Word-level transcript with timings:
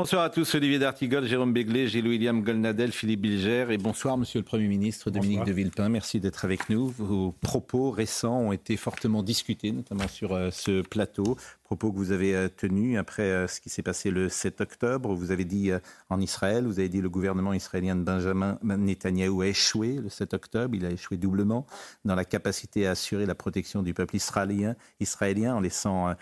Bonsoir 0.00 0.22
à 0.22 0.30
tous, 0.30 0.54
Olivier 0.54 0.78
D'Artigol, 0.78 1.26
Jérôme 1.26 1.52
Béglé, 1.52 1.86
Gilles-William 1.86 2.42
Golnadel, 2.42 2.90
Philippe 2.90 3.20
Bilger 3.20 3.66
et 3.68 3.76
bonsoir 3.76 4.16
Monsieur 4.16 4.40
le 4.40 4.46
Premier 4.46 4.66
ministre 4.66 5.10
Dominique 5.10 5.44
de 5.44 5.52
Villepin. 5.52 5.90
Merci 5.90 6.20
d'être 6.20 6.46
avec 6.46 6.70
nous. 6.70 6.88
Vos 6.96 7.32
propos 7.32 7.90
récents 7.90 8.38
ont 8.38 8.52
été 8.52 8.78
fortement 8.78 9.22
discutés, 9.22 9.72
notamment 9.72 10.08
sur 10.08 10.32
euh, 10.32 10.48
ce 10.50 10.80
plateau. 10.80 11.36
Propos 11.64 11.92
que 11.92 11.98
vous 11.98 12.12
avez 12.12 12.34
euh, 12.34 12.48
tenus 12.48 12.98
après 12.98 13.24
euh, 13.24 13.46
ce 13.46 13.60
qui 13.60 13.68
s'est 13.68 13.82
passé 13.82 14.10
le 14.10 14.30
7 14.30 14.62
octobre. 14.62 15.12
Vous 15.12 15.32
avez 15.32 15.44
dit 15.44 15.70
en 16.08 16.18
Israël, 16.18 16.64
vous 16.64 16.78
avez 16.78 16.88
dit 16.88 17.02
le 17.02 17.10
gouvernement 17.10 17.52
israélien 17.52 17.94
de 17.94 18.02
Benjamin 18.02 18.58
Netanyahou 18.62 19.42
a 19.42 19.48
échoué 19.48 19.96
le 20.02 20.08
7 20.08 20.32
octobre. 20.32 20.74
Il 20.74 20.86
a 20.86 20.90
échoué 20.90 21.18
doublement 21.18 21.66
dans 22.06 22.14
la 22.14 22.24
capacité 22.24 22.86
à 22.86 22.92
assurer 22.92 23.26
la 23.26 23.34
protection 23.34 23.82
du 23.82 23.92
peuple 23.92 24.16
israélien, 24.16 24.76
israélien 24.98 25.56
en 25.56 25.60
laissant 25.60 26.14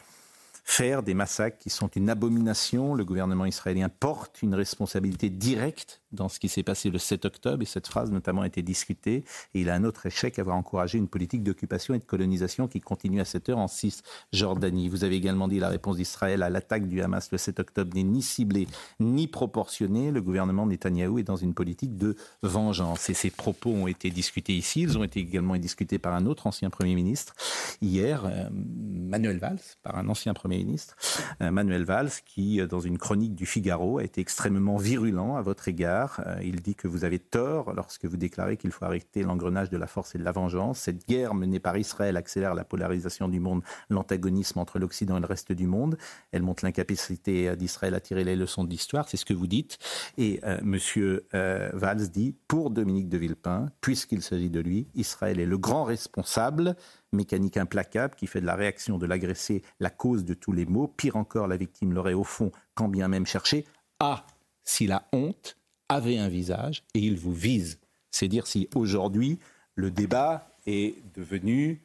faire 0.69 1.03
des 1.03 1.15
massacres 1.15 1.57
qui 1.57 1.71
sont 1.71 1.89
une 1.97 2.11
abomination. 2.11 2.95
Le 2.95 3.03
gouvernement 3.03 3.47
israélien 3.47 3.89
porte 3.89 4.43
une 4.43 4.55
responsabilité 4.55 5.31
directe 5.31 6.03
dans 6.13 6.29
ce 6.29 6.39
qui 6.39 6.49
s'est 6.49 6.63
passé 6.63 6.91
le 6.91 6.99
7 6.99 7.25
octobre, 7.25 7.63
et 7.63 7.67
cette 7.67 7.87
phrase 7.87 8.11
notamment 8.11 8.43
a 8.43 8.47
été 8.47 8.63
discutée, 8.63 9.25
et 9.55 9.61
il 9.61 9.71
a 9.71 9.75
un 9.75 9.85
autre 9.85 10.07
échec, 10.07 10.39
avoir 10.39 10.57
encouragé 10.57 10.99
une 10.99 11.09
politique 11.09 11.43
d'occupation 11.43 11.95
et 11.95 11.99
de 11.99 12.05
colonisation 12.05 12.69
qui 12.69 12.81
continue 12.81 13.21
à 13.21 13.25
cette 13.25 13.49
heure 13.49 13.59
en 13.59 13.69
Cisjordanie. 13.69 14.89
Vous 14.89 15.05
avez 15.05 15.17
également 15.17 15.49
dit 15.49 15.59
la 15.59 15.69
réponse 15.69 15.97
d'Israël 15.97 16.43
à 16.43 16.51
l'attaque 16.51 16.87
du 16.87 17.03
Hamas 17.03 17.31
le 17.31 17.39
7 17.39 17.61
octobre 17.61 17.95
n'est 17.95 18.03
ni 18.03 18.23
ciblée 18.23 18.69
ni 19.01 19.27
proportionnée. 19.27 20.11
Le 20.11 20.23
gouvernement 20.23 20.67
Netanyahou 20.67 21.19
est 21.19 21.25
dans 21.25 21.37
une 21.37 21.55
politique 21.55 21.97
de 21.97 22.17
vengeance, 22.43 23.11
et 23.11 23.15
ces 23.15 23.31
propos 23.31 23.71
ont 23.71 23.87
été 23.87 24.11
discutés 24.11 24.57
ici, 24.57 24.83
ils 24.83 24.99
ont 24.99 25.05
été 25.05 25.21
également 25.21 25.57
discutés 25.57 25.99
par 25.99 26.15
un 26.15 26.27
autre 26.27 26.47
ancien 26.47 26.71
Premier 26.71 26.95
ministre, 26.95 27.35
hier, 27.83 28.25
euh, 28.25 28.49
Manuel 28.53 29.39
Valls, 29.39 29.61
par 29.83 29.97
un 29.97 30.09
ancien 30.09 30.35
Premier 30.35 30.59
ministre, 30.59 30.97
euh, 31.43 31.51
Manuel 31.51 31.85
Valls, 31.85 32.11
qui, 32.25 32.61
euh, 32.61 32.67
dans 32.67 32.81
une 32.81 32.99
chronique 32.99 33.35
du 33.35 33.47
Figaro, 33.47 33.99
a 33.99 34.05
été 34.05 34.21
extrêmement 34.21 34.77
virulent 34.77 35.37
à 35.37 35.43
votre 35.43 35.69
égard. 35.69 35.98
Euh, 36.27 36.41
il 36.43 36.61
dit 36.61 36.75
que 36.75 36.89
vous 36.89 37.05
avez 37.05 37.19
tort 37.19 37.73
lorsque 37.75 38.05
vous 38.05 38.17
déclarez 38.17 38.57
qu'il 38.57 38.71
faut 38.71 38.85
arrêter 38.85 39.23
l'engrenage 39.23 39.71
de 39.71 39.77
la 39.77 39.87
force 39.87 40.15
et 40.15 40.19
de 40.19 40.25
la 40.25 40.33
vengeance. 40.33 40.79
Cette 40.79 41.07
guerre 41.07 41.35
menée 41.35 41.61
par 41.61 41.77
Israël 41.77 42.17
accélère 42.17 42.55
la 42.55 42.65
polarisation 42.65 43.29
du 43.29 43.41
monde, 43.41 43.63
l'antagonisme 43.91 44.59
entre 44.59 44.79
l'Occident 44.79 45.17
et 45.17 45.21
le 45.21 45.27
reste 45.27 45.53
du 45.53 45.67
monde. 45.67 45.97
Elle 46.33 46.43
montre 46.43 46.65
l'incapacité 46.65 47.57
d'Israël 47.57 47.95
à 47.95 48.01
tirer 48.01 48.25
les 48.25 48.37
leçons 48.37 48.65
de 48.65 48.71
l'histoire, 48.71 49.09
c'est 49.09 49.17
ce 49.17 49.25
que 49.25 49.35
vous 49.35 49.47
dites. 49.47 49.79
Et 50.17 50.41
euh, 50.45 50.59
Monsieur 50.63 51.27
Valls 51.33 52.09
dit, 52.11 52.35
pour 52.47 52.71
Dominique 52.71 53.09
de 53.09 53.19
Villepin, 53.19 53.67
puisqu'il 53.81 54.23
s'agit 54.23 54.51
de 54.51 54.61
lui, 54.61 54.89
Israël 54.95 55.41
est 55.41 55.47
le 55.47 55.59
grand 55.59 55.85
responsable 55.85 56.77
mécanique 57.13 57.57
implacable 57.57 58.15
qui 58.15 58.27
fait 58.27 58.41
de 58.41 58.47
la 58.47 58.55
réaction 58.55 58.99
de 58.99 59.07
l'agressé 59.07 59.63
la 59.81 59.91
cause 59.91 60.25
de 60.25 60.35
tous 60.35 60.53
les 60.53 60.67
maux. 60.67 60.89
Pire 60.89 61.17
encore, 61.17 61.49
la 61.49 61.57
victime 61.57 61.93
l'aurait 61.93 62.15
au 62.15 62.25
fond, 62.25 62.51
quand 62.75 62.89
bien 62.89 63.09
même 63.09 63.27
cherché. 63.27 63.65
Ah, 64.01 64.25
si 64.65 64.87
la 64.87 65.09
honte 65.13 65.57
avait 65.89 66.19
un 66.19 66.29
visage 66.29 66.85
et 66.95 67.01
il 67.01 67.19
vous 67.19 67.35
vise. 67.35 67.79
C'est 68.11 68.29
dire 68.29 68.47
si 68.47 68.69
aujourd'hui 68.75 69.39
le 69.75 69.91
débat 69.91 70.49
est 70.67 70.97
devenu 71.15 71.83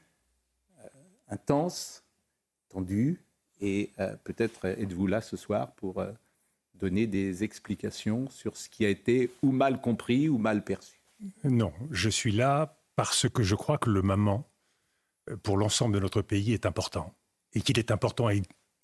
euh, 0.80 0.88
intense, 1.30 2.04
tendu, 2.70 3.22
et 3.62 3.92
euh, 4.00 4.16
peut-être 4.24 4.66
êtes-vous 4.66 5.08
là 5.08 5.22
ce 5.22 5.38
soir 5.38 5.72
pour 5.74 6.00
euh, 6.00 6.12
donner 6.76 7.08
des 7.08 7.44
explications 7.44 8.30
sur 8.30 8.58
ce 8.58 8.70
qui 8.70 8.86
a 8.86 8.90
été 8.90 9.32
ou 9.42 9.52
mal 9.52 9.80
compris 9.80 10.28
ou 10.28 10.38
mal 10.38 10.64
perçu. 10.64 11.00
Non, 11.44 11.72
je 11.92 12.10
suis 12.10 12.32
là 12.32 12.78
parce 12.96 13.30
que 13.30 13.44
je 13.44 13.56
crois 13.56 13.78
que 13.78 13.90
le 13.90 14.02
moment 14.02 14.50
pour 15.44 15.58
l'ensemble 15.58 15.96
de 15.96 16.00
notre 16.00 16.22
pays 16.22 16.54
est 16.54 16.66
important 16.66 17.14
et 17.54 17.62
qu'il 17.62 17.80
est 17.80 17.92
important 17.92 18.28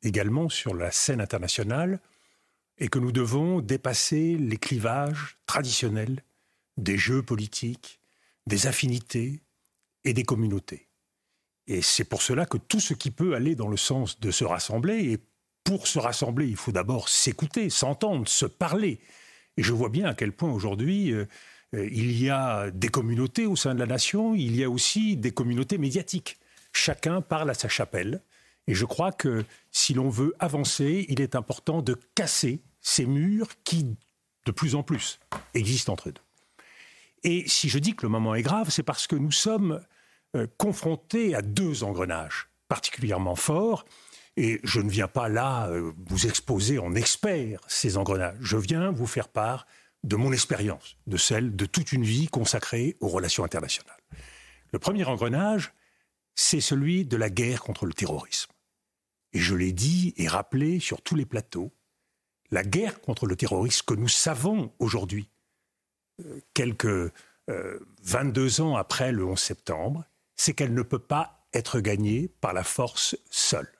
également 0.03 0.47
sur 0.47 0.73
la 0.73 0.91
scène 0.91 1.19
internationale 1.19 1.99
et 2.79 2.87
que 2.87 2.99
nous 2.99 3.11
devons 3.11 3.59
dépasser 3.59 4.37
les 4.37 4.57
clivages 4.57 5.37
traditionnels 5.45 6.23
des 6.77 6.97
jeux 6.97 7.21
politiques, 7.21 7.99
des 8.47 8.67
affinités 8.67 9.41
et 10.05 10.13
des 10.13 10.23
communautés. 10.23 10.87
Et 11.67 11.81
c'est 11.81 12.05
pour 12.05 12.21
cela 12.21 12.45
que 12.45 12.57
tout 12.57 12.79
ce 12.79 12.93
qui 12.93 13.11
peut 13.11 13.35
aller 13.35 13.55
dans 13.55 13.67
le 13.67 13.77
sens 13.77 14.19
de 14.19 14.31
se 14.31 14.43
rassembler, 14.43 15.11
et 15.11 15.19
pour 15.63 15.87
se 15.87 15.99
rassembler, 15.99 16.47
il 16.47 16.55
faut 16.55 16.71
d'abord 16.71 17.09
s'écouter, 17.09 17.69
s'entendre, 17.69 18.27
se 18.27 18.45
parler. 18.45 18.99
Et 19.57 19.63
je 19.63 19.73
vois 19.73 19.89
bien 19.89 20.07
à 20.07 20.13
quel 20.15 20.31
point 20.31 20.51
aujourd'hui, 20.51 21.11
euh, 21.11 21.25
euh, 21.75 21.87
il 21.91 22.19
y 22.19 22.29
a 22.29 22.71
des 22.71 22.87
communautés 22.87 23.45
au 23.45 23.55
sein 23.55 23.75
de 23.75 23.79
la 23.79 23.85
nation, 23.85 24.33
il 24.33 24.55
y 24.55 24.63
a 24.63 24.69
aussi 24.69 25.17
des 25.17 25.31
communautés 25.31 25.77
médiatiques. 25.77 26.39
Chacun 26.73 27.21
parle 27.21 27.49
à 27.49 27.53
sa 27.53 27.67
chapelle. 27.67 28.21
Et 28.67 28.73
je 28.73 28.85
crois 28.85 29.11
que 29.11 29.45
si 29.71 29.93
l'on 29.93 30.09
veut 30.09 30.33
avancer, 30.39 31.05
il 31.09 31.21
est 31.21 31.35
important 31.35 31.81
de 31.81 31.99
casser 32.15 32.61
ces 32.81 33.05
murs 33.05 33.49
qui, 33.63 33.97
de 34.45 34.51
plus 34.51 34.75
en 34.75 34.83
plus, 34.83 35.19
existent 35.53 35.93
entre 35.93 36.09
eux. 36.09 36.13
Et 37.23 37.47
si 37.47 37.69
je 37.69 37.79
dis 37.79 37.95
que 37.95 38.05
le 38.05 38.09
moment 38.09 38.35
est 38.35 38.41
grave, 38.41 38.69
c'est 38.69 38.83
parce 38.83 39.07
que 39.07 39.15
nous 39.15 39.31
sommes 39.31 39.81
euh, 40.35 40.47
confrontés 40.57 41.35
à 41.35 41.41
deux 41.41 41.83
engrenages 41.83 42.49
particulièrement 42.67 43.35
forts. 43.35 43.85
Et 44.37 44.61
je 44.63 44.79
ne 44.79 44.89
viens 44.89 45.07
pas 45.07 45.27
là 45.27 45.67
euh, 45.67 45.91
vous 46.07 46.27
exposer 46.27 46.79
en 46.79 46.95
expert 46.95 47.59
ces 47.67 47.97
engrenages. 47.97 48.37
Je 48.39 48.55
viens 48.55 48.91
vous 48.91 49.07
faire 49.07 49.27
part 49.27 49.67
de 50.03 50.15
mon 50.15 50.31
expérience, 50.31 50.95
de 51.07 51.17
celle 51.17 51.55
de 51.55 51.65
toute 51.65 51.91
une 51.91 52.03
vie 52.03 52.27
consacrée 52.27 52.95
aux 53.01 53.09
relations 53.09 53.43
internationales. 53.43 53.99
Le 54.71 54.79
premier 54.79 55.03
engrenage, 55.03 55.73
c'est 56.35 56.61
celui 56.61 57.03
de 57.03 57.17
la 57.17 57.29
guerre 57.29 57.61
contre 57.61 57.85
le 57.85 57.93
terrorisme. 57.93 58.51
Et 59.33 59.39
je 59.39 59.55
l'ai 59.55 59.73
dit 59.73 60.13
et 60.15 60.27
rappelé 60.27 60.79
sur 60.79 61.01
tous 61.01 61.15
les 61.15 61.25
plateaux, 61.25 61.73
la 62.51 62.63
guerre 62.63 63.01
contre 63.01 63.25
le 63.25 63.35
terrorisme 63.35 63.85
que 63.85 63.93
nous 63.93 64.07
savons 64.07 64.73
aujourd'hui, 64.79 65.29
euh, 66.21 66.41
quelques 66.53 67.13
22 68.03 68.61
euh, 68.61 68.63
ans 68.63 68.75
après 68.75 69.11
le 69.11 69.25
11 69.25 69.39
septembre, 69.39 70.05
c'est 70.35 70.53
qu'elle 70.53 70.73
ne 70.73 70.83
peut 70.83 70.99
pas 70.99 71.47
être 71.53 71.79
gagnée 71.79 72.27
par 72.41 72.53
la 72.53 72.63
force 72.63 73.17
seule. 73.29 73.71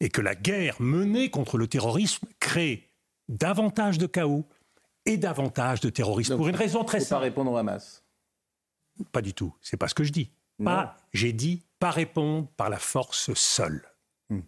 Et 0.00 0.10
que 0.10 0.20
la 0.20 0.34
guerre 0.34 0.80
menée 0.80 1.30
contre 1.30 1.56
le 1.56 1.66
terrorisme 1.66 2.26
crée 2.40 2.90
davantage 3.28 3.96
de 3.96 4.06
chaos, 4.06 4.46
et 5.06 5.16
davantage 5.16 5.80
de 5.80 5.90
terroristes. 5.90 6.34
pour 6.36 6.48
une 6.48 6.56
raison 6.56 6.84
très 6.84 7.00
simple. 7.00 7.10
pas 7.10 7.18
répondre 7.18 7.52
au 7.52 7.56
Hamas. 7.56 8.04
Pas 9.12 9.22
du 9.22 9.34
tout. 9.34 9.54
C'est 9.60 9.76
pas 9.76 9.88
ce 9.88 9.94
que 9.94 10.04
je 10.04 10.12
dis. 10.12 10.30
Pas. 10.62 10.96
J'ai 11.12 11.32
dit 11.32 11.62
pas 11.78 11.90
répondre 11.90 12.48
par 12.56 12.70
la 12.70 12.78
force 12.78 13.34
seule. 13.34 13.84
Hmm. 14.30 14.40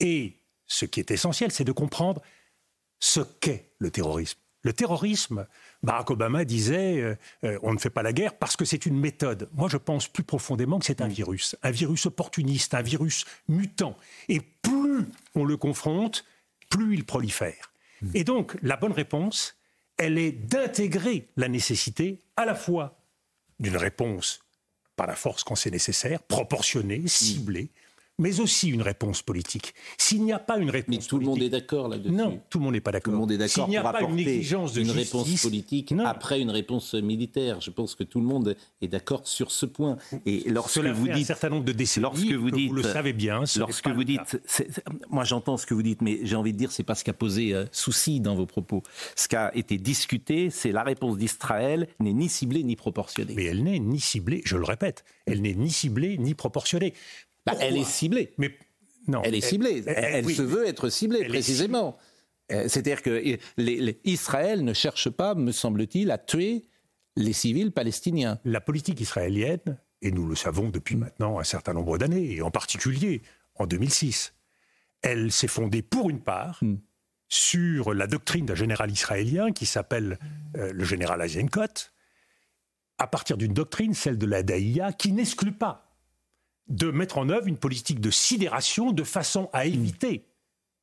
Et 0.00 0.38
ce 0.66 0.86
qui 0.86 1.00
est 1.00 1.10
essentiel, 1.10 1.52
c'est 1.52 1.64
de 1.64 1.72
comprendre 1.72 2.22
ce 3.00 3.20
qu'est 3.20 3.72
le 3.78 3.90
terrorisme. 3.90 4.38
Le 4.62 4.74
terrorisme, 4.74 5.46
Barack 5.82 6.10
Obama 6.10 6.44
disait 6.44 7.00
euh, 7.00 7.16
euh, 7.44 7.58
on 7.62 7.72
ne 7.72 7.78
fait 7.78 7.90
pas 7.90 8.02
la 8.02 8.12
guerre 8.12 8.36
parce 8.36 8.56
que 8.56 8.66
c'est 8.66 8.84
une 8.84 8.98
méthode. 8.98 9.48
Moi, 9.54 9.68
je 9.70 9.78
pense 9.78 10.06
plus 10.06 10.22
profondément 10.22 10.78
que 10.78 10.84
c'est 10.84 11.00
un 11.00 11.08
hmm. 11.08 11.12
virus, 11.12 11.56
un 11.62 11.70
virus 11.70 12.06
opportuniste, 12.06 12.74
un 12.74 12.82
virus 12.82 13.24
mutant. 13.48 13.96
Et 14.28 14.40
plus 14.40 15.06
on 15.34 15.44
le 15.44 15.56
confronte, 15.56 16.26
plus 16.68 16.94
il 16.94 17.04
prolifère. 17.04 17.72
Hmm. 18.02 18.10
Et 18.12 18.24
donc, 18.24 18.56
la 18.62 18.76
bonne 18.76 18.92
réponse, 18.92 19.56
elle 19.96 20.18
est 20.18 20.32
d'intégrer 20.32 21.28
la 21.36 21.48
nécessité 21.48 22.22
à 22.36 22.44
la 22.44 22.54
fois 22.54 22.98
d'une 23.60 23.76
réponse 23.76 24.40
par 24.96 25.06
la 25.06 25.16
force 25.16 25.42
quand 25.44 25.54
c'est 25.54 25.70
nécessaire, 25.70 26.22
proportionnée, 26.22 27.02
ciblée, 27.06 27.70
mais 28.20 28.38
aussi 28.40 28.68
une 28.68 28.82
réponse 28.82 29.22
politique. 29.22 29.74
S'il 29.98 30.22
n'y 30.22 30.32
a 30.32 30.38
pas 30.38 30.58
une 30.58 30.70
réponse 30.70 30.94
Mais 30.96 30.98
tout 30.98 31.18
le 31.18 31.24
monde 31.24 31.42
est 31.42 31.48
d'accord 31.48 31.88
là-dessus. 31.88 32.14
Non, 32.14 32.40
tout 32.50 32.58
le 32.58 32.64
monde 32.64 32.74
n'est 32.74 32.80
pas 32.80 32.92
d'accord. 32.92 33.12
Tout 33.12 33.16
le 33.16 33.18
monde 33.18 33.32
est 33.32 33.38
d'accord 33.38 33.64
S'il 33.64 33.70
n'y 33.70 33.76
a 33.76 33.82
pas 33.82 34.02
une 34.02 34.18
exigence 34.18 34.74
de 34.74 34.82
une 34.82 34.90
réponse 34.90 35.42
politique 35.42 35.94
après 36.04 36.40
une 36.40 36.50
réponse 36.50 36.94
militaire. 36.94 37.60
Je 37.60 37.70
pense 37.70 37.94
que 37.94 38.04
tout 38.04 38.20
le 38.20 38.26
monde 38.26 38.56
est 38.82 38.88
d'accord 38.88 39.26
sur 39.26 39.50
ce 39.50 39.66
point. 39.66 39.96
Et 40.26 40.44
lorsque 40.48 40.74
Cela 40.74 40.92
vous 40.92 41.06
fait 41.06 41.14
dites 41.14 41.24
un 41.24 41.26
certain 41.26 41.48
nombre 41.48 41.64
de 41.64 41.72
décennies, 41.72 42.02
lorsque 42.02 42.32
vous 42.32 42.50
dites, 42.50 42.68
vous 42.68 42.76
le 42.76 42.82
savez 42.82 43.12
bien, 43.12 43.42
lorsque 43.56 43.88
vous 43.88 44.04
dites, 44.04 44.40
moi 45.08 45.24
j'entends 45.24 45.56
ce 45.56 45.66
que 45.66 45.74
vous 45.74 45.82
dites, 45.82 46.02
mais 46.02 46.20
j'ai 46.22 46.36
envie 46.36 46.52
de 46.52 46.58
dire 46.58 46.70
c'est 46.72 46.82
pas 46.82 46.94
ce 46.94 47.04
qui 47.04 47.10
a 47.10 47.14
posé 47.14 47.54
euh, 47.54 47.64
souci 47.72 48.20
dans 48.20 48.34
vos 48.34 48.46
propos. 48.46 48.82
Ce 49.16 49.28
qui 49.28 49.36
a 49.36 49.54
été 49.56 49.78
discuté, 49.78 50.50
c'est 50.50 50.72
la 50.72 50.82
réponse 50.82 51.16
d'Israël 51.16 51.88
n'est 52.00 52.12
ni 52.12 52.28
ciblée 52.28 52.62
ni 52.62 52.76
proportionnée. 52.76 53.34
Mais 53.34 53.44
elle 53.44 53.62
n'est 53.62 53.78
ni 53.78 54.00
ciblée, 54.00 54.42
je 54.44 54.56
le 54.56 54.64
répète, 54.64 55.04
elle 55.26 55.40
n'est 55.40 55.54
ni 55.54 55.70
ciblée 55.70 56.18
ni 56.18 56.34
proportionnée. 56.34 56.94
Bah, 57.52 57.58
elle 57.60 57.76
est 57.76 57.84
ciblée. 57.84 58.32
Mais 58.38 58.56
Non, 59.08 59.22
elle 59.24 59.34
est 59.34 59.40
ciblée. 59.40 59.82
Elle, 59.86 60.28
se 60.34 60.42
veut 60.42 60.66
être 60.66 60.88
ciblée, 60.88 61.24
précisément. 61.24 61.96
Euh, 62.52 62.64
c'est-à-dire 62.68 63.02
que 63.02 63.38
Israël 64.04 64.64
ne 64.64 64.72
cherche 64.72 65.08
pas, 65.10 65.34
me 65.34 65.52
semble-t-il, 65.52 66.10
à 66.10 66.18
tuer 66.18 66.66
les 67.16 67.32
civils 67.32 67.72
palestiniens. 67.72 68.40
La 68.44 68.60
politique 68.60 69.00
israélienne, 69.00 69.78
et 70.02 70.10
nous 70.10 70.26
le 70.26 70.34
savons 70.34 70.68
depuis 70.68 70.96
maintenant 70.96 71.38
un 71.38 71.44
certain 71.44 71.72
nombre 71.72 71.98
d'années, 71.98 72.34
et 72.34 72.42
en 72.42 72.50
particulier 72.50 73.22
en 73.56 73.66
2006, 73.66 74.32
elle 75.02 75.32
s'est 75.32 75.48
fondée 75.48 75.82
pour 75.82 76.10
une 76.10 76.20
part 76.20 76.58
hmm. 76.62 76.76
sur 77.28 77.94
la 77.94 78.06
doctrine 78.06 78.46
d'un 78.46 78.54
général 78.54 78.90
israélien 78.90 79.52
qui 79.52 79.66
s'appelle 79.66 80.18
euh, 80.56 80.72
le 80.72 80.84
général 80.84 81.20
Eisenkot, 81.20 81.90
à 82.98 83.06
partir 83.06 83.36
d'une 83.36 83.54
doctrine, 83.54 83.94
celle 83.94 84.18
de 84.18 84.26
la 84.26 84.42
Daïa, 84.42 84.92
qui 84.92 85.12
n'exclut 85.12 85.52
pas 85.52 85.89
de 86.70 86.90
mettre 86.90 87.18
en 87.18 87.28
œuvre 87.28 87.48
une 87.48 87.58
politique 87.58 88.00
de 88.00 88.10
sidération 88.10 88.92
de 88.92 89.04
façon 89.04 89.50
à 89.52 89.66
éviter 89.66 90.24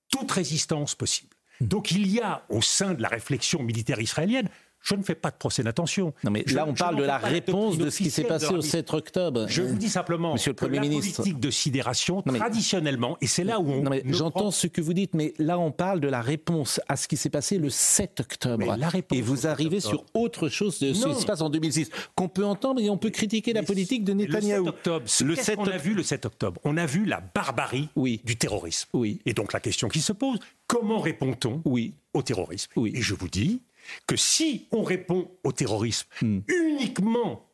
toute 0.10 0.32
résistance 0.32 0.94
possible. 0.96 1.36
Hmm. 1.60 1.68
Donc 1.68 1.92
il 1.92 2.08
y 2.08 2.20
a 2.20 2.44
au 2.50 2.62
sein 2.62 2.94
de 2.94 3.02
la 3.02 3.10
réflexion 3.10 3.64
militaire 3.64 4.00
israélienne 4.00 4.50
je 4.88 4.96
ne 4.96 5.04
fais 5.04 5.16
pas 5.16 5.32
de 5.32 5.36
procès 5.36 5.64
d'intention. 5.64 6.14
Non, 6.24 6.32
mais 6.32 6.46
là, 6.54 6.66
on 6.66 6.74
parle 6.74 6.96
de 6.96 7.04
la 7.04 7.18
réponse 7.18 7.78
de 7.78 7.90
ce 7.90 7.98
qui 7.98 8.10
s'est 8.10 8.24
passé 8.24 8.54
au 8.54 8.62
7 8.62 8.94
octobre. 8.94 9.46
Je 9.50 9.62
vous 9.62 9.76
dis 9.76 9.90
simplement 9.90 10.34
Monsieur 10.34 10.52
le 10.52 10.56
Premier 10.56 10.78
que 10.78 10.84
ministre. 10.84 11.10
la 11.10 11.16
politique 11.24 11.40
de 11.40 11.52
sidération, 11.52 12.22
traditionnellement, 12.22 13.18
et 13.20 13.28
c'est 13.28 13.44
là 13.44 13.60
où 13.60 13.70
on. 13.70 13.84
J'entends 14.06 14.52
ce 14.52 14.68
que 14.68 14.80
vous 14.80 14.94
dites, 14.94 15.14
mais 15.14 15.34
là, 15.40 15.60
on 15.60 15.72
parle 15.72 16.00
de 16.00 16.08
la 16.08 16.22
réponse 16.22 16.80
à 16.88 16.96
ce 16.96 17.08
qui 17.08 17.18
s'est 17.18 17.30
passé 17.30 17.58
le 17.58 17.70
7 17.70 18.22
octobre. 18.22 18.78
et 19.12 19.22
vous 19.22 19.48
arrivez 19.48 19.82
sur 19.82 20.06
autre 20.14 20.48
chose 20.48 20.80
de 20.80 20.94
ce 20.94 21.08
qui 21.08 21.22
se 21.22 21.26
passe 21.26 21.42
en 21.42 21.50
2006, 21.50 21.90
qu'on 22.16 22.30
peut 22.30 22.46
entendre 22.46 22.80
et 22.80 22.90
on 22.90 22.98
peut 22.98 23.10
critiquer 23.10 23.52
la 23.52 23.64
politique 23.64 24.06
de 24.06 24.14
Netanyahou. 24.14 24.66
Le 24.66 24.72
7 24.72 24.76
octobre, 24.76 25.06
le 25.26 25.36
7 25.36 25.60
on 25.60 25.68
a 25.68 25.78
vu 25.78 25.94
le 25.94 26.04
7 26.04 26.26
octobre? 26.26 26.62
On 26.64 26.78
a 26.78 26.86
vu 26.86 27.06
la 27.06 27.20
barbarie 27.20 27.90
oui. 27.96 28.22
du 28.24 28.38
terrorisme. 28.38 28.90
Oui. 28.94 29.20
Et 29.26 29.34
donc 29.34 29.52
la 29.52 29.60
question 29.60 29.90
qui 29.90 30.00
se 30.00 30.14
pose, 30.14 30.40
comment 30.68 31.00
répond-on 31.00 31.62
oui. 31.66 31.94
au 32.14 32.22
terrorisme? 32.22 32.72
Oui. 32.76 32.94
Et 32.96 33.02
je 33.02 33.14
vous 33.14 33.28
dis, 33.28 33.62
que 34.06 34.16
si 34.16 34.68
on 34.72 34.84
répond 34.84 35.32
au 35.44 35.52
terrorisme 35.52 36.08
hmm. 36.22 36.40
uniquement 36.48 37.50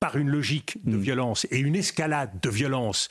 par 0.00 0.16
une 0.16 0.28
logique 0.28 0.84
de 0.84 0.96
hmm. 0.96 1.00
violence 1.00 1.46
et 1.50 1.58
une 1.58 1.76
escalade 1.76 2.40
de 2.40 2.50
violence 2.50 3.08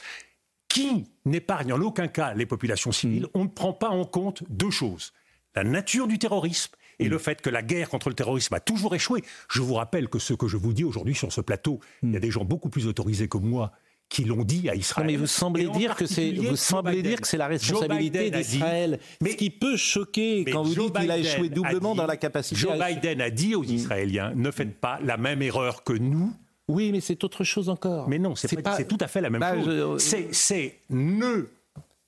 qui 0.67 1.07
n'épargne 1.25 1.73
en 1.73 1.81
aucun 1.81 2.07
cas 2.07 2.33
les 2.33 2.45
populations 2.45 2.91
civiles, 2.91 3.25
hmm. 3.25 3.39
on 3.39 3.43
ne 3.45 3.49
prend 3.49 3.73
pas 3.73 3.89
en 3.89 4.05
compte 4.05 4.43
deux 4.49 4.71
choses. 4.71 5.13
La 5.55 5.63
nature 5.63 6.07
du 6.07 6.17
terrorisme 6.17 6.73
et 6.99 7.09
le 7.09 7.17
fait 7.17 7.41
que 7.41 7.49
la 7.49 7.61
guerre 7.61 7.89
contre 7.89 8.09
le 8.09 8.15
terrorisme 8.15 8.53
a 8.53 8.59
toujours 8.59 8.93
échoué. 8.95 9.23
Je 9.49 9.61
vous 9.61 9.73
rappelle 9.73 10.07
que 10.07 10.19
ce 10.19 10.33
que 10.33 10.47
je 10.47 10.55
vous 10.55 10.71
dis 10.71 10.83
aujourd'hui 10.83 11.15
sur 11.15 11.33
ce 11.33 11.41
plateau, 11.41 11.79
il 12.03 12.13
y 12.13 12.15
a 12.15 12.19
des 12.19 12.31
gens 12.31 12.45
beaucoup 12.45 12.69
plus 12.69 12.87
autorisés 12.87 13.27
que 13.27 13.37
moi 13.37 13.71
qui 14.11 14.25
l'ont 14.25 14.43
dit 14.43 14.69
à 14.69 14.75
Israël. 14.75 15.07
mais 15.07 15.15
vous 15.15 15.25
semblez 15.25 15.67
dire 15.69 15.95
que 15.95 16.05
c'est 16.05 16.33
vous 16.33 16.57
semblez 16.57 17.01
dire 17.01 17.21
que 17.21 17.27
c'est 17.27 17.37
la 17.37 17.47
responsabilité 17.47 18.29
d'Israël. 18.29 18.99
Mais 19.21 19.31
ce 19.31 19.35
qui 19.37 19.49
peut 19.49 19.77
choquer 19.77 20.43
quand 20.43 20.63
vous 20.63 20.75
dites 20.75 20.99
qu'il 20.99 21.09
a 21.09 21.17
échoué 21.17 21.49
doublement 21.49 21.95
dans 21.95 22.05
la 22.05 22.17
capacité. 22.17 22.59
Joe 22.59 22.73
Biden 22.77 23.21
a 23.21 23.29
dit 23.29 23.55
aux 23.55 23.63
Israéliens 23.63 24.33
ne 24.35 24.51
faites 24.51 24.75
pas 24.75 24.99
la 25.01 25.15
même 25.15 25.41
erreur 25.41 25.83
que 25.83 25.93
nous. 25.93 26.33
Oui, 26.67 26.91
mais 26.91 26.99
c'est 26.99 27.23
autre 27.23 27.43
chose 27.43 27.69
encore. 27.69 28.07
Mais 28.09 28.19
non, 28.19 28.35
c'est 28.35 28.61
pas... 28.61 28.83
tout 28.83 28.97
à 28.99 29.07
fait 29.07 29.21
la 29.21 29.29
même 29.29 29.39
bah, 29.39 29.55
chose. 29.63 30.03
C'est 30.31 30.75
ne 30.89 31.47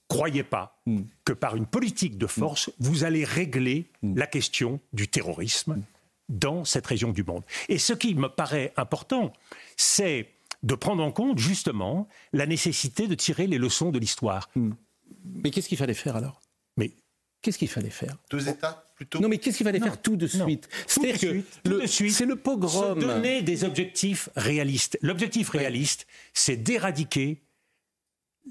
croyez 0.10 0.44
pas 0.44 0.78
hmm. 0.86 1.04
que 1.24 1.34
par 1.34 1.56
une 1.56 1.66
politique 1.66 2.18
de 2.18 2.28
force, 2.28 2.70
vous 2.80 3.06
allez 3.06 3.24
régler 3.24 3.88
la 4.04 4.28
question 4.28 4.82
du 4.92 5.08
terrorisme 5.08 5.82
dans 6.28 6.66
cette 6.66 6.86
région 6.86 7.12
du 7.12 7.24
monde. 7.24 7.44
Et 7.70 7.78
ce 7.78 7.94
qui 7.94 8.14
me 8.14 8.28
paraît 8.28 8.74
important, 8.76 9.32
c'est 9.78 10.28
de 10.64 10.76
prendre 10.76 11.04
en 11.04 11.12
compte 11.12 11.38
justement 11.38 12.08
la 12.32 12.46
nécessité 12.46 13.08
de 13.08 13.16
tirer 13.16 13.48
les 13.48 13.58
leçons 13.58 13.92
de 13.92 14.00
l'histoire. 14.00 14.50
Hmm. 14.56 14.72
Mais 15.26 15.52
qu'est-ce 15.52 15.70
qu'il 15.70 15.78
fallait 15.78 15.94
faire 15.94 16.16
alors? 16.16 16.42
Mais 16.78 16.96
qu'est-ce 17.42 17.58
qu'il 17.58 17.68
fallait 17.68 17.90
faire? 17.90 18.18
Deux 18.32 18.48
États 18.50 18.86
plutôt? 18.96 19.20
Non, 19.20 19.28
mais 19.28 19.38
qu'est-ce 19.38 19.58
qu'il 19.58 19.66
fallait 19.66 19.80
faire 19.80 20.02
tout 20.02 20.16
de 20.16 20.26
suite? 20.26 20.70
C'est-à-dire 20.88 21.20
que 21.20 21.44
c'est 21.86 22.26
le 22.26 22.36
pogrom. 22.38 23.00
Se 23.00 23.06
donner 23.06 23.42
des 23.42 23.64
objectifs 23.66 24.30
réalistes. 24.36 24.98
L'objectif 25.02 25.50
réaliste, 25.50 26.08
c'est 26.34 26.58
d'éradiquer 26.58 27.43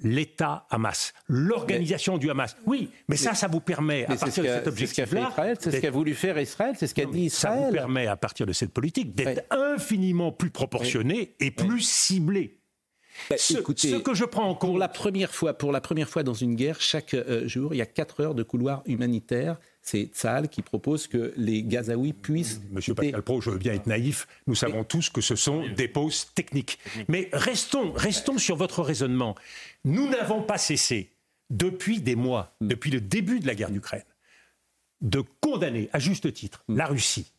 l'État 0.03 0.67
Hamas, 0.71 1.13
l'organisation 1.29 2.19
du 2.19 2.31
Hamas. 2.31 2.57
Oui, 2.67 2.91
mais, 3.09 3.17
ça, 3.17 3.35
ça 3.35 3.49
vous 3.49 3.61
permet, 3.61 4.05
à 4.07 4.17
partir 4.17 4.45
de 4.45 4.49
cet 4.49 4.67
objectif-là... 4.67 5.33
C'est 5.61 5.71
ce 5.71 5.77
qu'a 5.79 5.91
voulu 5.91 6.15
faire 6.15 6.39
Israël, 6.39 6.75
c'est 6.79 6.87
ce 6.87 6.95
qu'a 6.95 7.05
dit 7.05 7.25
Israël. 7.25 7.59
Ça 7.59 7.67
vous 7.67 7.73
permet, 7.73 8.07
à 8.07 8.17
partir 8.17 8.47
de 8.47 8.53
cette 8.53 8.73
politique, 8.73 9.15
d'être 9.15 9.45
infiniment 9.51 10.33
plus 10.33 10.51
proportionné 10.51 11.35
et 11.41 11.51
plus 11.51 11.81
ciblé. 11.81 12.62
Bah, 13.31 13.37
ce, 13.39 13.59
écoutez, 13.59 14.03
que 14.03 14.15
je 14.15 14.25
prends 14.25 14.49
en 14.49 14.55
compte... 14.55 14.71
Pour 14.71 14.79
la 14.79 14.89
première 14.89 15.35
fois, 15.35 15.55
pour 15.55 15.73
la 15.73 15.81
première 15.81 16.09
fois 16.09 16.23
dans 16.23 16.35
une 16.35 16.55
guerre, 16.55 16.81
chaque 16.81 17.15
euh, 17.15 17.47
jour, 17.47 17.75
il 17.75 17.79
y 17.79 17.83
a 17.83 17.87
4 17.87 18.21
heures 18.21 18.35
de 18.35 18.43
couloir 18.43 18.83
humanitaire 18.87 19.59
c'est 19.83 20.11
Tzal 20.15 20.49
qui 20.49 20.63
propose 20.63 21.09
que 21.09 21.35
les 21.37 21.65
Gazaouis 21.65 22.13
puissent. 22.13 22.61
Monsieur 22.71 22.95
Pascal 22.95 23.23
Pro, 23.23 23.41
je 23.41 23.51
veux 23.51 23.59
bien 23.59 23.75
être 23.75 23.89
naïf. 23.89 24.29
Nous 24.47 24.55
savons 24.55 24.85
tous 24.85 25.11
que 25.11 25.21
ce 25.21 25.35
sont 25.35 25.69
des 25.71 25.89
pauses 25.89 26.29
techniques. 26.35 26.79
Mais 27.09 27.29
restons, 27.33 27.93
restons 27.93 28.39
sur 28.39 28.57
votre 28.57 28.81
raisonnement. 28.83 29.35
Nous 29.85 30.09
n'avons 30.09 30.43
pas 30.43 30.57
cessé, 30.57 31.11
depuis 31.51 32.01
des 32.01 32.15
mois, 32.15 32.55
mm. 32.61 32.69
depuis 32.69 32.91
le 32.93 33.01
début 33.01 33.41
de 33.41 33.47
la 33.47 33.57
guerre 33.57 33.73
d'Ukraine, 33.73 34.05
de 35.01 35.23
condamner 35.41 35.91
à 35.93 35.99
juste 35.99 36.33
titre 36.33 36.65
mm. 36.69 36.77
la 36.77 36.87
Russie 36.87 37.33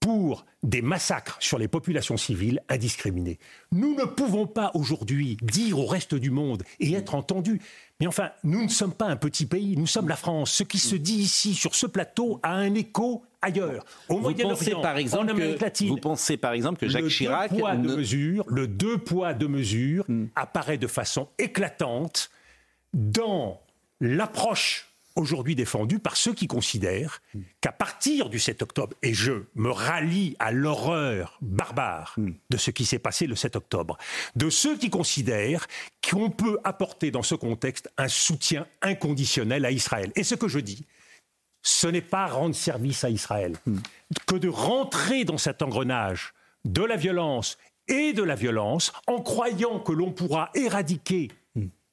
pour 0.00 0.46
des 0.62 0.82
massacres 0.82 1.36
sur 1.40 1.58
les 1.58 1.68
populations 1.68 2.16
civiles 2.16 2.62
indiscriminés. 2.68 3.38
Nous 3.70 3.94
ne 3.94 4.04
pouvons 4.04 4.46
pas 4.46 4.70
aujourd'hui 4.74 5.36
dire 5.42 5.78
au 5.78 5.86
reste 5.86 6.14
du 6.14 6.30
monde 6.30 6.62
et 6.80 6.94
être 6.94 7.14
entendus 7.14 7.60
mais 8.00 8.06
enfin, 8.06 8.30
nous 8.44 8.62
ne 8.62 8.68
sommes 8.68 8.94
pas 8.94 9.06
un 9.06 9.16
petit 9.16 9.44
pays, 9.44 9.76
nous 9.76 9.86
sommes 9.86 10.08
la 10.08 10.16
France. 10.16 10.50
Ce 10.52 10.62
qui 10.62 10.78
se 10.78 10.96
dit 10.96 11.16
ici, 11.16 11.54
sur 11.54 11.74
ce 11.74 11.86
plateau, 11.86 12.40
a 12.42 12.54
un 12.54 12.74
écho 12.74 13.22
ailleurs. 13.42 13.84
Au 14.08 14.18
vous 14.18 14.34
pensez 14.34 14.72
par 14.72 14.96
exemple 14.96 15.34
que, 15.34 15.84
Vous 15.86 15.96
pensez 15.98 16.38
par 16.38 16.54
exemple 16.54 16.80
que 16.80 16.88
Jacques 16.88 17.02
le 17.02 17.08
Chirac... 17.10 17.52
Deux 17.52 17.58
poids, 17.58 17.76
de 17.76 17.96
mesure, 17.96 18.44
le 18.48 18.66
deux 18.66 18.96
poids, 18.96 19.34
deux 19.34 19.48
mesures 19.48 20.06
apparaît 20.34 20.78
de 20.78 20.86
façon 20.86 21.28
éclatante 21.38 22.30
dans 22.94 23.60
l'approche 24.00 24.89
aujourd'hui 25.16 25.54
défendu 25.54 25.98
par 25.98 26.16
ceux 26.16 26.34
qui 26.34 26.46
considèrent 26.46 27.22
qu'à 27.60 27.72
partir 27.72 28.28
du 28.28 28.38
7 28.38 28.62
octobre, 28.62 28.96
et 29.02 29.14
je 29.14 29.44
me 29.54 29.70
rallie 29.70 30.36
à 30.38 30.52
l'horreur 30.52 31.38
barbare 31.40 32.16
de 32.18 32.56
ce 32.56 32.70
qui 32.70 32.84
s'est 32.84 32.98
passé 32.98 33.26
le 33.26 33.36
7 33.36 33.56
octobre, 33.56 33.98
de 34.36 34.50
ceux 34.50 34.76
qui 34.76 34.90
considèrent 34.90 35.66
qu'on 36.08 36.30
peut 36.30 36.58
apporter 36.64 37.10
dans 37.10 37.22
ce 37.22 37.34
contexte 37.34 37.90
un 37.98 38.08
soutien 38.08 38.66
inconditionnel 38.82 39.64
à 39.64 39.70
Israël. 39.70 40.12
Et 40.16 40.24
ce 40.24 40.34
que 40.34 40.48
je 40.48 40.58
dis, 40.58 40.86
ce 41.62 41.86
n'est 41.86 42.00
pas 42.00 42.26
rendre 42.26 42.54
service 42.54 43.04
à 43.04 43.10
Israël, 43.10 43.56
que 44.26 44.36
de 44.36 44.48
rentrer 44.48 45.24
dans 45.24 45.38
cet 45.38 45.62
engrenage 45.62 46.32
de 46.64 46.82
la 46.82 46.96
violence 46.96 47.58
et 47.88 48.12
de 48.12 48.22
la 48.22 48.34
violence 48.34 48.92
en 49.06 49.20
croyant 49.20 49.80
que 49.80 49.92
l'on 49.92 50.12
pourra 50.12 50.50
éradiquer 50.54 51.28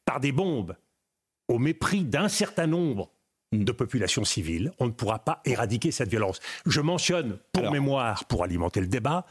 par 0.05 0.19
des 0.19 0.31
bombes 0.31 0.75
au 1.47 1.59
mépris 1.59 2.03
d'un 2.03 2.29
certain 2.29 2.67
nombre 2.67 3.11
de 3.53 3.71
populations 3.71 4.25
civiles, 4.25 4.71
on 4.79 4.87
ne 4.87 4.91
pourra 4.91 5.19
pas 5.19 5.41
éradiquer 5.45 5.91
cette 5.91 6.09
violence. 6.09 6.39
Je 6.65 6.81
mentionne, 6.81 7.37
pour 7.53 7.71
mémoire, 7.71 8.25
pour 8.25 8.43
alimenter 8.43 8.81
le 8.81 8.87
débat, 8.87 9.25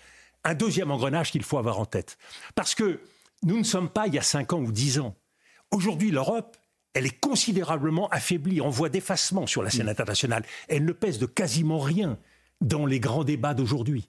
un 0.44 0.54
deuxième 0.54 0.90
engrenage 0.90 1.30
qu'il 1.30 1.42
faut 1.42 1.58
avoir 1.58 1.78
en 1.78 1.84
tête. 1.84 2.16
Parce 2.54 2.74
que 2.74 3.00
nous 3.42 3.58
ne 3.58 3.64
sommes 3.64 3.90
pas 3.90 4.06
il 4.06 4.14
y 4.14 4.18
a 4.18 4.22
5 4.22 4.52
ans 4.54 4.60
ou 4.60 4.72
10 4.72 5.00
ans. 5.00 5.14
Aujourd'hui, 5.70 6.10
l'Europe, 6.10 6.56
elle 6.94 7.04
est 7.04 7.20
considérablement 7.20 8.08
affaiblie, 8.08 8.60
en 8.62 8.70
voie 8.70 8.88
d'effacement 8.88 9.46
sur 9.46 9.62
la 9.62 9.68
scène 9.68 9.88
internationale. 9.88 10.46
Elle 10.68 10.86
ne 10.86 10.92
pèse 10.92 11.18
de 11.18 11.26
quasiment 11.26 11.78
rien 11.78 12.18
dans 12.62 12.86
les 12.86 13.00
grands 13.00 13.24
débats 13.24 13.52
d'aujourd'hui. 13.52 14.08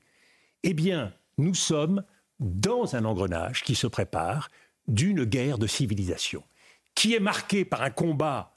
Eh 0.64 0.74
bien, 0.74 1.14
nous 1.38 1.54
sommes 1.54 2.04
dans 2.40 2.96
un 2.96 3.04
engrenage 3.04 3.64
qui 3.64 3.76
se 3.76 3.88
prépare 3.88 4.50
d'une 4.88 5.26
guerre 5.26 5.58
de 5.58 5.68
civilisation 5.68 6.44
qui 6.98 7.14
est 7.14 7.20
marqué 7.20 7.64
par 7.64 7.84
un 7.84 7.92
combat 7.92 8.56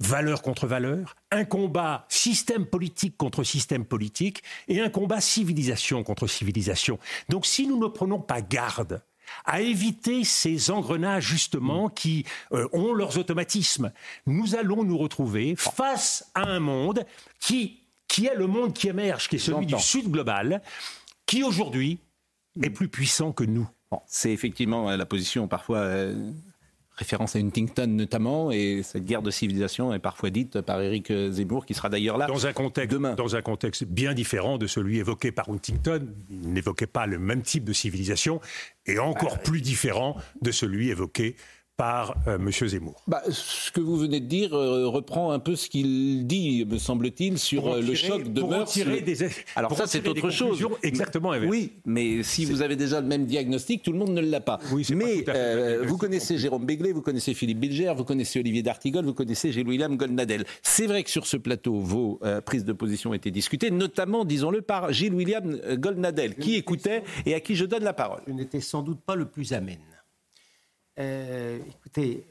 valeur 0.00 0.42
contre 0.42 0.66
valeur, 0.66 1.14
un 1.30 1.44
combat 1.44 2.04
système 2.08 2.66
politique 2.66 3.16
contre 3.16 3.44
système 3.44 3.84
politique 3.84 4.42
et 4.66 4.80
un 4.80 4.90
combat 4.90 5.20
civilisation 5.20 6.02
contre 6.02 6.26
civilisation. 6.26 6.98
Donc 7.28 7.46
si 7.46 7.68
nous 7.68 7.78
ne 7.78 7.86
prenons 7.86 8.18
pas 8.18 8.42
garde 8.42 9.04
à 9.44 9.60
éviter 9.60 10.24
ces 10.24 10.72
engrenages 10.72 11.26
justement 11.26 11.88
qui 11.88 12.26
euh, 12.52 12.66
ont 12.72 12.92
leurs 12.92 13.18
automatismes, 13.18 13.92
nous 14.26 14.56
allons 14.56 14.82
nous 14.82 14.98
retrouver 14.98 15.54
face 15.54 16.28
à 16.34 16.48
un 16.48 16.58
monde 16.58 17.06
qui, 17.38 17.84
qui 18.08 18.26
est 18.26 18.34
le 18.34 18.48
monde 18.48 18.72
qui 18.72 18.88
émerge, 18.88 19.28
qui 19.28 19.36
est 19.36 19.38
celui 19.38 19.66
du 19.66 19.78
Sud 19.78 20.10
global, 20.10 20.60
qui 21.24 21.44
aujourd'hui 21.44 22.00
est 22.60 22.70
plus 22.70 22.88
puissant 22.88 23.30
que 23.30 23.44
nous. 23.44 23.68
c'est 24.08 24.32
effectivement 24.32 24.90
la 24.90 25.06
position 25.06 25.46
parfois 25.46 25.78
euh, 25.78 26.32
référence 27.00 27.34
à 27.34 27.40
Huntington 27.40 27.88
notamment, 27.88 28.52
et 28.52 28.82
cette 28.84 29.04
guerre 29.04 29.22
de 29.22 29.32
civilisation 29.32 29.92
est 29.92 29.98
parfois 29.98 30.30
dite 30.30 30.60
par 30.60 30.80
Éric 30.80 31.12
Zemmour, 31.12 31.66
qui 31.66 31.74
sera 31.74 31.88
d'ailleurs 31.88 32.18
là 32.18 32.26
dans 32.26 32.46
un 32.46 32.52
contexte, 32.52 32.92
demain. 32.92 33.14
Dans 33.14 33.34
un 33.34 33.42
contexte 33.42 33.84
bien 33.84 34.14
différent 34.14 34.58
de 34.58 34.68
celui 34.68 34.98
évoqué 34.98 35.32
par 35.32 35.48
Huntington, 35.48 36.06
il 36.30 36.52
n'évoquait 36.52 36.86
pas 36.86 37.06
le 37.06 37.18
même 37.18 37.42
type 37.42 37.64
de 37.64 37.72
civilisation, 37.72 38.40
et 38.86 38.98
encore 38.98 39.40
plus 39.40 39.60
différent 39.60 40.16
de 40.42 40.52
celui 40.52 40.90
évoqué 40.90 41.36
par 41.80 42.14
euh, 42.28 42.36
M. 42.36 42.50
Zemmour. 42.50 43.02
Bah, 43.06 43.22
ce 43.30 43.70
que 43.70 43.80
vous 43.80 43.96
venez 43.96 44.20
de 44.20 44.26
dire 44.26 44.52
euh, 44.52 44.86
reprend 44.86 45.30
un 45.30 45.38
peu 45.38 45.56
ce 45.56 45.70
qu'il 45.70 46.26
dit, 46.26 46.66
me 46.66 46.76
semble-t-il, 46.76 47.38
sur 47.38 47.68
euh, 47.68 47.80
le 47.80 47.94
choc 47.94 48.30
de 48.30 48.42
mœurs. 48.42 48.76
Des... 48.76 49.28
Alors 49.56 49.74
ça, 49.74 49.86
c'est 49.86 50.06
autre 50.06 50.28
chose. 50.28 50.62
Exactement. 50.82 51.30
Oui, 51.48 51.72
mais 51.86 52.22
si 52.22 52.44
vous 52.44 52.60
avez 52.60 52.76
déjà 52.76 53.00
le 53.00 53.06
même 53.06 53.24
diagnostic, 53.24 53.82
tout 53.82 53.92
le 53.92 53.98
monde 53.98 54.10
ne 54.10 54.20
l'a 54.20 54.42
pas. 54.42 54.58
Oui, 54.72 54.86
mais 54.94 55.24
vous 55.86 55.96
connaissez 55.96 56.36
Jérôme 56.36 56.66
Béglé, 56.66 56.92
vous 56.92 57.00
connaissez 57.00 57.32
Philippe 57.32 57.60
Bilger, 57.60 57.94
vous 57.96 58.04
connaissez 58.04 58.40
Olivier 58.40 58.62
D'Artigol, 58.62 59.06
vous 59.06 59.14
connaissez 59.14 59.50
Gilles-William 59.50 59.96
Goldnadel. 59.96 60.44
C'est 60.60 60.86
vrai 60.86 61.02
que 61.02 61.08
sur 61.08 61.26
ce 61.26 61.38
plateau, 61.38 61.80
vos 61.80 62.20
prises 62.44 62.66
de 62.66 62.74
position 62.74 63.14
étaient 63.14 63.30
discutées, 63.30 63.70
notamment, 63.70 64.26
disons-le, 64.26 64.60
par 64.60 64.92
Gilles-William 64.92 65.58
Goldnadel, 65.76 66.34
qui 66.34 66.56
écoutait 66.56 67.04
et 67.24 67.32
à 67.32 67.40
qui 67.40 67.56
je 67.56 67.64
donne 67.64 67.84
la 67.84 67.94
parole. 67.94 68.20
Je 68.26 68.34
n'étais 68.34 68.60
sans 68.60 68.82
doute 68.82 69.00
pas 69.00 69.14
le 69.14 69.24
plus 69.24 69.54
amène. 69.54 69.78
Euh, 71.00 71.58
écoutez, 71.66 72.26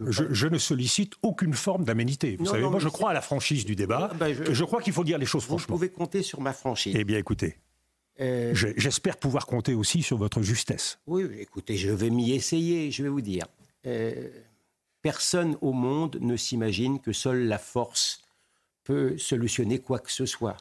euh, 0.00 0.10
je, 0.10 0.46
ne 0.46 0.58
sollicite 0.58 1.14
aucune 1.22 1.54
forme 1.54 1.84
d'aménité. 1.84 2.36
Vous 2.36 2.46
savez, 2.46 2.62
moi, 2.62 2.78
je 2.78 2.88
crois 2.88 3.10
à 3.10 3.14
la 3.14 3.20
franchise 3.20 3.64
du 3.64 3.74
débat. 3.74 4.10
Ah, 4.12 4.14
ben, 4.14 4.32
je, 4.32 4.64
crois 4.64 4.80
qu'il 4.80 4.92
faut 4.92 5.04
dire 5.04 5.18
les 5.18 5.26
choses 5.26 5.44
franchement. 5.44 5.74
Vous 5.74 5.80
pouvez 5.80 5.90
compter 5.90 6.22
sur 6.22 6.40
ma 6.40 6.52
franchise. 6.52 6.94
Eh 6.96 7.04
bien, 7.04 7.18
écoutez. 7.18 7.56
Euh, 8.20 8.54
j'espère 8.54 9.16
pouvoir 9.18 9.46
compter 9.46 9.74
aussi 9.74 10.02
sur 10.02 10.16
votre 10.16 10.40
justesse. 10.40 11.00
Oui, 11.06 11.24
écoutez, 11.38 11.76
je 11.76 11.90
vais 11.90 12.10
m'y 12.10 12.32
essayer. 12.32 12.90
Je 12.90 13.02
vais 13.02 13.08
vous 13.08 13.20
dire. 13.20 13.46
personne 15.02 15.56
au 15.60 15.72
monde 15.72 16.18
ne 16.20 16.36
s'imagine 16.36 17.00
que 17.00 17.12
seule 17.12 17.46
la 17.46 17.58
force 17.58 18.22
peut 18.84 19.18
solutionner 19.18 19.80
quoi 19.80 19.98
que 19.98 20.12
ce 20.12 20.26
soit. 20.26 20.56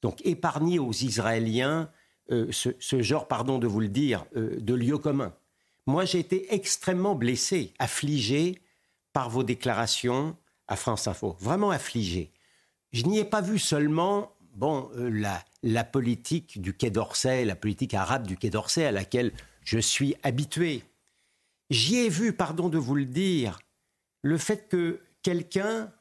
Donc, 0.00 0.24
épargnez 0.24 0.78
aux 0.78 0.92
Israéliens 0.92 1.90
ce, 2.30 2.70
ce, 2.78 3.02
genre, 3.02 3.26
pardon 3.26 3.58
de 3.58 3.66
vous 3.66 3.80
le 3.80 3.88
dire, 3.88 4.24
de 4.34 4.74
lieu 4.74 4.96
commun. 4.96 5.34
Moi, 5.86 6.04
j'ai 6.04 6.18
été 6.18 6.52
extrêmement 6.54 7.14
blessé, 7.14 7.74
affligé 7.78 8.62
par 9.12 9.28
vos 9.30 9.42
déclarations 9.42 10.36
à 10.66 10.76
France 10.76 11.06
Info. 11.08 11.36
Vraiment 11.40 11.70
affligé. 11.70 12.32
Je 12.92 13.04
n'y 13.04 13.18
ai 13.18 13.24
pas 13.24 13.40
vu 13.40 13.58
seulement 13.58 14.34
bon, 14.54 14.90
euh, 14.96 15.10
la, 15.62 15.84
politique 15.84 16.60
du 16.60 16.74
Quai 16.74 16.90
d'Orsay, 16.90 17.44
la 17.44 17.56
politique 17.56 17.94
arabe 17.94 18.26
du 18.26 18.36
Quai 18.36 18.50
d'Orsay 18.50 18.86
à 18.86 18.92
laquelle 18.92 19.32
je 19.64 19.78
suis 19.78 20.16
habitué. 20.22 20.82
J'y 21.70 21.96
ai 21.96 22.08
vu, 22.08 22.32
pardon 22.32 22.68
de 22.68 22.78
vous 22.78 22.94
le 22.94 23.06
dire, 23.06 23.58
le 24.22 24.38
fait 24.38 24.68
que 24.68 25.00
quelqu'un 25.22 25.92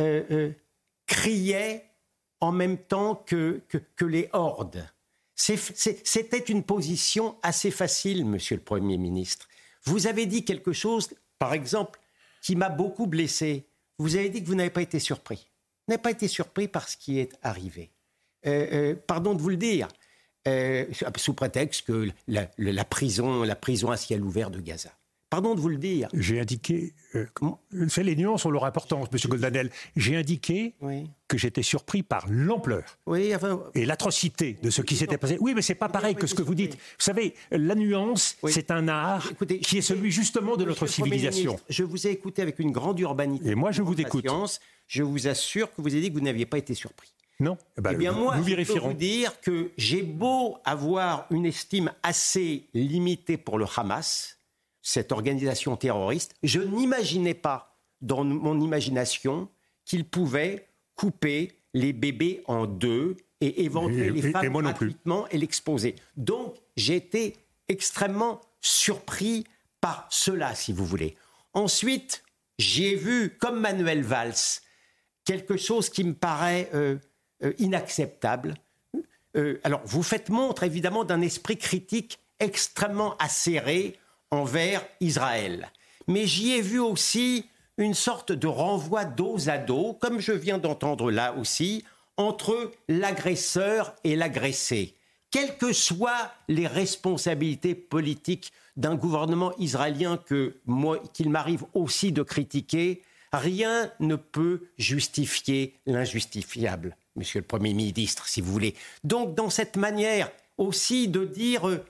euh, 0.00 0.24
euh, 0.30 0.52
criait 1.06 1.90
en 2.40 2.52
même 2.52 2.78
temps 2.78 3.14
que, 3.14 3.62
que 3.68 4.04
les 4.04 4.28
hordes. 4.32 4.86
C'était 5.34 6.38
une 6.38 6.62
position 6.62 7.36
assez 7.42 7.70
facile, 7.70 8.24
monsieur 8.24 8.56
le 8.56 8.62
Premier 8.62 8.98
ministre. 8.98 9.48
Vous 9.84 10.06
avez 10.06 10.26
dit 10.26 10.44
quelque 10.44 10.72
chose, 10.72 11.10
par 11.38 11.52
exemple, 11.54 12.00
qui 12.42 12.56
m'a 12.56 12.68
beaucoup 12.68 13.06
blessé. 13.06 13.66
Vous 13.98 14.16
avez 14.16 14.28
dit 14.28 14.42
que 14.42 14.46
vous 14.46 14.54
n'avez 14.54 14.70
pas 14.70 14.82
été 14.82 14.98
surpris. 14.98 15.50
Vous 15.86 15.92
n'avez 15.92 16.02
pas 16.02 16.10
été 16.10 16.28
surpris 16.28 16.68
par 16.68 16.88
ce 16.88 16.96
qui 16.96 17.18
est 17.18 17.32
arrivé. 17.42 17.90
Euh, 18.46 18.66
euh, 18.72 18.94
pardon 19.06 19.34
de 19.34 19.42
vous 19.42 19.50
le 19.50 19.56
dire, 19.56 19.88
euh, 20.46 20.86
sous 21.16 21.34
prétexte 21.34 21.86
que 21.86 22.10
la, 22.28 22.84
prison, 22.84 23.42
la 23.42 23.56
prison 23.56 23.90
à 23.90 23.96
ciel 23.96 24.22
ouvert 24.22 24.50
de 24.50 24.60
Gaza. 24.60 24.90
Pardon 25.34 25.56
de 25.56 25.60
vous 25.60 25.68
le 25.68 25.78
dire. 25.78 26.06
J'ai 26.14 26.38
indiqué. 26.38 26.94
Euh, 27.16 27.26
les 27.72 28.14
nuances 28.14 28.46
ont 28.46 28.50
leur 28.50 28.66
importance, 28.66 29.08
M. 29.12 29.18
Goldanel. 29.28 29.68
J'ai 29.96 30.14
indiqué 30.14 30.76
que 31.26 31.36
j'étais 31.36 31.64
surpris 31.64 32.04
par 32.04 32.26
l'ampleur 32.28 33.00
et 33.74 33.84
l'atrocité 33.84 34.56
de 34.62 34.70
ce 34.70 34.80
qui 34.80 34.94
s'était 34.94 35.18
passé. 35.18 35.36
Oui, 35.40 35.52
mais 35.56 35.62
c'est 35.62 35.74
pas 35.74 35.88
pareil 35.88 36.14
que 36.14 36.28
ce 36.28 36.36
que 36.36 36.42
vous 36.42 36.54
dites. 36.54 36.74
Vous 36.74 36.78
savez, 37.00 37.34
la 37.50 37.74
nuance, 37.74 38.36
c'est 38.46 38.70
un 38.70 38.86
art 38.86 39.28
qui 39.62 39.78
est 39.78 39.82
celui 39.82 40.12
justement 40.12 40.56
de 40.56 40.66
notre 40.66 40.86
civilisation. 40.86 41.58
je 41.68 41.82
vous 41.82 42.06
ai 42.06 42.10
écouté 42.10 42.40
avec 42.40 42.60
une 42.60 42.70
grande 42.70 43.00
urbanité. 43.00 43.50
Et 43.50 43.54
moi, 43.56 43.72
je 43.72 43.82
vous 43.82 44.00
écoute. 44.00 44.28
Je 44.86 45.02
vous 45.02 45.26
assure 45.26 45.74
que 45.74 45.82
vous 45.82 45.88
avez 45.88 46.02
dit 46.02 46.10
que 46.10 46.14
vous 46.14 46.24
n'aviez 46.24 46.46
pas 46.46 46.58
été 46.58 46.74
surpris. 46.74 47.12
Non. 47.40 47.58
Eh, 47.76 47.80
ben, 47.80 47.90
eh 47.94 47.96
bien, 47.96 48.12
moi, 48.12 48.36
je 48.40 48.72
peux 48.72 48.78
vous 48.78 48.92
dire 48.92 49.40
que 49.40 49.72
j'ai 49.76 50.02
beau 50.02 50.58
avoir 50.64 51.26
une 51.30 51.46
estime 51.46 51.90
assez 52.04 52.68
limitée 52.72 53.36
pour 53.36 53.58
le 53.58 53.64
Hamas, 53.76 54.38
cette 54.84 55.12
organisation 55.12 55.76
terroriste, 55.76 56.34
je 56.42 56.60
n'imaginais 56.60 57.34
pas 57.34 57.74
dans 58.02 58.22
mon 58.22 58.60
imagination 58.60 59.48
qu'il 59.86 60.04
pouvait 60.04 60.68
couper 60.94 61.58
les 61.72 61.92
bébés 61.92 62.42
en 62.46 62.66
deux 62.66 63.16
et 63.40 63.64
éventuer 63.64 64.10
les 64.10 64.30
femmes 64.30 64.52
gratuitement 64.52 65.26
et 65.28 65.38
l'exposer. 65.38 65.96
Donc 66.16 66.54
j'ai 66.76 66.96
été 66.96 67.36
extrêmement 67.68 68.40
surpris 68.60 69.44
par 69.80 70.06
cela, 70.10 70.54
si 70.54 70.72
vous 70.72 70.84
voulez. 70.84 71.16
Ensuite, 71.54 72.22
j'ai 72.58 72.94
vu, 72.94 73.36
comme 73.38 73.60
Manuel 73.60 74.02
Valls, 74.02 74.60
quelque 75.24 75.56
chose 75.56 75.88
qui 75.88 76.04
me 76.04 76.14
paraît 76.14 76.68
euh, 76.74 76.96
euh, 77.42 77.54
inacceptable. 77.58 78.54
Euh, 79.36 79.58
alors, 79.64 79.80
vous 79.84 80.02
faites 80.02 80.28
montre, 80.28 80.62
évidemment, 80.62 81.04
d'un 81.04 81.22
esprit 81.22 81.56
critique 81.56 82.20
extrêmement 82.38 83.16
acéré 83.16 83.98
envers 84.34 84.84
Israël. 85.00 85.70
Mais 86.06 86.26
j'y 86.26 86.52
ai 86.52 86.60
vu 86.60 86.80
aussi 86.80 87.46
une 87.78 87.94
sorte 87.94 88.32
de 88.32 88.46
renvoi 88.46 89.04
dos 89.04 89.48
à 89.48 89.58
dos, 89.58 89.94
comme 89.94 90.20
je 90.20 90.32
viens 90.32 90.58
d'entendre 90.58 91.10
là 91.10 91.34
aussi, 91.34 91.84
entre 92.16 92.72
l'agresseur 92.88 93.94
et 94.04 94.16
l'agressé. 94.16 94.94
Quelles 95.30 95.56
que 95.56 95.72
soient 95.72 96.30
les 96.48 96.68
responsabilités 96.68 97.74
politiques 97.74 98.52
d'un 98.76 98.94
gouvernement 98.94 99.52
israélien 99.58 100.16
que 100.16 100.56
qu'il 101.12 101.30
m'arrive 101.30 101.64
aussi 101.74 102.12
de 102.12 102.22
critiquer, 102.22 103.02
rien 103.32 103.90
ne 103.98 104.14
peut 104.16 104.68
justifier 104.78 105.74
l'injustifiable, 105.86 106.96
Monsieur 107.16 107.40
le 107.40 107.46
Premier 107.46 107.74
ministre, 107.74 108.28
si 108.28 108.40
vous 108.40 108.52
voulez. 108.52 108.74
Donc, 109.02 109.34
dans 109.34 109.50
cette 109.50 109.76
manière 109.76 110.30
aussi 110.56 111.08
de 111.08 111.24
dire 111.24 111.68
euh, 111.68 111.84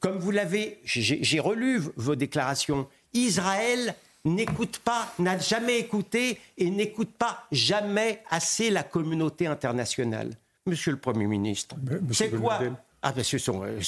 comme 0.00 0.18
vous 0.18 0.30
l'avez, 0.30 0.80
j'ai 0.84 1.40
relu 1.40 1.80
vos 1.96 2.16
déclarations, 2.16 2.86
Israël 3.12 3.94
n'écoute 4.24 4.78
pas, 4.78 5.12
n'a 5.18 5.38
jamais 5.38 5.78
écouté 5.78 6.38
et 6.58 6.70
n'écoute 6.70 7.10
pas 7.10 7.46
jamais 7.50 8.22
assez 8.30 8.70
la 8.70 8.82
communauté 8.82 9.46
internationale. 9.46 10.30
Monsieur 10.66 10.92
le 10.92 10.98
Premier 10.98 11.26
ministre, 11.26 11.76
c'est 12.12 12.30
quoi 12.30 12.60
ah, 13.02 13.14
monsieur, 13.16 13.38
son, 13.38 13.62
euh, 13.64 13.80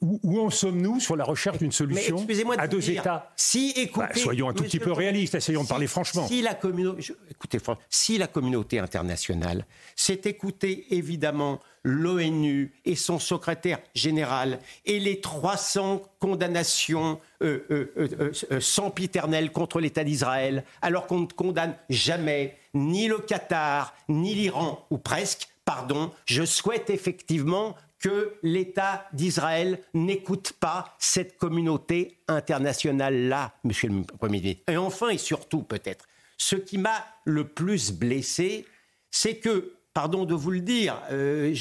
où, 0.00 0.40
en 0.40 0.50
sommes-nous 0.50 1.00
sur 1.00 1.16
la 1.16 1.24
recherche 1.24 1.58
d'une 1.58 1.72
solution 1.72 2.24
à 2.56 2.68
deux 2.68 2.88
États? 2.88 3.32
Si, 3.34 3.72
écoutez, 3.76 4.06
bah, 4.06 4.20
soyons 4.20 4.48
un 4.48 4.52
tout 4.52 4.62
petit 4.62 4.78
peu 4.78 4.92
réalistes, 4.92 5.34
essayons 5.34 5.64
de 5.64 5.68
parler 5.68 5.88
franchement. 5.88 6.26
Si 6.28 6.40
la, 6.40 6.52
écoutez, 7.30 7.58
si 7.88 8.18
la 8.18 8.28
communauté 8.28 8.78
internationale 8.78 9.66
s'est 9.96 10.20
écoutée, 10.24 10.86
évidemment, 10.90 11.60
l'ONU 11.82 12.72
et 12.84 12.94
son 12.94 13.18
secrétaire 13.18 13.78
général 13.94 14.60
et 14.84 15.00
les 15.00 15.20
300 15.20 16.02
condamnations 16.18 17.20
euh, 17.42 17.64
euh, 17.70 18.32
euh, 18.50 18.60
sempiternelles 18.60 19.50
contre 19.50 19.80
l'État 19.80 20.04
d'Israël, 20.04 20.64
alors 20.82 21.06
qu'on 21.06 21.20
ne 21.20 21.26
condamne 21.26 21.74
jamais 21.88 22.56
ni 22.74 23.08
le 23.08 23.18
Qatar, 23.18 23.94
ni 24.08 24.34
l'Iran, 24.34 24.86
ou 24.90 24.98
presque, 24.98 25.48
pardon, 25.74 26.10
je 26.26 26.44
souhaite 26.44 26.90
effectivement 26.90 27.76
que 28.00 28.34
l'État 28.42 29.06
d'Israël 29.12 29.78
n'écoute 29.94 30.52
pas 30.58 30.96
cette 30.98 31.38
communauté 31.38 32.18
internationale-là, 32.26 33.54
monsieur 33.62 33.88
le 33.88 34.02
Premier 34.02 34.40
ministre. 34.40 34.64
Et 34.66 34.76
enfin 34.76 35.10
et 35.10 35.18
surtout 35.18 35.62
peut-être, 35.62 36.06
ce 36.38 36.56
qui 36.56 36.76
m'a 36.76 37.06
le 37.24 37.46
plus 37.46 37.92
blessé, 37.92 38.66
c'est 39.12 39.36
que, 39.36 39.76
pardon 39.94 40.24
de 40.24 40.34
vous 40.34 40.50
le 40.50 40.60
dire, 40.60 41.00
euh, 41.12 41.54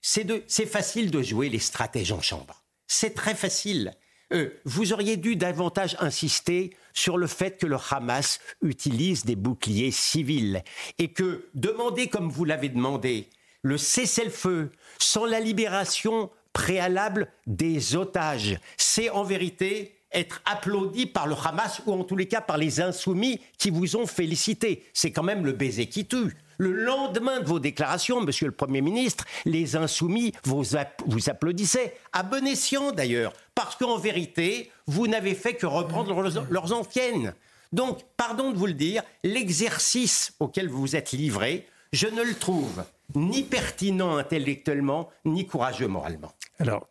c'est 0.00 0.66
facile 0.66 1.12
de 1.12 1.22
jouer 1.22 1.48
les 1.48 1.60
stratèges 1.60 2.10
en 2.10 2.20
chambre. 2.20 2.64
C'est 2.88 3.14
très 3.14 3.36
facile. 3.36 3.94
Euh, 4.32 4.50
vous 4.64 4.92
auriez 4.92 5.16
dû 5.16 5.36
davantage 5.36 5.96
insister 6.00 6.74
sur 6.92 7.18
le 7.18 7.26
fait 7.26 7.58
que 7.58 7.66
le 7.66 7.76
Hamas 7.90 8.40
utilise 8.62 9.24
des 9.24 9.36
boucliers 9.36 9.90
civils 9.90 10.62
et 10.98 11.12
que 11.12 11.48
demander 11.54 12.08
comme 12.08 12.30
vous 12.30 12.44
l'avez 12.44 12.68
demandé 12.68 13.28
le 13.62 13.76
cessez-le-feu 13.76 14.70
sans 14.98 15.26
la 15.26 15.40
libération 15.40 16.30
préalable 16.52 17.28
des 17.46 17.94
otages, 17.94 18.58
c'est 18.76 19.10
en 19.10 19.22
vérité 19.22 19.96
être 20.12 20.42
applaudi 20.44 21.06
par 21.06 21.26
le 21.26 21.36
Hamas 21.36 21.82
ou 21.86 21.92
en 21.92 22.04
tous 22.04 22.16
les 22.16 22.26
cas 22.26 22.40
par 22.40 22.58
les 22.58 22.80
insoumis 22.80 23.40
qui 23.58 23.70
vous 23.70 23.96
ont 23.96 24.06
félicité. 24.06 24.84
C'est 24.92 25.12
quand 25.12 25.22
même 25.22 25.46
le 25.46 25.52
baiser 25.52 25.86
qui 25.86 26.06
tue. 26.06 26.36
Le 26.58 26.72
lendemain 26.72 27.40
de 27.40 27.46
vos 27.46 27.58
déclarations, 27.58 28.20
Monsieur 28.20 28.46
le 28.46 28.52
Premier 28.52 28.82
ministre, 28.82 29.24
les 29.46 29.76
insoumis 29.76 30.32
vous, 30.44 30.76
applaudissaient, 30.76 31.94
à 32.12 32.22
bon 32.22 32.46
escient 32.46 32.92
d'ailleurs, 32.92 33.32
parce 33.62 33.76
qu'en 33.76 33.98
vérité, 33.98 34.70
vous 34.86 35.06
n'avez 35.06 35.34
fait 35.34 35.52
que 35.52 35.66
reprendre 35.66 36.14
leurs, 36.48 36.72
anciennes. 36.72 37.34
Donc, 37.72 37.98
pardon 38.16 38.52
de 38.52 38.56
vous 38.56 38.66
le 38.66 38.72
dire, 38.72 39.02
l'exercice 39.22 40.32
auquel 40.40 40.66
vous 40.66 40.80
vous 40.80 40.96
êtes 40.96 41.12
livré, 41.12 41.66
je 41.92 42.06
ne 42.06 42.22
le 42.22 42.34
trouve 42.34 42.82
ni 43.14 43.42
pertinent 43.42 44.16
intellectuellement, 44.16 45.10
ni 45.26 45.46
courageux 45.46 45.88
moralement. 45.88 46.32
Alors, 46.60 46.88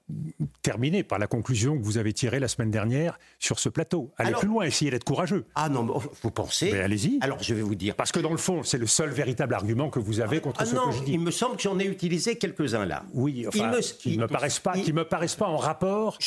terminez 0.63 1.03
par 1.03 1.19
la 1.19 1.27
conclusion 1.27 1.77
que 1.77 1.83
vous 1.83 1.97
avez 1.97 2.11
tirée 2.11 2.39
la 2.39 2.47
semaine 2.47 2.71
dernière 2.71 3.19
sur 3.38 3.59
ce 3.59 3.69
plateau. 3.69 4.11
Allez 4.17 4.33
plus 4.33 4.47
loin, 4.47 4.65
essayez 4.65 4.89
d'être 4.89 5.03
courageux. 5.03 5.45
Ah 5.53 5.69
non, 5.69 5.83
vous 5.83 6.31
pensez 6.31 6.71
Mais 6.71 6.79
allez-y. 6.79 7.19
Alors, 7.21 7.41
je 7.41 7.53
vais 7.53 7.61
vous 7.61 7.75
dire. 7.75 7.95
Parce 7.95 8.11
que 8.11 8.19
dans 8.19 8.31
le 8.31 8.38
fond, 8.38 8.63
c'est 8.63 8.79
le 8.79 8.88
seul 8.88 9.09
véritable 9.09 9.53
argument 9.53 9.89
que 9.89 9.99
vous 9.99 10.19
avez 10.21 10.41
contre 10.41 10.61
ah 10.61 10.65
ce 10.65 10.75
non, 10.75 10.89
que 10.89 10.95
je 10.95 11.03
dis. 11.03 11.13
Il 11.13 11.19
me 11.19 11.31
semble 11.31 11.55
que 11.55 11.61
j'en 11.61 11.77
ai 11.77 11.85
utilisé 11.85 12.38
quelques-uns 12.38 12.85
là. 12.85 13.03
Oui, 13.13 13.45
enfin, 13.47 13.69
me, 13.69 13.79
qui 13.79 14.17
ne 14.17 14.23
me 14.23 14.27
paraissent 14.27 14.59
pas, 14.59 14.73
qui 14.73 14.91
me 14.91 15.03
paraissent 15.03 15.35
pas 15.35 15.47
en 15.47 15.57
rapport 15.57 16.17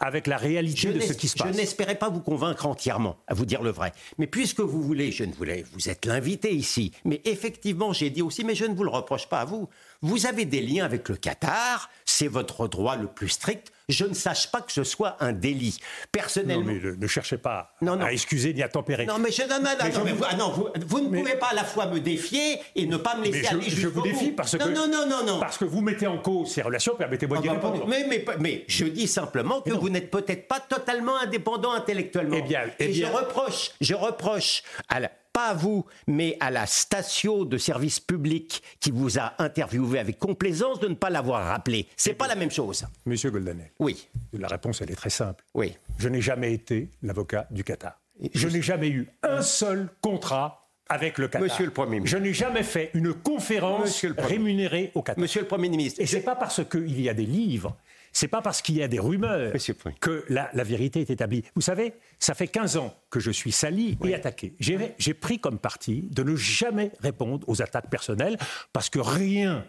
avec 0.00 0.26
la 0.26 0.36
réalité 0.36 0.92
de 0.92 1.00
ce 1.00 1.12
qui 1.12 1.28
se 1.28 1.36
passe. 1.36 1.52
Je 1.52 1.56
n'espérais 1.56 1.94
pas 1.94 2.08
vous 2.08 2.20
convaincre 2.20 2.66
entièrement, 2.66 3.16
à 3.28 3.34
vous 3.34 3.46
dire 3.46 3.62
le 3.62 3.70
vrai. 3.70 3.92
Mais 4.18 4.26
puisque 4.26 4.60
vous 4.60 4.82
voulez, 4.82 5.12
je 5.12 5.24
ne 5.24 5.32
voulais, 5.32 5.64
vous 5.72 5.88
êtes 5.88 6.04
l'invité 6.04 6.52
ici. 6.52 6.92
Mais 7.04 7.20
effectivement, 7.24 7.92
j'ai 7.92 8.10
dit 8.10 8.22
aussi, 8.22 8.42
mais 8.44 8.56
je 8.56 8.64
ne 8.64 8.74
vous 8.74 8.84
le 8.84 8.90
reproche 8.90 9.28
pas 9.28 9.40
à 9.40 9.44
vous. 9.44 9.68
Vous 10.00 10.26
avez 10.26 10.44
des 10.44 10.60
liens 10.60 10.84
avec 10.84 11.08
le 11.08 11.16
Qatar, 11.16 11.90
c'est 12.04 12.28
votre 12.28 12.68
droit 12.68 12.96
le 12.96 13.08
plus 13.08 13.30
strict. 13.30 13.72
Je 13.88 14.04
ne 14.04 14.14
sache 14.14 14.50
pas 14.52 14.60
que 14.60 14.70
ce 14.70 14.84
soit 14.84 15.16
un 15.18 15.32
délit. 15.32 15.78
Personnellement. 16.12 16.72
Non, 16.72 16.80
mais 16.82 16.96
ne 16.96 17.06
cherchez 17.06 17.38
pas 17.38 17.74
à 17.84 18.12
excuser 18.12 18.54
ni 18.54 18.62
à 18.62 18.68
tempérer. 18.68 19.06
Non, 19.06 19.18
mais 19.18 19.32
je, 19.32 19.42
non, 19.42 20.38
non, 20.38 20.50
vous, 20.52 20.68
vous, 20.86 21.00
ne 21.00 21.08
pouvez 21.08 21.36
pas 21.36 21.48
à 21.48 21.54
la 21.54 21.64
fois 21.64 21.86
me 21.86 21.98
défier 21.98 22.60
et 22.76 22.86
ne 22.86 22.96
pas 22.96 23.16
me 23.16 23.24
laisser 23.24 23.40
mais 23.40 23.48
aller 23.48 23.70
je, 23.70 23.80
je 23.80 23.88
vous 23.88 24.02
défie 24.02 24.30
parce 24.30 24.56
que. 24.56 24.68
Non, 24.68 24.86
non, 24.86 25.06
non, 25.08 25.24
non, 25.24 25.40
Parce 25.40 25.58
que 25.58 25.64
vous 25.64 25.80
mettez 25.80 26.06
en 26.06 26.18
cause 26.18 26.52
ces 26.52 26.62
relations, 26.62 26.94
permettez-moi 26.96 27.38
d'y 27.38 27.48
répondre. 27.48 27.86
Mais, 27.88 28.06
mais, 28.08 28.24
mais, 28.38 28.64
je 28.68 28.84
dis 28.84 29.08
simplement 29.08 29.62
que 29.62 29.72
vous 29.72 29.88
n'êtes 29.88 30.10
peut-être 30.10 30.46
pas 30.46 30.60
totalement 30.60 31.16
indépendant 31.16 31.72
intellectuellement. 31.72 32.36
Eh 32.38 32.42
bien, 32.42 32.60
eh 32.78 32.88
bien. 32.88 32.88
Et 32.88 32.94
je 32.94 33.06
reproche, 33.06 33.72
je 33.80 33.94
reproche 33.94 34.62
à 34.88 35.00
la, 35.00 35.10
pas 35.38 35.50
à 35.50 35.54
vous, 35.54 35.86
mais 36.08 36.36
à 36.40 36.50
la 36.50 36.66
station 36.66 37.44
de 37.44 37.58
service 37.58 38.00
public 38.00 38.60
qui 38.80 38.90
vous 38.90 39.20
a 39.20 39.34
interviewé 39.38 40.00
avec 40.00 40.18
complaisance 40.18 40.80
de 40.80 40.88
ne 40.88 40.94
pas 40.94 41.10
l'avoir 41.10 41.46
rappelé. 41.46 41.86
C'est 41.96 42.14
pas 42.14 42.26
la 42.26 42.34
même 42.34 42.50
chose. 42.50 42.84
Monsieur 43.06 43.30
Goldanel. 43.30 43.70
Oui. 43.78 44.08
La 44.32 44.48
réponse, 44.48 44.80
elle 44.82 44.90
est 44.90 44.96
très 44.96 45.10
simple. 45.10 45.44
Oui. 45.54 45.76
Je 45.96 46.08
n'ai 46.08 46.20
jamais 46.20 46.52
été 46.52 46.90
l'avocat 47.04 47.46
du 47.52 47.62
Qatar. 47.62 48.00
Je, 48.34 48.48
n'ai 48.48 48.62
jamais 48.62 48.88
eu 48.88 49.06
un 49.22 49.42
seul 49.42 49.88
contrat 50.00 50.68
avec 50.88 51.18
le 51.18 51.28
Qatar. 51.28 51.42
Monsieur 51.42 51.66
le 51.66 51.70
Premier 51.70 52.00
ministre. 52.00 52.18
Je 52.18 52.22
n'ai 52.24 52.32
jamais 52.32 52.64
fait 52.64 52.90
une 52.94 53.14
conférence 53.14 54.04
rémunérée 54.18 54.90
au 54.96 55.02
Qatar. 55.02 55.22
Monsieur 55.22 55.42
le 55.42 55.46
Premier 55.46 55.68
ministre. 55.68 56.00
Et 56.02 56.06
c'est 56.06 56.22
pas 56.22 56.34
parce 56.34 56.62
qu'il 56.68 57.00
y 57.00 57.08
a 57.08 57.14
des 57.14 57.26
livres 57.26 57.76
c'est 58.18 58.26
pas 58.26 58.42
parce 58.42 58.62
qu'il 58.62 58.76
y 58.76 58.82
a 58.82 58.88
des 58.88 58.98
rumeurs 58.98 59.52
que 60.00 60.24
la, 60.28 60.50
vérité 60.64 61.02
est 61.02 61.10
établie. 61.10 61.44
Vous 61.54 61.60
savez, 61.60 61.92
ça 62.18 62.34
fait 62.34 62.48
15 62.48 62.76
ans 62.76 62.92
que 63.10 63.20
je 63.20 63.30
suis 63.30 63.52
sali 63.52 63.96
et 64.04 64.12
attaqué. 64.12 64.54
J'ai 64.58 65.14
pris 65.14 65.38
comme 65.38 65.58
parti 65.58 66.08
de 66.10 66.24
ne 66.24 66.34
jamais 66.34 66.90
répondre 66.98 67.48
aux 67.48 67.62
attaques 67.62 67.88
personnelles 67.88 68.36
parce 68.72 68.90
que 68.90 68.98
rien 68.98 69.64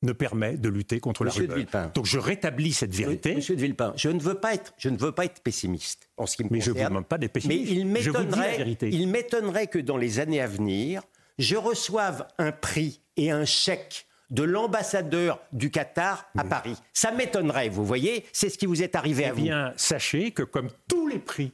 ne 0.00 0.12
permet 0.12 0.56
de 0.56 0.70
lutter 0.70 0.98
contre 0.98 1.24
Monsieur 1.24 1.46
la 1.46 1.54
rumeur. 1.56 1.92
Donc 1.92 2.06
je 2.06 2.18
rétablis 2.18 2.72
cette 2.72 2.94
vérité. 2.94 3.34
Monsieur 3.34 3.54
de 3.54 3.60
Villepin, 3.60 3.92
je 3.96 4.08
ne 4.08 4.20
veux 4.20 4.36
pas 4.36 4.54
être, 4.54 4.72
je 4.78 4.88
ne 4.88 4.96
veux 4.96 5.12
pas 5.12 5.26
être 5.26 5.42
pessimiste 5.42 6.08
en 6.16 6.24
ce 6.24 6.36
qui 6.36 6.44
me 6.44 6.48
mais 6.50 6.60
concerne. 6.60 6.76
je 6.76 6.80
ne 6.80 6.84
vous 6.84 6.88
demande 6.90 7.06
pas 7.06 7.18
d'être 7.18 7.32
pessimiste. 7.32 7.70
Mais 7.70 7.76
il 7.76 7.86
m'étonnerait, 7.86 8.76
il 8.80 9.08
m'étonnerait 9.08 9.66
que 9.66 9.78
dans 9.78 9.98
les 9.98 10.20
années 10.20 10.40
à 10.40 10.46
venir, 10.46 11.02
je 11.38 11.56
reçoive 11.56 12.26
un 12.38 12.52
prix 12.52 13.02
et 13.18 13.30
un 13.30 13.44
chèque 13.44 14.06
de 14.34 14.42
l'ambassadeur 14.42 15.40
du 15.52 15.70
Qatar 15.70 16.28
à 16.36 16.44
Paris. 16.44 16.76
Ça 16.92 17.12
m'étonnerait, 17.12 17.68
vous 17.68 17.84
voyez, 17.84 18.26
c'est 18.32 18.50
ce 18.50 18.58
qui 18.58 18.66
vous 18.66 18.82
est 18.82 18.96
arrivé 18.96 19.22
eh 19.24 19.28
à 19.28 19.32
vous. 19.32 19.40
Eh 19.40 19.44
bien, 19.44 19.72
sachez 19.76 20.32
que 20.32 20.42
comme 20.42 20.70
tous 20.88 21.06
les 21.06 21.20
prix 21.20 21.52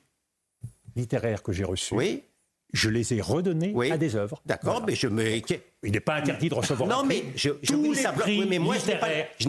littéraires 0.96 1.42
que 1.42 1.52
j'ai 1.52 1.64
reçus, 1.64 1.94
oui 1.94 2.24
je 2.72 2.88
les 2.88 3.14
ai 3.14 3.20
redonnés 3.20 3.74
à 3.90 3.96
des 3.96 4.16
œuvres. 4.16 4.40
D'accord, 4.46 4.84
mais 4.86 4.94
je 4.94 5.08
me. 5.08 5.40
Il 5.82 5.92
n'est 5.92 6.00
pas 6.00 6.16
interdit 6.16 6.48
de 6.50 6.54
recevoir. 6.54 6.88
Non, 6.88 7.04
mais 7.06 7.24
je, 7.36 7.50
je 7.62 7.72
Tous 7.72 7.92
les 7.94 8.02
prix 8.02 8.46
mais 8.48 8.58
moi, 8.58 8.76
je 8.78 8.86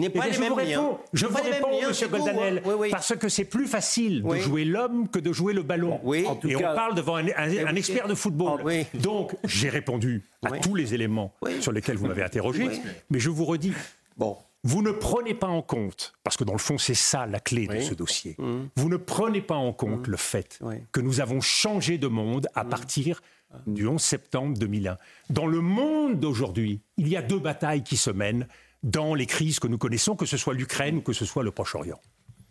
n'ai 0.00 0.08
pas, 0.08 0.26
les 0.26 0.38
mêmes 0.38 0.58
liens. 0.58 0.98
Je 1.12 1.26
vous 1.26 1.42
réponds, 1.42 1.88
Monsieur 1.88 2.08
Goldanel, 2.08 2.62
parce 2.90 3.14
que 3.16 3.28
c'est 3.28 3.44
plus 3.44 3.66
facile 3.66 4.22
de 4.22 4.36
jouer 4.36 4.64
l'homme 4.64 5.08
que 5.08 5.18
de 5.18 5.32
jouer 5.32 5.52
le 5.52 5.62
ballon. 5.62 6.00
Oui. 6.02 6.24
Et 6.48 6.56
on 6.56 6.60
parle 6.60 6.94
devant 6.94 7.16
un, 7.16 7.26
un 7.26 7.74
expert 7.74 8.08
de 8.08 8.14
football. 8.14 8.62
Donc, 8.94 9.34
j'ai 9.44 9.68
répondu 9.68 10.22
à 10.44 10.58
tous 10.58 10.74
les 10.74 10.94
éléments 10.94 11.34
sur 11.60 11.72
lesquels 11.72 11.96
vous 11.96 12.06
m'avez 12.06 12.22
interrogé, 12.22 12.68
mais 13.10 13.18
je 13.18 13.30
vous 13.30 13.44
redis. 13.44 13.72
Bon. 14.16 14.36
Vous 14.64 14.82
ne 14.82 14.92
prenez 14.92 15.34
pas 15.34 15.48
en 15.48 15.62
compte, 15.62 16.12
parce 16.22 16.36
que 16.36 16.44
dans 16.44 16.52
le 16.52 16.58
fond 16.58 16.78
c'est 16.78 16.94
ça 16.94 17.26
la 17.26 17.40
clé 17.40 17.66
de 17.66 17.80
ce 17.80 17.94
dossier, 17.94 18.36
mmh. 18.38 18.60
vous 18.76 18.88
ne 18.88 18.96
prenez 18.96 19.40
pas 19.40 19.56
en 19.56 19.72
compte 19.72 20.06
mmh. 20.06 20.10
le 20.10 20.16
fait 20.16 20.60
que 20.92 21.00
nous 21.00 21.20
avons 21.20 21.40
changé 21.40 21.98
de 21.98 22.06
monde 22.06 22.46
à 22.54 22.62
mmh. 22.62 22.68
partir 22.68 23.22
du 23.66 23.86
11 23.86 24.00
septembre 24.00 24.56
2001. 24.56 24.96
Dans 25.30 25.46
le 25.46 25.60
monde 25.60 26.18
d'aujourd'hui, 26.18 26.80
il 26.96 27.08
y 27.08 27.16
a 27.16 27.22
deux 27.22 27.38
batailles 27.38 27.82
qui 27.82 27.96
se 27.96 28.10
mènent 28.10 28.46
dans 28.82 29.14
les 29.14 29.26
crises 29.26 29.58
que 29.60 29.68
nous 29.68 29.78
connaissons, 29.78 30.16
que 30.16 30.26
ce 30.26 30.36
soit 30.36 30.54
l'Ukraine 30.54 30.98
ou 30.98 31.02
que 31.02 31.12
ce 31.12 31.24
soit 31.24 31.42
le 31.42 31.50
Proche-Orient. 31.50 32.00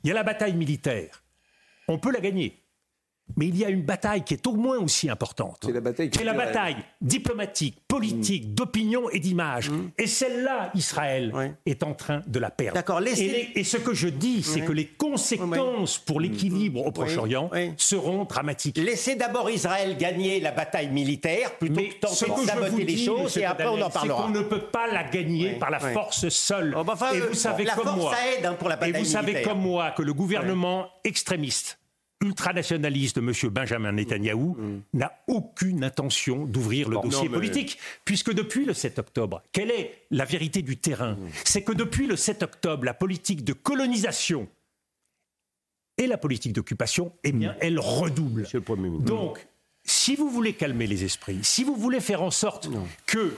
Il 0.04 0.08
y 0.08 0.12
a 0.12 0.13
la 0.13 0.24
bataille 0.24 0.56
militaire. 0.56 1.24
On 1.88 1.97
peut 1.97 2.12
la 2.12 2.19
gagner. 2.19 2.61
Mais 3.38 3.48
il 3.48 3.58
y 3.58 3.65
a 3.65 3.70
une 3.70 3.84
bataille 3.84 4.24
qui 4.24 4.34
est 4.34 4.48
au 4.48 4.54
moins 4.54 4.78
aussi 4.78 5.10
importante. 5.10 5.60
C'est 5.63 5.72
la 5.72 5.82
bataille, 5.82 6.12
la 6.24 6.34
bataille 6.34 6.78
diplomatique, 7.02 7.78
politique, 7.88 8.48
mmh. 8.48 8.54
d'opinion 8.54 9.10
et 9.10 9.20
d'image. 9.20 9.70
Mmh. 9.70 9.91
Et 9.98 10.08
celle-là, 10.08 10.72
Israël 10.76 11.56
est 11.65 11.84
en 11.84 11.94
train 11.94 12.22
de 12.28 12.39
la 12.39 12.50
perdre. 12.50 12.76
D'accord. 12.76 13.02
Et, 13.02 13.63
ce 13.63 13.78
que 13.78 13.94
je 13.94 14.08
dis, 14.08 14.44
c'est 14.44 14.62
que 14.62 14.72
les 14.72 14.86
conséquences 14.86 15.98
pour 15.98 16.20
l'équilibre 16.20 16.86
au 16.86 16.91
Proche-Orient 16.91 17.50
seront 17.78 18.26
dramatiques. 18.26 18.78
Laissez 18.78 19.15
d'abord 19.15 19.50
Israël 19.50 19.98
gagner 19.98 20.39
la 20.39 20.52
bataille 20.52 20.89
militaire 20.89 21.58
plutôt 21.58 21.82
que 21.82 22.00
tenter 22.00 22.26
de 22.26 22.48
saboter 22.48 22.84
les 22.84 22.98
choses 22.98 23.38
et 23.38 23.46
après 23.46 23.67
on 23.67 23.82
en 23.82 23.89
parlera. 23.89 24.26
On 24.26 24.30
ne 24.30 24.41
peut 24.41 24.62
pas 24.62 24.88
la 24.88 25.04
gagner 25.04 25.54
par 25.54 25.70
la 25.70 25.80
force 25.80 26.30
seule. 26.30 26.76
Oh, 26.78 26.84
bah, 26.84 26.96
et 27.13 27.20
vous 27.20 27.34
savez 27.34 27.63
la 27.63 27.76
comme 27.76 27.86
force, 27.86 27.98
moi. 27.98 28.13
Aide, 28.38 28.46
hein, 28.46 28.56
pour 28.58 28.70
la 28.70 28.76
bataille 28.76 28.89
et 28.89 28.94
vous 28.94 29.00
militaire. 29.00 29.22
savez 29.22 29.41
comme 29.41 29.62
moi 29.62 29.91
que 29.91 30.02
le 30.02 30.13
gouvernement 30.13 30.88
extrémiste 31.04 31.81
ultranationaliste 32.22 33.20
de 33.20 33.22
M. 33.22 33.52
Benjamin 33.52 33.92
Netanyahou 33.92 34.56
mm. 34.56 34.82
n'a 34.94 35.12
aucune 35.28 35.84
intention 35.84 36.46
d'ouvrir 36.46 36.90
le 36.90 36.98
dossier 37.02 37.30
politique. 37.30 37.78
Puisque 38.06 38.34
depuis 38.34 38.66
le 38.66 38.74
7 38.74 39.00
octobre, 39.00 39.42
quelle 39.52 39.72
est 39.72 40.06
la 40.12 40.26
vérité 40.26 40.62
du 40.62 40.78
terrain? 40.78 41.14
Mm. 41.14 41.30
C'est 41.44 41.64
que 41.64 41.74
depuis 41.74 42.08
le 42.08 42.16
7 42.16 42.44
octobre, 42.44 42.86
la 42.86 42.94
politique 42.94 43.44
de 43.44 43.54
colonisation 43.54 44.48
et 45.98 46.08
la 46.08 46.18
politique 46.18 46.54
d'occupation, 46.54 47.14
eh 47.24 47.32
bien, 47.32 47.54
mm. 47.54 47.58
elle 47.62 47.80
redouble. 47.80 48.48
Donc, 49.00 49.46
si 49.84 50.16
vous 50.16 50.30
voulez 50.30 50.54
calmer 50.54 50.88
les 50.88 51.04
esprits, 51.04 51.40
si 51.44 51.64
vous 51.64 51.76
voulez 51.76 52.00
faire 52.00 52.22
en 52.22 52.32
sorte 52.32 52.70
que, 53.06 53.36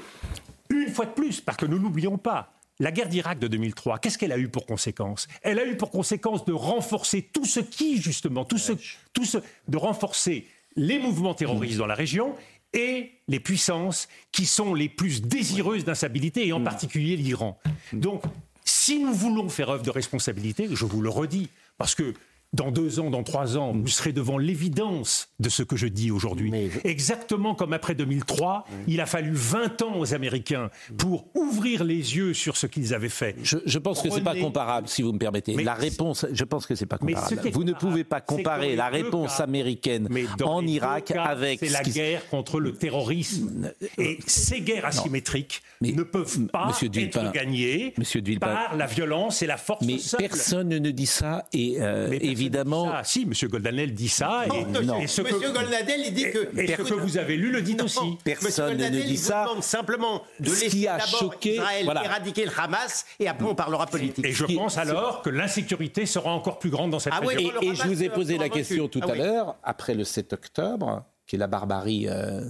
une 0.69 0.89
fois 0.89 1.05
de 1.05 1.11
plus, 1.11 1.41
parce 1.41 1.57
que 1.57 1.65
nous 1.65 1.79
n'oublions 1.79 2.17
pas, 2.17 2.53
la 2.83 2.91
guerre 2.91 3.07
d'Irak 3.07 3.39
de 3.39 3.47
2003, 3.47 3.99
qu'est-ce 3.99 4.17
qu'elle 4.17 4.33
a 4.33 4.37
eu 4.37 4.49
pour 4.49 4.65
conséquence? 4.65 5.29
Elle 5.41 5.57
a 5.57 5.65
eu 5.65 5.77
pour 5.77 5.89
conséquence 5.89 6.43
de 6.43 6.51
renforcer 6.51 7.21
tout 7.21 7.45
ce 7.45 7.61
qui, 7.61 8.01
justement, 8.01 8.43
tout 8.43 8.57
ce, 8.57 8.73
tout 9.13 9.23
ce, 9.23 9.37
de 9.69 9.77
renforcer 9.77 10.47
les 10.75 10.99
mouvements 10.99 11.33
terroristes 11.33 11.77
dans 11.77 11.87
la 11.87 11.95
région 11.95 12.35
et 12.73 13.11
les 13.29 13.39
puissances 13.39 14.09
qui 14.33 14.45
sont 14.45 14.73
les 14.73 14.89
plus 14.89 15.21
désireuses 15.21 15.85
d'instabilité, 15.85 16.45
et 16.45 16.51
en 16.51 16.61
particulier 16.61 17.15
l'Iran. 17.15 17.57
Donc, 17.93 18.23
si 18.65 18.99
nous 18.99 19.13
voulons 19.13 19.47
faire 19.47 19.69
œuvre 19.69 19.83
de 19.83 19.89
responsabilité, 19.89 20.67
je 20.69 20.83
vous 20.83 21.01
le 21.01 21.09
redis, 21.09 21.47
parce 21.77 21.95
que 21.95 22.13
dans 22.53 22.71
deux 22.71 22.99
ans, 22.99 23.09
dans 23.09 23.23
trois 23.23 23.57
ans, 23.57 23.73
vous 23.73 23.87
serez 23.87 24.13
devant 24.13 24.37
l'évidence 24.37 25.29
de 25.39 25.49
ce 25.49 25.63
que 25.63 25.75
je 25.75 25.87
dis 25.87 26.11
aujourd'hui. 26.11 26.51
Exactement 26.83 27.55
comme 27.55 27.73
après 27.73 27.95
2003, 27.95 28.65
il 28.87 29.01
a 29.01 29.05
fallu 29.05 29.31
20 29.33 29.81
ans 29.81 29.97
aux 29.97 30.13
Américains 30.13 30.69
pour 30.97 31.27
ouvrir 31.35 31.83
les 31.83 32.15
yeux 32.15 32.33
sur 32.33 32.55
ce 32.55 32.67
qu'ils 32.67 32.93
avaient 32.93 33.09
fait. 33.09 33.35
Je, 33.41 33.77
pense 33.79 34.01
que 34.01 34.07
que 34.07 34.13
c'est 34.13 34.21
pas 34.21 34.35
comparable, 34.35 34.87
si 34.87 35.01
vous 35.01 35.11
me 35.13 35.17
permettez. 35.17 35.55
la 35.63 35.73
réponse, 35.73 36.25
je 36.31 36.43
pense 36.43 36.65
que 36.65 36.75
c'est 36.75 36.85
pas 36.85 36.97
comparable. 36.97 37.49
vous 37.51 37.63
ne 37.63 37.73
pouvez 37.73 38.03
pas 38.03 38.21
comparer 38.21 38.75
la 38.75 38.89
réponse 38.89 39.39
américaine 39.39 40.07
en 40.43 40.65
Irak 40.65 41.11
avec. 41.11 41.59
C'est 41.59 41.69
la 41.69 41.83
guerre 41.83 42.27
contre 42.29 42.59
le 42.59 42.73
terrorisme. 42.73 43.71
Et 43.97 44.19
ces 44.27 44.61
guerres 44.61 44.85
asymétriques 44.85 45.63
ne 45.81 46.03
peuvent 46.03 46.47
pas 46.47 46.71
être 46.81 47.31
gagnées 47.31 47.93
par 48.39 48.75
la 48.75 48.85
violence 48.85 49.41
et 49.41 49.47
la 49.47 49.57
force 49.57 49.85
mais 49.85 49.97
personne 50.17 50.69
ne 50.69 50.91
dit 50.91 51.05
ça 51.05 51.47
et 51.51 51.77
euh, 51.79 52.11
évidemment. 52.11 52.42
Ah, 52.91 53.03
si, 53.03 53.23
M. 53.23 53.33
Goldanel 53.49 53.93
dit 53.93 54.09
ça. 54.09 54.45
Et, 54.53 54.65
non, 54.65 55.07
ce 55.07 55.21
M. 55.21 55.27
Goldanel, 55.53 56.01
il 56.05 56.13
dit 56.13 56.31
que. 56.31 56.59
Et, 56.59 56.67
ce 56.67 56.81
que 56.81 56.93
vous 56.93 57.17
avez 57.17 57.37
lu 57.37 57.51
le 57.51 57.61
dit 57.61 57.77
aussi. 57.83 58.17
Personne 58.23 58.77
ne 58.77 58.89
dit 58.89 59.17
ça. 59.17 59.43
demande 59.43 59.63
simplement 59.63 60.23
de 60.39 60.49
laisser 60.49 60.83
d'abord 60.83 61.35
Israël 61.43 61.89
éradiquer 62.03 62.45
le 62.45 62.51
Hamas 62.57 63.05
et 63.19 63.27
après 63.27 63.45
on 63.45 63.55
parlera 63.55 63.85
politique. 63.85 64.25
Et 64.25 64.31
je 64.31 64.45
pense 64.45 64.77
alors 64.77 65.21
que 65.21 65.29
l'insécurité 65.29 66.05
sera 66.05 66.31
encore 66.31 66.59
plus 66.59 66.69
grande 66.69 66.91
dans 66.91 66.99
cette 66.99 67.13
ah 67.15 67.19
région. 67.19 67.51
et, 67.61 67.75
je 67.75 67.87
vous 67.87 68.03
ai 68.03 68.09
posé 68.09 68.37
la 68.37 68.49
question 68.49 68.87
tout 68.87 69.01
ah 69.03 69.11
à 69.11 69.15
l'heure, 69.15 69.55
après 69.63 69.93
le 69.93 70.03
7 70.03 70.33
octobre, 70.33 71.03
qui 71.27 71.35
est 71.35 71.39
la 71.39 71.47
barbarie. 71.47 72.07
Euh, 72.07 72.41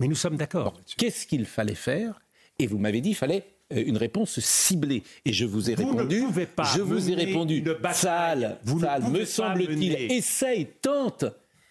Mais 0.00 0.08
nous 0.08 0.14
sommes 0.14 0.36
d'accord. 0.36 0.74
Qu'est-ce 0.96 1.26
qu'il 1.26 1.46
fallait 1.46 1.74
faire? 1.74 2.20
Et 2.58 2.66
vous 2.66 2.78
m'avez 2.78 3.00
dit 3.00 3.10
qu'il 3.10 3.18
fallait 3.18 3.44
une 3.70 3.96
réponse 3.96 4.40
ciblée. 4.40 5.02
Et 5.24 5.32
je 5.32 5.44
vous 5.44 5.70
ai 5.70 5.74
répondu. 5.74 6.24
je 6.74 6.80
vous 6.80 7.10
ai 7.10 7.14
répondu. 7.14 7.64
Sale, 7.92 8.58
vous 8.64 8.80
me 9.10 9.24
semble-t-il, 9.24 10.12
essaye, 10.12 10.66
tente. 10.80 11.24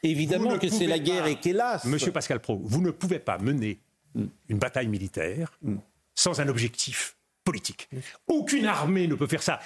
Évidemment 0.03 0.58
que 0.60 0.69
c'est 0.69 0.88
la 0.88 0.99
guerre 0.99 1.25
et 1.27 1.36
qu'hélas. 1.36 1.81
Monsieur 1.86 2.12
Pascal 2.12 2.39
Pro, 2.39 2.62
vous 2.63 2.81
ne 2.81 2.91
pouvez 2.91 3.19
pas 3.19 3.38
mener 3.39 3.79
hmm. 4.13 4.25
une 4.49 4.60
bataille 4.60 4.88
militaire 4.88 5.58
hmm. 5.62 5.77
sans 6.13 6.39
un 6.39 6.47
objectif 6.47 7.14
politique. 7.45 7.88
Aucune 8.27 8.65
armée 8.65 9.08
ne 9.08 9.15
peut 9.15 9.27
faire 9.27 9.43
ça. 9.43 9.60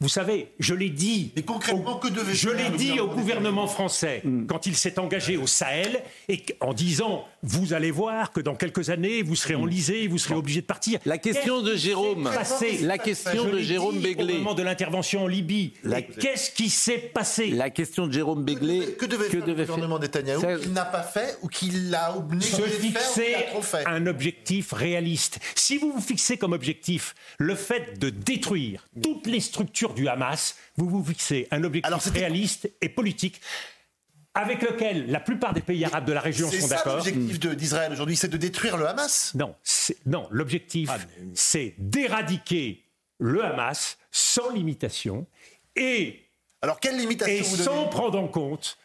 Vous 0.00 0.08
savez, 0.08 0.52
je 0.58 0.72
l'ai 0.72 0.88
dit. 0.88 1.32
Mais 1.36 1.42
concrètement, 1.42 1.96
que 1.96 2.08
devait 2.08 2.32
Je 2.32 2.48
l'ai 2.48 2.70
dit 2.70 2.98
au 3.00 3.08
gouvernement 3.08 3.66
français 3.66 4.22
quand 4.48 4.64
il 4.66 4.76
s'est 4.76 4.98
engagé 4.98 5.36
au 5.36 5.46
Sahel 5.46 6.02
et 6.28 6.42
en 6.60 6.72
disant 6.72 7.26
vous 7.42 7.74
allez 7.74 7.90
voir 7.90 8.32
que 8.32 8.40
dans 8.40 8.54
quelques 8.54 8.88
années 8.88 9.22
vous 9.22 9.36
serez 9.36 9.54
enlisés, 9.56 10.06
vous 10.06 10.16
serez 10.18 10.34
obligés 10.34 10.62
de 10.62 10.66
partir. 10.66 10.98
La 11.04 11.18
question 11.18 11.60
de 11.60 11.74
Jérôme, 11.76 12.24
passé 12.32 12.78
la 12.78 12.96
question 12.98 13.44
Je 13.46 13.50
de 13.50 13.58
Jérôme 13.58 13.98
Béglé. 14.00 14.34
Au 14.34 14.38
moment 14.38 14.54
de 14.54 14.62
l'intervention 14.62 15.24
en 15.24 15.26
Libye, 15.26 15.72
La- 15.82 15.96
Mais 15.96 16.04
qu'est-ce 16.20 16.50
qui 16.52 16.70
s'est 16.70 16.98
passé 16.98 17.48
La 17.48 17.68
question 17.70 18.06
de 18.06 18.12
Jérôme 18.12 18.44
Béglé. 18.44 18.94
Que 18.98 19.06
devait 19.06 19.28
faire 19.28 19.40
le 19.40 19.46
devait 19.46 19.64
gouvernement 19.66 19.98
Netanyahou 19.98 20.40
Ça- 20.40 20.56
qu'il 20.56 20.72
n'a 20.72 20.84
pas 20.84 21.02
fait 21.02 21.36
ou 21.42 21.48
qu'il 21.48 21.94
a 21.94 22.14
se 22.14 22.34
négligé 22.34 22.50
de 22.50 22.62
faire 22.62 22.64
ou 22.64 22.80
qu'il 22.80 22.90
fixer 22.92 23.34
a 23.34 23.42
trop 23.42 23.62
fait? 23.62 23.84
un 23.86 24.06
objectif 24.06 24.72
réaliste. 24.72 25.40
Si 25.56 25.78
vous 25.78 25.90
vous 25.92 26.00
fixez 26.00 26.36
comme 26.38 26.52
objectif 26.52 27.14
le 27.38 27.54
fait 27.54 27.98
de 27.98 28.10
détruire 28.10 28.86
toutes 29.02 29.26
les 29.26 29.40
structures 29.40 29.94
du 29.94 30.08
Hamas, 30.08 30.56
vous 30.76 30.88
vous 30.88 31.04
fixez 31.04 31.48
un 31.50 31.62
objectif 31.64 31.86
Alors, 31.86 32.00
réaliste 32.00 32.70
et 32.80 32.88
politique 32.88 33.40
avec 34.36 34.62
lequel 34.62 35.10
la 35.10 35.20
plupart 35.20 35.54
des 35.54 35.60
pays 35.60 35.84
arabes 35.84 36.06
de 36.06 36.12
la 36.12 36.20
région 36.20 36.50
C'est 36.50 36.60
sont 36.60 36.66
ça 36.68 36.76
d'accord. 36.76 36.96
l'objectif 36.96 37.38
de- 37.38 37.54
d'Israël 37.54 37.92
aujourd'hui, 37.92 38.16
c'est 38.16 38.28
de 38.28 38.36
détruire 38.36 38.76
le 38.76 38.88
Hamas? 38.88 39.32
Non, 39.36 39.54
c'est- 39.62 39.96
non, 40.06 40.26
l'objectif, 40.32 40.90
Ah, 40.92 40.98
c'est 41.34 41.74
d'éradiquer 41.78 42.84
le 43.18 43.44
Hamas 43.44 43.96
sans 44.10 44.50
limitation 44.52 45.26
et, 45.76 46.20
Alors 46.62 46.80
quelle 46.80 46.96
limitation 46.98 47.32
et 47.34 47.40
vous 47.42 47.56
sans 47.56 47.86
prendre 47.88 48.18
en 48.18 48.26
compte 48.26 48.76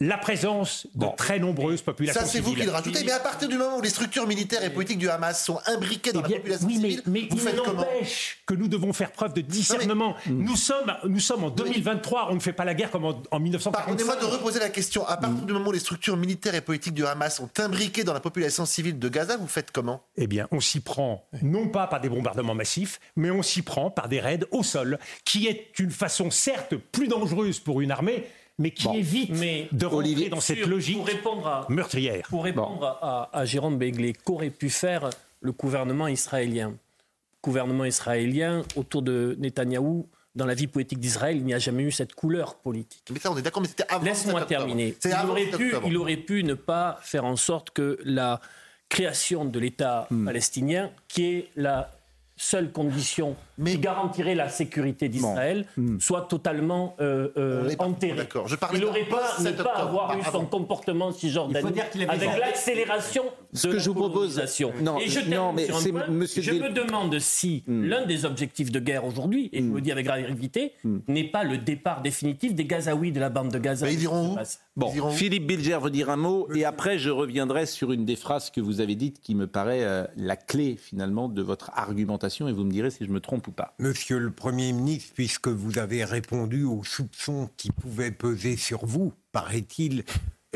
la 0.00 0.18
présence 0.18 0.86
de 0.94 1.06
très 1.16 1.38
nombreuses 1.38 1.80
populations 1.80 2.20
Ça, 2.20 2.26
c'est 2.26 2.40
vous 2.40 2.54
qui 2.54 2.64
le 2.64 2.70
rajoutez. 2.70 3.02
Mais 3.04 3.12
à 3.12 3.20
partir 3.20 3.48
du 3.48 3.56
moment 3.56 3.78
où 3.78 3.80
les 3.80 3.88
structures 3.88 4.26
militaires 4.26 4.62
et 4.62 4.68
politiques 4.70 4.98
du 4.98 5.08
Hamas 5.08 5.42
sont 5.42 5.58
imbriquées 5.66 6.12
dans 6.12 6.20
Eh 6.20 6.28
bien, 6.28 6.36
la 6.36 6.40
population 6.40 6.66
oui, 6.66 6.74
civile, 6.74 7.02
mais 7.06 7.20
vous 7.30 7.36
il 7.36 7.38
faites 7.40 7.56
comment 7.56 7.80
n'empêche 7.80 8.38
que 8.44 8.52
nous 8.54 8.68
devons 8.68 8.92
faire 8.92 9.10
preuve 9.10 9.32
de 9.32 9.40
discernement. 9.40 10.14
nous, 10.26 10.56
sommes, 10.56 10.94
nous 11.04 11.20
sommes 11.20 11.44
en 11.44 11.50
2023, 11.50 12.28
on 12.30 12.34
ne 12.34 12.40
fait 12.40 12.52
pas 12.52 12.66
la 12.66 12.74
guerre 12.74 12.90
comme 12.90 13.06
en, 13.06 13.22
en 13.30 13.40
1945. 13.40 13.72
Pardonnez-moi 13.72 14.16
de 14.16 14.26
reposer 14.26 14.60
la 14.60 14.68
question. 14.68 15.06
À 15.06 15.16
partir 15.16 15.46
du 15.46 15.52
moment 15.54 15.68
où 15.68 15.72
les 15.72 15.78
structures 15.78 16.16
militaires 16.18 16.54
et 16.54 16.60
politiques 16.60 16.94
du 16.94 17.06
Hamas 17.06 17.36
sont 17.36 17.48
imbriquées 17.58 18.04
dans 18.04 18.12
la 18.12 18.20
population 18.20 18.66
civile 18.66 18.98
de 18.98 19.08
Gaza, 19.08 19.38
vous 19.38 19.48
faites 19.48 19.70
comment? 19.70 20.02
Eh 20.16 20.26
bien, 20.26 20.46
on 20.50 20.60
s'y 20.60 20.80
prend 20.80 21.26
non 21.42 21.68
pas 21.68 21.86
par 21.86 22.02
des 22.02 22.10
bombardements 22.10 22.54
massifs, 22.54 23.00
mais 23.16 23.30
on 23.30 23.42
s'y 23.42 23.62
prend 23.62 23.90
par 23.90 24.08
des 24.08 24.20
raids 24.20 24.40
au 24.50 24.62
sol, 24.62 24.98
qui 25.24 25.46
est 25.46 25.78
une 25.78 25.90
façon 25.90 26.30
certes 26.30 26.76
plus 26.76 27.08
dangereuse 27.08 27.60
pour 27.60 27.80
une 27.80 27.90
armée, 27.90 28.26
mais 28.58 28.70
qui 28.70 28.88
évite 28.88 29.30
Mais 29.30 29.68
de 29.72 29.84
rentrer 29.86 29.98
Olivier, 29.98 30.28
dans 30.28 30.40
cette 30.40 30.66
logique 30.66 30.96
Pour 30.96 31.06
répondre 31.06 31.46
à, 31.46 31.66
meurtrière. 31.68 32.26
pour 32.28 32.44
répondre 32.44 32.98
à, 33.02 33.30
à 33.36 33.44
Jérôme 33.44 33.78
Begley, 33.78 34.12
qu'aurait 34.12 34.50
pu 34.50 34.70
faire 34.70 35.10
le 35.40 35.52
gouvernement 35.52 36.08
israélien? 36.08 36.70
Le 36.70 37.42
gouvernement 37.52 37.84
israélien, 37.84 38.64
autour 38.74 39.02
de 39.02 39.36
Netanyahou, 39.38 40.08
dans 40.34 40.46
la 40.46 40.54
vie 40.54 40.66
politique 40.66 40.98
d'Israël, 40.98 41.36
il 41.36 41.44
n'y 41.44 41.54
a 41.54 41.58
jamais 41.58 41.82
eu 41.84 41.90
cette 41.92 42.14
couleur 42.14 42.56
politique. 42.56 43.04
Mais 43.10 43.18
ça, 43.20 43.30
on 43.32 43.36
est 43.38 43.42
d'accord, 43.42 43.62
mais 43.62 43.68
c'était 43.68 43.84
avant. 43.88 44.04
le 44.04 44.12
7 44.12 44.24
Laisse-moi 44.24 44.42
terminer. 44.44 44.94
C'est 45.00 45.08
Il 45.10 45.12
avant 45.14 45.30
aurait, 45.32 45.44
le 45.44 45.50
7 45.52 45.56
pu, 45.58 45.66
octobre. 45.68 45.88
il 45.88 45.96
aurait 45.96 46.16
pu 46.16 46.44
ne 46.44 46.54
pas 46.54 46.98
faire 47.02 47.24
en 47.24 47.36
sorte 47.36 47.70
que 47.70 47.98
la 48.04 48.40
création 48.88 49.44
de 49.44 49.58
l'État 49.58 50.06
Hmm. 50.10 50.24
palestinien, 50.26 50.90
qui 51.08 51.24
est 51.24 51.48
la 51.56 51.90
seule 52.36 52.70
condition 52.70 53.34
Mais- 53.58 53.72
qui 53.72 53.78
garantirait 53.78 54.34
la 54.34 54.48
sécurité 54.48 55.08
d'Israël, 55.08 55.66
soit 55.98 56.22
totalement 56.22 56.94
euh, 57.00 57.28
euh, 57.36 57.74
enterrée. 57.78 58.16
d'accord. 58.16 58.46
Je 58.46 58.56
parlais 58.56 58.78
il 58.78 58.84
n'aurait 58.84 59.04
pas, 59.04 59.22
ne 59.40 59.50
post-7 59.50 59.62
pas 59.62 59.72
avoir 59.76 60.08
pas 60.08 60.16
eu 60.16 60.20
avant. 60.20 60.40
son 60.40 60.46
comportement 60.46 61.12
cisjordanien 61.12 61.62
avec 62.08 62.38
l'accélération 62.38 63.24
de 63.52 63.60
que 63.68 63.72
la 63.74 63.78
je 63.78 63.88
vous 63.88 63.94
propose- 63.94 64.12
colonisation. 64.34 64.72
Non, 64.82 64.98
Et 65.00 65.08
je 65.08 65.20
non, 65.20 65.52
mais 65.52 65.64
sur 65.66 65.76
un 65.76 65.80
c'est 65.80 65.90
point. 65.92 66.06
Monsieur 66.08 66.42
Je 66.42 66.50
Del- 66.52 66.62
me 66.62 66.68
demande 66.70 67.18
si 67.18 67.64
l'un 67.66 68.04
des 68.04 68.24
objectifs 68.24 68.70
de 68.70 68.80
guerre 68.80 69.04
aujourd'hui, 69.04 69.48
et 69.52 69.60
je 69.62 69.66
le 69.72 69.80
dis 69.80 69.92
avec 69.92 70.04
gravité, 70.06 70.72
n'est 71.08 71.24
pas 71.24 71.42
le 71.44 71.58
départ 71.58 72.02
définitif 72.02 72.54
des 72.54 72.64
Gazaouis 72.66 73.12
de 73.12 73.20
la 73.20 73.30
bande 73.30 73.50
de 73.50 73.58
Gaza. 73.58 73.86
Mais 73.86 73.94
ils 73.94 74.02
iront 74.02 74.34
où 74.34 74.38
Bon, 74.76 74.92
iront 74.94 75.10
Philippe 75.10 75.46
Bilger 75.46 75.78
veut 75.82 75.90
dire 75.90 76.10
un 76.10 76.16
mot 76.16 76.48
et 76.54 76.66
après 76.66 76.98
je 76.98 77.08
reviendrai 77.08 77.64
sur 77.64 77.92
une 77.92 78.04
des 78.04 78.14
phrases 78.14 78.50
que 78.50 78.60
vous 78.60 78.80
avez 78.80 78.94
dites 78.94 79.20
qui 79.20 79.34
me 79.34 79.46
paraît 79.46 79.84
euh, 79.84 80.04
la 80.16 80.36
clé 80.36 80.76
finalement 80.76 81.30
de 81.30 81.40
votre 81.40 81.70
argumentation 81.74 82.46
et 82.46 82.52
vous 82.52 82.64
me 82.64 82.70
direz 82.70 82.90
si 82.90 83.06
je 83.06 83.10
me 83.10 83.20
trompe 83.20 83.48
ou 83.48 83.52
pas. 83.52 83.74
Monsieur 83.78 84.18
le 84.18 84.30
Premier 84.30 84.72
ministre, 84.72 85.14
puisque 85.14 85.48
vous 85.48 85.78
avez 85.78 86.04
répondu 86.04 86.64
aux 86.64 86.84
soupçons 86.84 87.48
qui 87.56 87.72
pouvaient 87.72 88.10
peser 88.10 88.58
sur 88.58 88.84
vous, 88.84 89.14
paraît-il, 89.32 90.04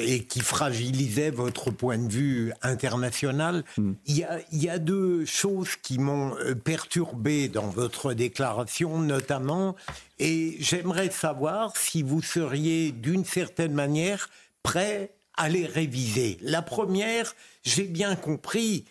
et 0.00 0.24
qui 0.24 0.40
fragilisaient 0.40 1.30
votre 1.30 1.70
point 1.70 1.98
de 1.98 2.10
vue 2.10 2.52
international, 2.62 3.64
il 3.78 4.16
y, 4.16 4.24
a, 4.24 4.40
il 4.52 4.62
y 4.62 4.68
a 4.68 4.78
deux 4.78 5.24
choses 5.24 5.76
qui 5.76 5.98
m'ont 5.98 6.36
euh, 6.38 6.54
perturbé 6.54 7.48
dans 7.48 7.68
votre 7.68 8.14
déclaration, 8.14 8.98
notamment, 8.98 9.76
et 10.18 10.56
j'aimerais 10.60 11.10
savoir 11.10 11.76
si 11.76 12.02
vous 12.02 12.22
seriez 12.22 12.92
d'une 12.92 13.24
certaine 13.24 13.72
manière 13.72 14.28
prêt 14.62 15.12
à 15.36 15.48
les 15.48 15.66
réviser. 15.66 16.38
La 16.42 16.62
première, 16.62 17.34
j'ai 17.62 17.84
bien 17.84 18.16
compris, 18.16 18.84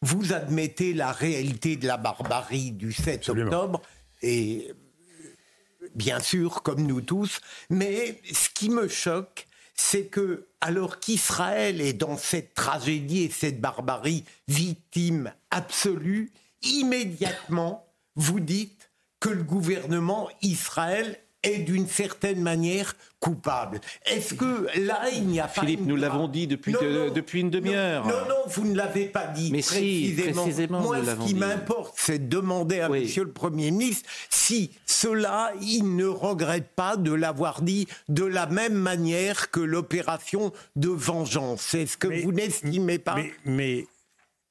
vous 0.00 0.32
admettez 0.32 0.94
la 0.94 1.12
réalité 1.12 1.76
de 1.76 1.86
la 1.86 1.96
barbarie 1.96 2.72
du 2.72 2.92
7 2.92 3.20
Absolument. 3.20 3.46
octobre, 3.46 3.82
et 4.22 4.68
euh, 4.70 5.86
bien 5.94 6.20
sûr, 6.20 6.62
comme 6.62 6.82
nous 6.86 7.00
tous, 7.00 7.40
mais 7.70 8.20
ce 8.32 8.48
qui 8.48 8.68
me 8.68 8.88
choque, 8.88 9.46
c'est 9.74 10.06
que, 10.06 10.46
alors 10.60 11.00
qu'Israël 11.00 11.80
est 11.80 11.92
dans 11.92 12.16
cette 12.16 12.54
tragédie 12.54 13.22
et 13.22 13.30
cette 13.30 13.60
barbarie 13.60 14.24
victime 14.48 15.32
absolue, 15.50 16.32
immédiatement, 16.62 17.86
vous 18.14 18.40
dites 18.40 18.90
que 19.20 19.30
le 19.30 19.42
gouvernement 19.42 20.28
Israël 20.42 21.18
est 21.42 21.58
d'une 21.58 21.86
certaine 21.88 22.40
manière 22.40 22.94
coupable. 23.20 23.80
Est-ce 24.06 24.34
que 24.34 24.66
là, 24.80 25.02
il 25.12 25.26
n'y 25.26 25.40
a 25.40 25.46
pas... 25.48 25.60
Philippe, 25.62 25.80
nous 25.86 25.96
l'avons 25.96 26.26
dit 26.28 26.46
depuis 26.46 26.72
Non, 26.72 26.80
de- 26.82 26.88
non, 27.08 27.12
depuis 27.12 27.40
une 27.40 27.50
demi-heure. 27.50 28.06
Non, 28.06 28.26
non, 28.28 28.34
vous 28.48 28.64
ne 28.66 28.74
l'avez 28.76 29.06
pas 29.06 29.26
dit 29.28 29.50
Mais 29.52 29.62
si, 29.62 30.14
précisément. 30.16 30.80
Moi, 30.80 30.98
nous 30.98 31.04
ce 31.06 31.26
qui 31.28 31.34
m'importe, 31.34 31.94
c'est 31.96 32.18
de 32.28 32.36
demander 32.36 32.80
à 32.80 32.90
Oui. 32.90 33.02
Monsieur 33.02 33.24
le 33.24 33.32
Premier 33.32 33.70
ministre 33.70 34.08
si 34.30 34.72
cela, 34.86 35.52
il 35.60 35.96
ne 35.96 36.06
regrette 36.06 36.68
pas 36.74 36.96
de 36.96 37.12
l'avoir 37.12 37.62
dit 37.62 37.86
de 38.08 38.24
la 38.24 38.46
même 38.46 38.74
manière 38.74 39.50
que 39.50 39.60
l'opération 39.60 40.52
de 40.76 40.88
vengeance. 40.88 41.74
Est-ce 41.74 41.96
que 41.96 42.08
Mais- 42.08 42.22
vous 42.22 42.32
n'estimez 42.32 42.98
pas 42.98 43.14
Mais, 43.16 43.32
mais 43.44 43.86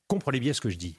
comprenez 0.08 0.40
bien 0.40 0.54
ce 0.54 0.62
que 0.62 0.70
je 0.70 0.78
dis. 0.78 0.96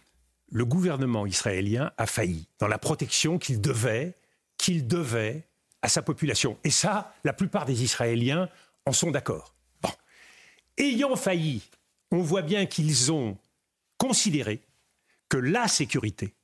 Le 0.51 0.65
gouvernement 0.67 1.25
israélien 1.27 1.93
a 1.97 2.07
failli 2.07 2.47
dans 2.59 2.69
la 2.69 2.77
protection 2.79 3.39
qu'il 3.39 3.61
devait, 3.63 4.15
qu'il 4.59 4.87
devait 4.87 5.45
à 5.83 5.89
sa 5.89 6.03
population. 6.03 6.57
Et 6.65 6.71
ça, 6.71 7.15
la 7.25 7.33
plupart 7.33 7.67
des 7.67 7.83
Israéliens 7.83 8.49
en 8.87 8.93
sont 8.93 9.11
d'accord. 9.11 9.55
Bon. 9.83 9.91
Ayant 10.79 11.17
failli, 11.17 11.63
on 12.11 12.23
voit 12.23 12.43
bien 12.43 12.67
qu'ils 12.67 13.13
ont 13.13 13.37
considéré 13.99 14.61
que 15.29 15.37
la 15.37 15.69
sécurité 15.69 16.35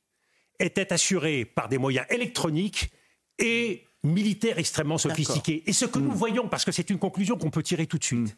était 0.59 0.93
assurée 0.93 1.45
par 1.45 1.69
des 1.69 1.79
moyens 1.79 2.07
électroniques 2.11 2.91
et 3.39 3.85
militaires 4.03 4.59
extrêmement 4.59 4.99
sophistiqués. 4.99 5.63
Et 5.67 5.73
ce 5.73 5.85
que 5.85 5.99
nous 5.99 6.13
voyons, 6.13 6.49
parce 6.49 6.65
que 6.65 6.73
c'est 6.73 6.91
une 6.91 6.99
conclusion 6.99 7.37
qu'on 7.37 7.51
peut 7.51 7.63
tirer 7.63 7.87
tout 7.87 7.99
de 7.99 8.05
suite, 8.05 8.37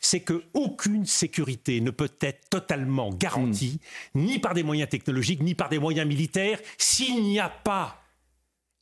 c'est 0.00 0.20
qu'aucune 0.20 1.06
sécurité 1.06 1.80
ne 1.80 1.90
peut 1.90 2.12
être 2.20 2.48
totalement 2.48 3.12
garantie, 3.12 3.80
ni 4.14 4.38
par 4.38 4.54
des 4.54 4.62
moyens 4.62 4.88
technologiques, 4.88 5.42
ni 5.42 5.54
par 5.54 5.68
des 5.68 5.78
moyens 5.78 6.06
militaires, 6.06 6.60
s'il 6.78 7.22
n'y 7.24 7.40
a 7.40 7.48
pas 7.48 8.00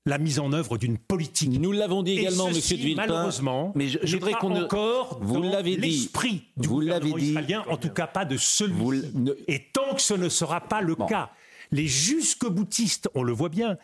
la 0.07 0.19
mise 0.19 0.39
en 0.39 0.53
œuvre 0.53 0.79
d'une 0.79 0.97
politique. 0.99 1.51
Nous 1.61 1.73
l'avons 1.73 2.03
dit 2.03 2.13
également, 2.19 2.47
ceci, 2.47 2.57
Monsieur 2.57 2.77
de 2.79 2.83
Villepin. 2.83 3.07
malheureusement, 3.09 3.73
mais 3.75 3.89
je, 3.89 3.99
voudrais 4.15 4.33
qu'on 4.35 4.51
ne- 4.51 4.65
encore 4.65 5.19
Vous 5.21 5.43
l'avez 5.43 5.77
dit. 5.77 5.83
l'esprit 5.91 6.45
du 6.57 6.69
Vous 6.69 6.81
l'avez 6.81 7.11
gouvernement 7.11 7.19
dit. 7.19 7.31
israélien, 7.31 7.65
en 7.69 7.77
tout 7.77 7.91
cas 7.91 8.07
pas 8.07 8.25
de 8.25 8.37
celui 8.37 9.03
ne- 9.15 9.33
Et 9.49 9.67
tant 9.73 9.95
que 9.95 10.01
ce 10.01 10.15
ne 10.15 10.29
sera 10.29 10.61
pas 10.63 10.81
le 10.81 10.95
cas, 10.95 11.31
les 11.73 11.87
jusque-boutistes, 11.89 13.09
on 13.15 13.23
le 13.25 13.33
voit 13.33 13.49
bien, 13.49 13.77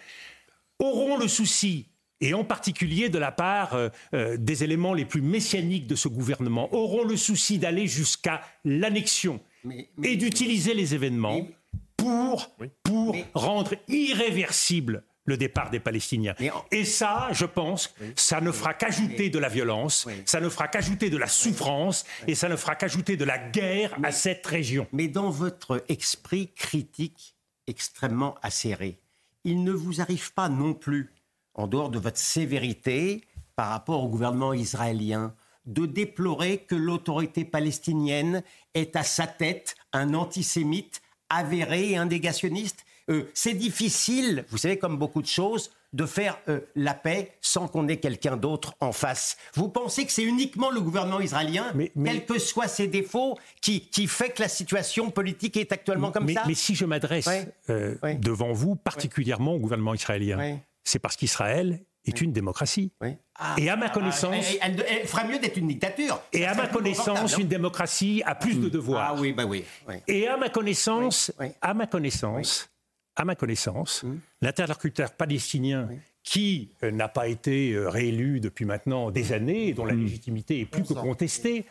auront 0.79 1.17
le 1.19 1.27
souci, 1.29 1.89
et 2.21 2.35
en 2.35 2.45
particulier 2.45 3.09
de 3.09 3.19
la 3.19 3.33
part 3.33 3.75
euh, 3.75 3.89
euh, 4.15 4.37
des 4.37 4.63
éléments 4.63 4.95
les 4.95 5.05
plus 5.05 5.23
messianiques 5.23 5.89
de 5.89 5.97
ce 5.97 6.07
gouvernement, 6.09 6.73
auront 6.73 7.03
le 7.05 7.17
souci 7.17 7.59
d'aller 7.59 7.89
jusqu'à 7.89 8.43
l'annexion 8.65 9.41
Mais- 9.65 9.89
mais- 9.97 10.13
et 10.13 10.17
d'utiliser 10.17 10.75
les 10.75 10.95
événements 10.95 11.35
Mais- 11.35 11.51
pour, 11.97 12.51
pour 12.85 13.13
Mais- 13.13 13.27
rendre 13.35 13.73
irréversible 13.89 15.05
le 15.25 15.37
départ 15.37 15.71
des 15.71 15.81
Palestiniens. 15.81 16.35
Et 16.71 16.85
ça, 16.85 17.29
je 17.33 17.47
pense, 17.47 17.95
ça 18.17 18.41
ne 18.41 18.51
fera 18.51 18.75
qu'ajouter 18.75 19.31
de 19.31 19.39
la 19.39 19.49
violence, 19.49 20.09
ça 20.25 20.41
ne 20.41 20.49
fera 20.49 20.69
qu'ajouter 20.69 21.11
de 21.11 21.17
la 21.17 21.29
souffrance, 21.29 22.05
et 22.27 22.35
ça 22.35 22.49
ne 22.49 22.57
fera 22.57 22.75
qu'ajouter 22.75 23.17
de 23.17 23.25
la 23.25 23.39
guerre 23.39 23.97
à 24.03 24.13
cette 24.13 24.47
région. 24.47 24.87
Mais 24.93 25.09
dans 25.09 25.31
votre 25.31 25.85
esprit 25.89 26.53
critique 26.55 27.37
extrêmement 27.67 28.37
acéré, 28.43 28.99
il 29.45 29.65
ne 29.65 29.73
vous 29.73 30.01
arrive 30.01 30.33
pas 30.33 30.49
non 30.49 30.75
plus, 30.75 31.13
en 31.55 31.67
dehors 31.67 31.91
de 31.91 31.99
votre 31.99 32.19
sévérité 32.19 33.23
par 33.57 33.69
rapport 33.69 34.03
au 34.03 34.09
gouvernement 34.09 34.55
israélien, 34.55 35.35
de 35.67 35.87
déplorer 35.87 36.59
que 36.59 36.75
l'autorité 36.75 37.45
palestinienne 37.45 38.43
est 38.75 38.97
à 38.97 39.05
sa 39.05 39.27
tête 39.27 39.77
un 39.93 40.15
antisémite 40.15 41.03
avéré 41.29 41.91
et 41.91 41.97
un 41.97 42.07
négationniste 42.07 42.85
Euh, 43.11 43.25
c'est 43.35 43.55
difficile, 43.55 44.45
vous 44.51 44.59
savez, 44.59 44.79
comme 44.79 44.97
beaucoup 44.97 45.23
de 45.23 45.27
choses, 45.27 45.71
de 45.93 46.07
faire 46.07 46.39
euh, 46.49 46.61
la 46.75 46.95
paix 46.95 47.33
sans 47.43 47.69
qu'on 47.69 47.87
ait 47.89 47.99
quelqu'un 47.99 48.37
d'autre 48.39 48.75
en 48.81 48.93
face. 48.93 49.37
Vous 49.55 49.69
pensez 49.69 50.07
que 50.07 50.13
c'est 50.13 50.23
uniquement 50.23 50.71
le 50.71 50.81
gouvernement 50.81 51.21
israélien, 51.21 51.71
Mais- 51.75 51.93
mais- 51.95 52.11
quels 52.13 52.25
que 52.27 52.39
soient 52.39 52.69
ses 52.69 52.87
défauts, 52.87 53.37
qui, 53.61 53.89
qui 53.91 54.07
fait 54.07 54.31
que 54.31 54.41
la 54.41 54.49
situation 54.49 55.11
politique 55.11 55.57
est 55.59 55.71
actuellement 55.73 56.11
comme 56.11 56.25
mais, 56.25 56.35
ça 56.35 56.45
mais 56.47 56.55
si 56.55 56.75
je 56.75 56.85
m'adresse 56.87 57.29
euh, 57.69 57.97
devant 58.21 58.53
vous, 58.53 58.75
particulièrement 58.77 59.55
au 59.55 59.59
gouvernement 59.59 59.93
israélien, 59.95 60.59
c'est 60.85 60.99
parce 60.99 61.17
qu'Israël 61.17 61.81
est 62.07 62.21
une 62.21 62.33
démocratie. 62.33 62.91
Ah, 63.37 63.55
Et 63.59 63.69
à 63.71 63.77
ma 63.77 63.87
ah, 63.87 63.91
connaissance- 63.91 64.35
elle, 64.63 64.75
elle- 64.81 64.87
elle 65.03 65.07
fera 65.07 65.25
mieux 65.25 65.39
d'être 65.39 65.57
une 65.59 65.69
dictature. 65.69 66.21
Et 66.33 66.47
à 66.47 66.55
ma 66.55 66.67
connaissance, 66.69 67.37
une 67.37 67.49
démocratie 67.49 68.23
a 68.25 68.35
plus 68.35 68.55
de 68.55 68.69
devoirs. 68.69 69.13
Ah 69.15 69.21
oui, 69.21 69.33
bah 69.33 69.45
oui. 69.45 69.63
Et 70.09 70.27
à 70.27 70.37
ma 70.39 70.49
connaissance, 70.49 71.31
à 71.61 71.75
ma 71.75 71.87
connaissance, 71.87 72.71
à 73.17 73.25
ma 73.25 73.35
connaissance, 73.35 74.05
l'interlocuteur 74.41 75.13
palestinien 75.13 75.89
qui 76.23 76.71
euh, 76.83 76.91
n'a 76.91 77.09
pas 77.09 77.29
été 77.29 77.73
euh, 77.73 77.89
réélu 77.89 78.41
depuis 78.41 78.65
maintenant 78.65 79.11
des 79.11 79.33
années 79.33 79.69
et 79.69 79.73
dont 79.75 79.85
la 79.85 79.95
légitimité 79.95 80.61
est 80.61 80.67
plus 80.67 80.83
que 80.85 80.95
contestée, 80.95 81.67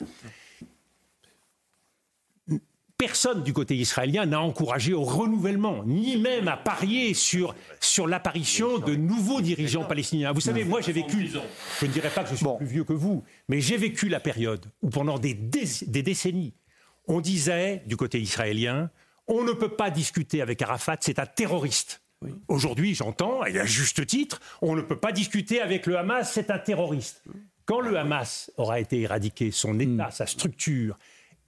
personne 2.98 3.42
du 3.44 3.54
côté 3.54 3.76
israélien 3.76 4.28
n'a 4.28 4.42
encouragé 4.42 4.94
au 4.94 5.02
renouvellement, 5.04 5.84
ni 5.86 6.18
même 6.18 6.48
à 6.48 6.56
parier 6.58 7.16
sur, 7.16 7.56
sur 7.80 8.06
l'apparition 8.08 8.78
de 8.78 8.94
nouveaux 8.96 9.42
dirigeants 9.42 9.86
palestiniens. 9.86 10.32
Vous 10.34 10.42
savez, 10.42 10.64
moi 10.64 10.82
j'ai 10.82 10.92
vécu, 10.92 11.28
je 11.80 11.86
ne 11.88 11.92
dirais 11.92 12.12
pas 12.14 12.24
que 12.24 12.30
je 12.30 12.36
suis 12.36 12.46
plus 12.58 12.68
vieux 12.68 12.84
que 12.84 12.94
vous, 12.94 13.24
mais 13.50 13.60
j'ai 13.60 13.78
vécu 13.78 14.08
la 14.08 14.20
période 14.20 14.66
où 14.84 14.90
pendant 14.90 15.18
des, 15.18 15.34
dé- 15.34 15.64
des 15.88 16.04
décennies, 16.04 16.54
on 17.08 17.22
disait 17.22 17.82
du 17.88 17.98
côté 17.98 18.22
israélien, 18.22 18.92
on 19.32 19.44
ne 19.44 19.54
peut 19.54 19.70
pas 19.70 19.90
discuter 19.90 20.42
avec 20.42 20.62
Arafat, 20.62 20.98
c'est 21.00 21.18
un 21.20 21.26
terroriste. 21.26 22.02
Aujourd'hui, 22.48 22.94
j'entends, 22.94 23.44
et 23.46 23.60
à 23.60 23.66
juste 23.66 24.06
titre, 24.06 24.40
on 24.62 24.76
ne 24.76 24.82
peut 24.82 24.98
pas 25.00 25.12
discuter 25.12 25.60
avec 25.60 25.88
le 25.88 25.98
Hamas, 25.98 26.32
c'est 26.32 26.52
un 26.52 26.60
terroriste. 26.60 27.24
Quand 27.66 27.80
le 27.80 27.98
Hamas 27.98 28.52
aura 28.58 28.80
été 28.80 29.02
éradiqué, 29.02 29.50
son 29.50 29.80
État, 29.80 30.12
sa 30.12 30.28
structure, 30.28 31.00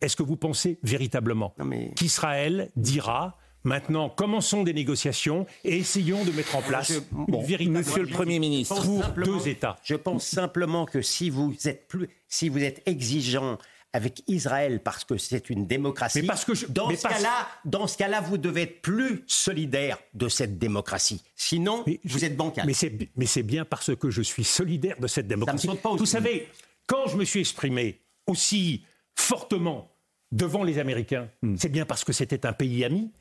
est-ce 0.01 0.15
que 0.15 0.23
vous 0.23 0.37
pensez 0.37 0.79
véritablement 0.81 1.53
mais- 1.63 1.91
qu'Israël 1.95 2.71
dira 2.75 3.37
maintenant 3.63 4.09
commençons 4.09 4.63
des 4.63 4.73
négociations 4.73 5.45
et 5.63 5.77
essayons 5.77 6.23
de 6.25 6.31
mettre 6.31 6.55
en 6.55 6.61
place 6.61 6.91
Je- 6.93 6.99
une 7.33 7.43
véritable 7.45 7.77
Monsieur 7.77 8.01
le 8.03 8.09
Premier 8.09 8.39
ministre, 8.39 8.83
pour 8.83 9.03
deux 9.23 9.47
États 9.47 9.77
Je 9.83 9.95
pense 9.95 10.25
simplement 10.25 10.85
que 10.85 11.01
si 11.01 11.29
vous 11.29 11.55
êtes 11.65 11.87
plus, 11.87 12.09
si 12.27 12.49
vous 12.49 12.63
êtes 12.63 12.81
exigeant 12.87 13.57
avec 13.93 14.23
Israël 14.27 14.81
parce 14.83 15.03
que 15.05 15.17
c'est 15.17 15.49
une 15.51 15.67
démocratie, 15.67 16.21
Mais 16.21 16.27
parce 16.27 16.45
que 16.45 16.55
je- 16.55 16.65
dans 16.65 16.87
mais 16.87 16.95
ce 16.95 17.03
parce- 17.03 17.15
cas-là, 17.17 17.47
dans 17.63 17.85
ce 17.87 17.95
cas-là, 17.97 18.21
vous 18.21 18.37
devez 18.39 18.63
être 18.63 18.81
plus 18.81 19.23
solidaire 19.27 19.99
de 20.15 20.27
cette 20.29 20.57
démocratie. 20.57 21.21
Sinon, 21.35 21.83
Mais 21.85 21.99
vous 22.03 22.17
je- 22.19 22.25
êtes 22.25 22.35
bancal. 22.35 22.65
Mais 22.65 22.73
c'est, 22.73 22.91
mais 23.15 23.27
c'est 23.27 23.43
bien 23.43 23.65
parce 23.65 23.95
que 23.95 24.09
je 24.09 24.21
suis 24.23 24.43
solidaire 24.43 24.99
de 24.99 25.07
cette 25.07 25.27
démocratie. 25.27 25.67
saute 25.67 25.81
pas 25.81 25.89
aux 25.89 25.97
Vous 25.97 26.05
savez, 26.07 26.49
quand 26.87 27.07
je 27.07 27.17
me 27.17 27.23
suis 27.23 27.39
exprimé 27.41 28.01
aussi 28.25 28.83
fortement 29.15 29.91
devant 30.31 30.63
les 30.63 30.79
Américains, 30.79 31.29
Hmm. 31.43 31.55
c'est 31.57 31.69
bien 31.69 31.85
parce 31.85 32.03
que 32.03 32.13
c'était 32.13 32.45
un 32.47 32.53
pays 32.53 32.83
ami 32.83 33.11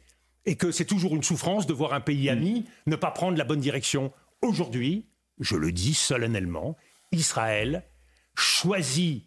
et 0.47 0.57
que 0.57 0.71
c'est 0.71 0.87
toujours 0.87 1.15
une 1.15 1.23
souffrance 1.23 1.67
de 1.67 1.75
voir 1.75 1.93
un 1.93 2.01
pays 2.01 2.29
Hmm. 2.31 2.33
ami 2.39 2.65
ne 2.87 2.97
pas 2.97 3.11
prendre 3.11 3.37
la 3.37 3.45
bonne 3.45 3.61
direction. 3.61 4.11
Aujourd'hui, 4.41 5.05
je 5.39 5.55
le 5.57 5.71
dis 5.71 5.93
solennellement, 5.93 6.77
Israël 7.13 7.85
choisit 8.35 9.27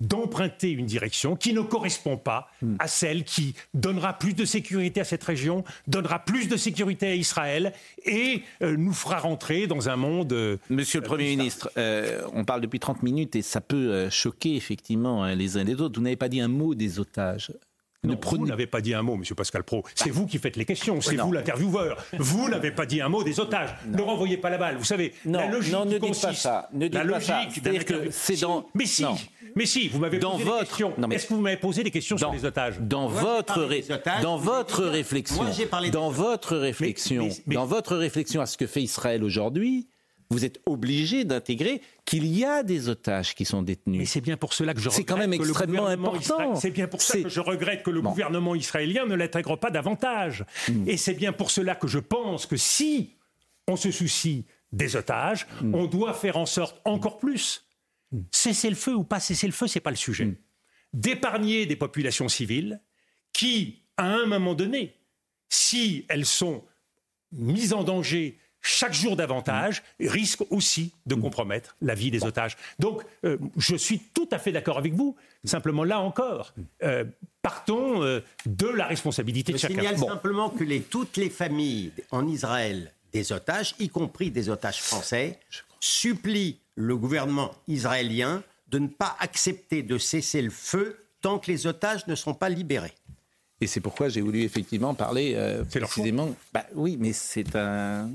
d'emprunter 0.00 0.70
une 0.70 0.86
direction 0.86 1.36
qui 1.36 1.52
ne 1.52 1.60
correspond 1.60 2.16
pas 2.16 2.48
Hmm. 2.62 2.76
à 2.78 2.86
celle 2.88 3.24
qui 3.24 3.54
donnera 3.74 4.12
plus 4.18 4.34
de 4.34 4.44
sécurité 4.44 5.00
à 5.00 5.04
cette 5.04 5.24
région, 5.24 5.64
donnera 5.86 6.20
plus 6.20 6.48
de 6.48 6.56
sécurité 6.56 7.06
à 7.08 7.14
Israël 7.14 7.72
et 8.04 8.42
euh, 8.62 8.76
nous 8.76 8.92
fera 8.92 9.18
rentrer 9.18 9.66
dans 9.66 9.88
un 9.88 9.96
monde... 9.96 10.32
euh, 10.32 10.56
Monsieur 10.70 11.00
le 11.00 11.06
Premier 11.06 11.24
ministre, 11.30 11.70
euh, 11.76 12.22
on 12.32 12.44
parle 12.44 12.60
depuis 12.60 12.78
30 12.80 13.02
minutes 13.02 13.36
et 13.36 13.42
ça 13.42 13.60
peut 13.60 14.08
choquer 14.10 14.56
effectivement 14.56 15.24
hein, 15.24 15.34
les 15.34 15.56
uns 15.56 15.60
et 15.62 15.64
les 15.64 15.80
autres. 15.80 15.98
Vous 15.98 16.04
n'avez 16.04 16.16
pas 16.16 16.28
dit 16.28 16.40
un 16.40 16.48
mot 16.48 16.74
des 16.74 17.00
otages. 17.00 17.52
Ne 18.04 18.10
non, 18.10 18.16
prenez- 18.16 18.40
Vous 18.40 18.46
n'avez 18.46 18.66
pas 18.66 18.80
dit 18.80 18.94
un 18.94 19.02
mot, 19.02 19.16
Monsieur 19.16 19.34
Pascal 19.34 19.64
Pro. 19.64 19.82
C'est 19.94 20.10
vous 20.10 20.26
qui 20.26 20.38
faites 20.38 20.56
les 20.56 20.64
questions, 20.64 21.00
c'est 21.00 21.16
vous 21.16 21.32
l'intervieweur. 21.32 21.96
Vous 22.18 22.48
n'avez 22.48 22.70
pas 22.70 22.86
dit 22.86 23.00
un 23.00 23.08
mot 23.08 23.24
des 23.24 23.40
otages. 23.40 23.70
Ne 23.86 24.00
renvoyez 24.02 24.36
pas 24.36 24.50
la 24.50 24.58
balle. 24.58 24.76
Vous 24.76 24.84
savez, 24.84 25.12
Non, 25.24 25.38
la 25.40 25.46
logique 25.48 25.72
non, 25.72 25.80
ne 25.80 25.84
qui 25.84 25.90
dites 25.92 26.00
pas 26.00 26.06
consiste, 26.28 26.42
ça. 26.42 26.68
Ne 26.72 26.86
dites 26.86 26.94
la 26.94 27.00
pas 27.00 27.06
logique 27.06 27.26
ça. 27.26 27.44
d'un 27.44 27.50
C'est-à-dire 27.50 27.84
que 27.84 28.10
c'est 28.10 28.40
dans- 28.40 28.66
Mais 28.74 28.86
si, 28.86 29.02
Non. 29.02 29.16
mais 29.56 29.66
si, 29.66 29.88
vous 29.88 29.98
m'avez 29.98 30.18
Dans 30.18 30.32
posé 30.32 30.44
votre- 30.44 30.60
des 30.60 30.66
questions. 30.66 30.92
Non, 30.98 31.08
mais- 31.08 31.14
Est-ce 31.16 31.26
que 31.28 31.34
vous 31.34 31.40
m'avez 31.40 31.56
posé 31.56 31.82
des 31.82 31.90
questions 31.90 32.16
dans, 32.16 32.20
sur 32.30 32.32
les 32.32 32.44
otages 32.44 32.78
dans 32.80 33.08
Moi, 33.08 33.20
votre 33.22 33.62
ré- 33.62 33.84
otages, 33.90 34.22
dans 34.22 34.36
votre 34.36 34.84
réflexion, 34.84 35.42
Moi, 35.42 35.52
j'ai 35.56 35.66
parlé 35.66 35.90
dans 35.90 36.10
votre 36.10 36.56
réflexion, 36.56 37.24
mais- 37.24 37.34
mais- 37.46 37.54
dans 37.54 37.66
votre 37.66 37.96
réflexion 37.96 38.40
à 38.40 38.46
ce 38.46 38.56
que 38.58 38.66
fait 38.66 38.82
Israël 38.82 39.24
aujourd'hui, 39.24 39.88
vous 40.34 40.44
êtes 40.44 40.60
obligé 40.66 41.24
d'intégrer 41.24 41.80
qu'il 42.04 42.26
y 42.26 42.44
a 42.44 42.62
des 42.64 42.88
otages 42.88 43.34
qui 43.36 43.44
sont 43.44 43.62
détenus. 43.62 44.10
c'est 44.10 44.20
bien 44.20 44.36
pour 44.36 44.52
cela 44.52 44.74
que 44.74 44.80
je 44.80 44.88
C'est 44.90 45.04
quand 45.04 45.14
regrette 45.14 45.30
même 45.30 45.38
que 45.38 45.44
le 45.44 45.50
extrêmement 45.50 45.82
gouvernement 45.82 46.12
important. 46.14 46.54
C'est 46.56 46.70
bien 46.72 46.88
pour 46.88 47.02
ça 47.02 47.20
que 47.22 47.28
je 47.28 47.40
regrette 47.40 47.82
que 47.84 47.90
le 47.90 48.00
Bon. 48.00 48.10
gouvernement 48.10 48.54
israélien 48.56 49.06
ne 49.06 49.14
l'intègre 49.14 49.56
pas 49.56 49.70
davantage. 49.70 50.44
Hmm. 50.68 50.88
Et 50.88 50.96
c'est 50.96 51.14
bien 51.14 51.32
pour 51.32 51.50
cela 51.52 51.76
que 51.76 51.86
je 51.86 52.00
pense 52.00 52.46
que 52.46 52.56
si 52.56 53.14
on 53.68 53.76
se 53.76 53.90
soucie 53.92 54.44
des 54.72 54.96
otages, 54.96 55.46
Hmm. 55.62 55.74
on 55.74 55.86
doit 55.86 56.14
faire 56.14 56.36
en 56.36 56.46
sorte 56.46 56.80
encore 56.84 57.18
plus. 57.18 57.64
Cesser 58.32 58.68
le 58.70 58.76
feu 58.76 58.94
ou 58.94 59.04
pas 59.04 59.20
cesser 59.20 59.46
le 59.46 59.52
feu, 59.52 59.66
c'est 59.68 59.80
pas 59.80 59.90
le 59.90 59.96
sujet. 59.96 60.24
Hmm. 60.24 60.34
D'épargner 60.92 61.66
des 61.66 61.76
populations 61.76 62.28
civiles 62.28 62.80
qui, 63.32 63.82
à 63.96 64.06
un 64.06 64.26
moment 64.26 64.54
donné, 64.54 64.94
si 65.48 66.04
elles 66.08 66.26
sont 66.26 66.64
mises 67.32 67.72
en 67.72 67.82
danger 67.84 68.38
chaque 68.66 68.94
jour 68.94 69.14
davantage, 69.14 69.82
risquent 70.00 70.50
aussi 70.50 70.92
de 71.04 71.14
compromettre 71.14 71.76
la 71.82 71.94
vie 71.94 72.10
des 72.10 72.24
otages. 72.24 72.56
Donc, 72.78 73.02
euh, 73.24 73.36
je 73.58 73.76
suis 73.76 73.98
tout 73.98 74.28
à 74.32 74.38
fait 74.38 74.52
d'accord 74.52 74.78
avec 74.78 74.94
vous. 74.94 75.14
Simplement, 75.44 75.84
là 75.84 76.00
encore, 76.00 76.54
euh, 76.82 77.04
partons 77.42 78.02
euh, 78.02 78.20
de 78.46 78.66
la 78.66 78.86
responsabilité 78.86 79.52
Je 79.52 79.56
de 79.56 79.60
chacun. 79.60 79.74
signale 79.74 79.96
Bon. 79.96 80.08
simplement 80.08 80.48
que 80.48 80.64
les- 80.64 80.80
toutes 80.80 81.18
les 81.18 81.28
familles 81.28 81.92
en 82.10 82.26
Israël 82.26 82.90
des 83.12 83.32
otages, 83.32 83.74
y 83.78 83.90
compris 83.90 84.30
des 84.30 84.48
otages 84.48 84.80
français, 84.80 85.38
supplient 85.78 86.58
le 86.74 86.96
gouvernement 86.96 87.52
israélien 87.68 88.42
de 88.68 88.78
ne 88.78 88.88
pas 88.88 89.14
accepter 89.20 89.82
de 89.82 89.98
cesser 89.98 90.40
le 90.42 90.50
feu 90.50 90.96
tant 91.20 91.38
que 91.38 91.50
les 91.50 91.66
otages 91.66 92.06
ne 92.06 92.14
seront 92.14 92.34
pas 92.34 92.48
libérés. 92.48 92.94
Et 93.60 93.66
c'est 93.66 93.80
pourquoi 93.80 94.08
j'ai 94.08 94.20
voulu 94.20 94.42
effectivement 94.42 94.94
parler 94.94 95.34
euh, 95.36 95.64
précisément. 95.64 96.34
Bah, 96.52 96.66
oui, 96.74 96.96
mais 96.98 97.12
c'est 97.12 97.54
un, 97.54 98.10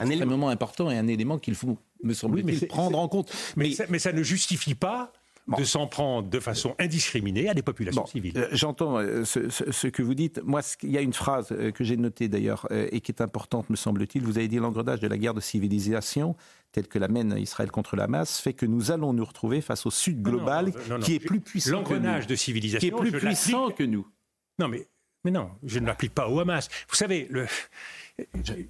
c'est 0.00 0.06
Un 0.06 0.10
extrêmement 0.10 0.48
important 0.48 0.90
et 0.90 0.96
un 0.98 1.08
élément 1.08 1.38
qu'il 1.38 1.54
faut, 1.54 1.78
me 2.02 2.12
semble-t-il, 2.14 2.66
prendre 2.68 2.98
en 2.98 3.08
compte. 3.08 3.32
Mais, 3.56 3.70
ça, 3.72 3.84
mais 3.88 3.98
ça 3.98 4.12
ne 4.12 4.22
justifie 4.22 4.74
pas 4.74 5.12
de 5.58 5.62
s'en 5.62 5.86
prendre 5.86 6.28
de 6.28 6.40
façon 6.40 6.74
indiscriminée 6.80 7.48
à 7.48 7.54
des 7.54 7.62
populations 7.62 8.02
Bon, 8.02 8.06
civiles. 8.08 8.36
euh, 8.36 8.48
J'entends 8.50 8.98
euh, 8.98 9.24
ce, 9.24 9.48
ce- 9.48 9.70
ce 9.70 9.86
que 9.86 10.02
vous 10.02 10.14
dites. 10.14 10.40
Moi, 10.42 10.60
ce- 10.60 10.74
il 10.82 10.90
y 10.90 10.98
a 10.98 11.00
une 11.00 11.12
phrase 11.12 11.52
euh, 11.52 11.70
que 11.70 11.84
j'ai 11.84 11.96
notée 11.96 12.26
d'ailleurs 12.26 12.66
et 12.72 13.00
qui 13.00 13.12
est 13.12 13.20
importante, 13.22 13.70
me 13.70 13.76
semble-t-il. 13.76 14.24
Vous 14.24 14.38
avez 14.38 14.48
dit 14.48 14.56
l'engrenage 14.56 14.98
de 14.98 15.06
la 15.06 15.16
guerre 15.16 15.34
de 15.34 15.40
civilisation, 15.40 16.34
telle 16.72 16.88
que 16.88 16.98
la 16.98 17.06
mène 17.06 17.32
Israël 17.38 17.70
contre 17.70 17.94
la 17.94 18.08
masse, 18.08 18.40
fait 18.40 18.54
que 18.54 18.66
nous 18.66 18.90
allons 18.90 19.12
nous 19.12 19.24
retrouver 19.24 19.60
face 19.60 19.86
au 19.86 19.90
Sud 19.92 20.20
global 20.20 20.66
non, 20.66 20.72
non, 20.88 20.98
non. 20.98 21.04
qui 21.04 21.14
est 21.14 21.20
plus 21.20 21.38
puissant 21.40 21.70
que 21.70 21.74
nous. 21.90 21.94
L'engrenage 21.94 22.26
de 22.26 22.34
civilisation, 22.34 22.80
Qui 22.80 23.06
est 23.06 23.10
plus 23.10 23.12
puissant 23.20 23.70
que 23.70 23.84
nous. 23.84 24.04
Non, 24.58 24.66
mais, 24.66 24.88
mais 25.24 25.30
non, 25.30 25.50
je 25.62 25.78
ne 25.78 25.86
l'applique 25.86 26.12
pas 26.12 26.28
au 26.28 26.40
Hamas. 26.40 26.68
Vous 26.88 26.96
savez, 26.96 27.28
le- 27.30 27.46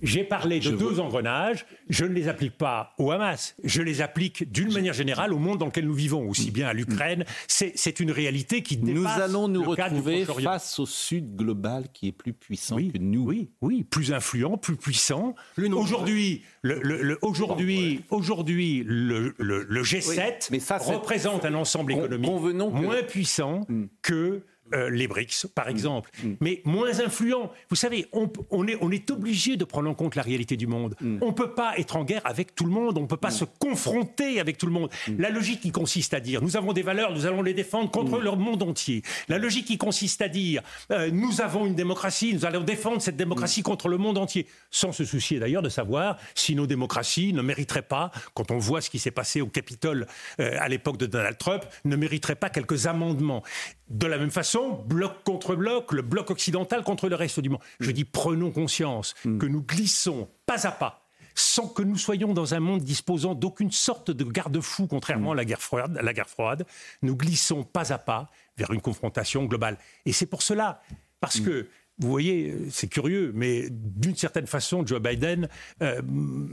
j'ai 0.02 0.24
parlé 0.24 0.58
de 0.58 0.64
Je 0.64 0.70
deux 0.70 0.76
veux- 0.94 1.00
engrenages, 1.00 1.66
je 1.88 2.04
ne 2.04 2.12
les 2.12 2.28
applique 2.28 2.56
pas 2.58 2.94
au 2.98 3.10
Hamas, 3.12 3.54
je 3.62 3.80
les 3.82 4.02
applique 4.02 4.50
d'une 4.50 4.72
manière 4.72 4.92
générale 4.92 5.32
au 5.32 5.38
monde 5.38 5.58
dans 5.58 5.66
lequel 5.66 5.86
nous 5.86 5.94
vivons, 5.94 6.28
aussi 6.28 6.50
bien 6.50 6.66
à 6.66 6.72
l'Ukraine. 6.72 7.24
C'est 7.46 8.00
une 8.00 8.10
réalité 8.10 8.62
qui 8.62 8.76
dépasse 8.76 8.94
Nous 9.16 9.22
allons 9.22 9.48
nous 9.48 9.62
le 9.62 9.68
retrouver 9.68 10.24
face 10.24 10.78
au 10.78 10.86
Sud 10.86 11.36
global 11.36 11.84
qui 11.92 12.08
est 12.08 12.12
plus 12.12 12.32
puissant 12.32 12.76
oui, 12.76 12.90
que 12.92 12.98
nous. 12.98 13.24
Oui, 13.24 13.50
oui, 13.60 13.84
plus 13.84 14.12
influent, 14.12 14.56
plus 14.56 14.76
puissant. 14.76 15.34
Plus 15.54 15.68
nombreux. 15.68 15.84
Aujourd'hui, 15.84 16.42
le, 16.62 16.80
le- 16.82 17.02
le- 17.02 17.18
aujourd'hui, 17.22 18.02
aujourd'hui, 18.10 18.82
le, 18.86 19.34
le- 19.38 19.64
le 19.68 19.82
G7 19.82 20.08
Oui, 20.08 20.46
mais 20.52 20.58
ça, 20.60 20.78
c'est- 20.78 20.94
représente 20.94 21.44
un 21.44 21.54
ensemble 21.54 21.92
Con- 21.94 22.00
économique 22.00 22.30
que- 22.30 22.52
moins 22.82 23.02
puissant 23.02 23.66
que 24.02 24.42
euh, 24.74 24.90
les 24.90 25.06
BRICS, 25.08 25.46
par 25.54 25.68
exemple, 25.68 26.10
mais 26.40 26.62
moins 26.64 27.00
influent. 27.00 27.50
Vous 27.70 27.76
savez, 27.76 28.06
on, 28.12 28.30
on 28.50 28.66
est, 28.66 28.76
on 28.80 28.90
est 28.90 29.10
obligé 29.10 29.56
de 29.56 29.64
prendre 29.64 29.88
en 29.88 29.94
compte 29.94 30.14
la 30.14 30.22
réalité 30.22 30.56
du 30.56 30.66
monde. 30.66 30.94
On 31.00 31.26
ne 31.26 31.32
peut 31.32 31.52
pas 31.52 31.78
être 31.78 31.96
en 31.96 32.04
guerre 32.04 32.22
avec 32.24 32.54
tout 32.54 32.64
le 32.64 32.70
monde, 32.70 32.98
on 32.98 33.02
ne 33.02 33.06
peut 33.06 33.16
pas 33.16 33.30
se 33.30 33.44
confronter 33.44 34.40
avec 34.40 34.58
tout 34.58 34.66
le 34.66 34.72
monde. 34.72 34.90
La 35.18 35.30
logique 35.30 35.60
qui 35.60 35.72
consiste 35.72 36.14
à 36.14 36.20
dire, 36.20 36.42
nous 36.42 36.56
avons 36.56 36.72
des 36.72 36.82
valeurs, 36.82 37.12
nous 37.12 37.26
allons 37.26 37.42
les 37.42 37.54
défendre 37.54 37.90
contre 37.90 38.18
le 38.18 38.30
monde 38.32 38.62
entier. 38.62 39.02
La 39.28 39.38
logique 39.38 39.66
qui 39.66 39.78
consiste 39.78 40.22
à 40.22 40.28
dire, 40.28 40.62
euh, 40.90 41.10
nous 41.10 41.40
avons 41.40 41.66
une 41.66 41.74
démocratie, 41.74 42.34
nous 42.34 42.44
allons 42.44 42.62
défendre 42.62 43.00
cette 43.00 43.16
démocratie 43.16 43.62
contre 43.62 43.88
le 43.88 43.98
monde 43.98 44.18
entier, 44.18 44.46
sans 44.70 44.92
se 44.92 45.04
soucier 45.04 45.38
d'ailleurs 45.38 45.62
de 45.62 45.68
savoir 45.68 46.18
si 46.34 46.54
nos 46.54 46.66
démocraties 46.66 47.32
ne 47.32 47.42
mériteraient 47.42 47.82
pas, 47.82 48.10
quand 48.34 48.50
on 48.50 48.58
voit 48.58 48.80
ce 48.80 48.90
qui 48.90 48.98
s'est 48.98 49.10
passé 49.10 49.40
au 49.40 49.46
Capitole 49.46 50.06
euh, 50.40 50.56
à 50.60 50.68
l'époque 50.68 50.96
de 50.96 51.06
Donald 51.06 51.38
Trump, 51.38 51.64
ne 51.84 51.96
mériteraient 51.96 52.34
pas 52.34 52.50
quelques 52.50 52.86
amendements. 52.86 53.42
De 53.88 54.06
la 54.06 54.18
même 54.18 54.30
façon, 54.30 54.82
bloc 54.86 55.22
contre 55.24 55.54
bloc, 55.54 55.92
le 55.92 56.02
bloc 56.02 56.30
occidental 56.30 56.82
contre 56.82 57.08
le 57.08 57.14
reste 57.14 57.40
du 57.40 57.48
monde. 57.50 57.60
Je 57.80 57.90
dis 57.90 58.04
prenons 58.04 58.50
conscience 58.50 59.14
Mm. 59.24 59.38
que 59.38 59.46
nous 59.46 59.62
glissons 59.62 60.28
pas 60.46 60.66
à 60.66 60.72
pas 60.72 61.02
sans 61.38 61.68
que 61.68 61.82
nous 61.82 61.98
soyons 61.98 62.32
dans 62.32 62.54
un 62.54 62.60
monde 62.60 62.80
disposant 62.80 63.34
d'aucune 63.34 63.70
sorte 63.70 64.10
de 64.10 64.24
garde-fou, 64.24 64.86
contrairement 64.86 65.32
à 65.32 65.34
la 65.34 65.44
guerre, 65.44 65.60
froide, 65.60 65.94
à 65.98 66.02
la 66.02 66.14
guerre 66.14 66.30
froide, 66.30 66.64
nous 67.02 67.14
glissons 67.14 67.62
pas 67.62 67.92
à 67.92 67.98
pas 67.98 68.30
vers 68.56 68.70
une 68.70 68.80
confrontation 68.80 69.44
globale. 69.44 69.76
Et 70.06 70.12
c'est 70.12 70.24
pour 70.24 70.40
cela, 70.40 70.80
parce 71.20 71.40
que, 71.40 71.68
vous 71.98 72.08
voyez, 72.08 72.52
euh, 72.52 72.68
c'est 72.70 72.88
curieux, 72.88 73.32
mais 73.34 73.66
d'une 73.70 74.16
certaine 74.16 74.46
façon, 74.46 74.86
Joe 74.86 74.98
Biden 74.98 75.46
euh, 75.82 76.00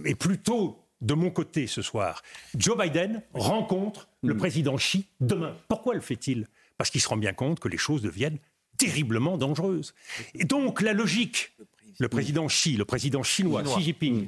est 0.03 0.15
plutôt 0.15 0.83
de 0.99 1.13
mon 1.13 1.31
côté 1.31 1.65
ce 1.67 1.81
soir. 1.81 2.21
Joe 2.57 2.77
Biden 2.77 3.21
rencontre 3.33 4.09
le 4.21 4.35
président 4.35 4.75
Xi 4.75 5.07
demain. 5.21 5.55
Pourquoi 5.69 5.93
le 5.93 6.01
fait-il? 6.01 6.47
Parce 6.83 6.91
qu'il 6.91 6.99
se 6.99 7.07
rend 7.07 7.15
bien 7.15 7.31
compte 7.31 7.61
que 7.61 7.69
les 7.69 7.77
choses 7.77 8.01
deviennent 8.01 8.39
terriblement 8.77 9.37
dangereuses. 9.37 9.93
Et 10.35 10.43
donc 10.43 10.81
la 10.81 10.91
logique, 10.91 11.53
le 11.97 12.09
président 12.09 12.47
Xi, 12.47 12.75
le 12.75 12.83
président 12.83 13.23
chinois, 13.23 13.63
Xi 13.63 13.83
Jinping, 13.85 14.27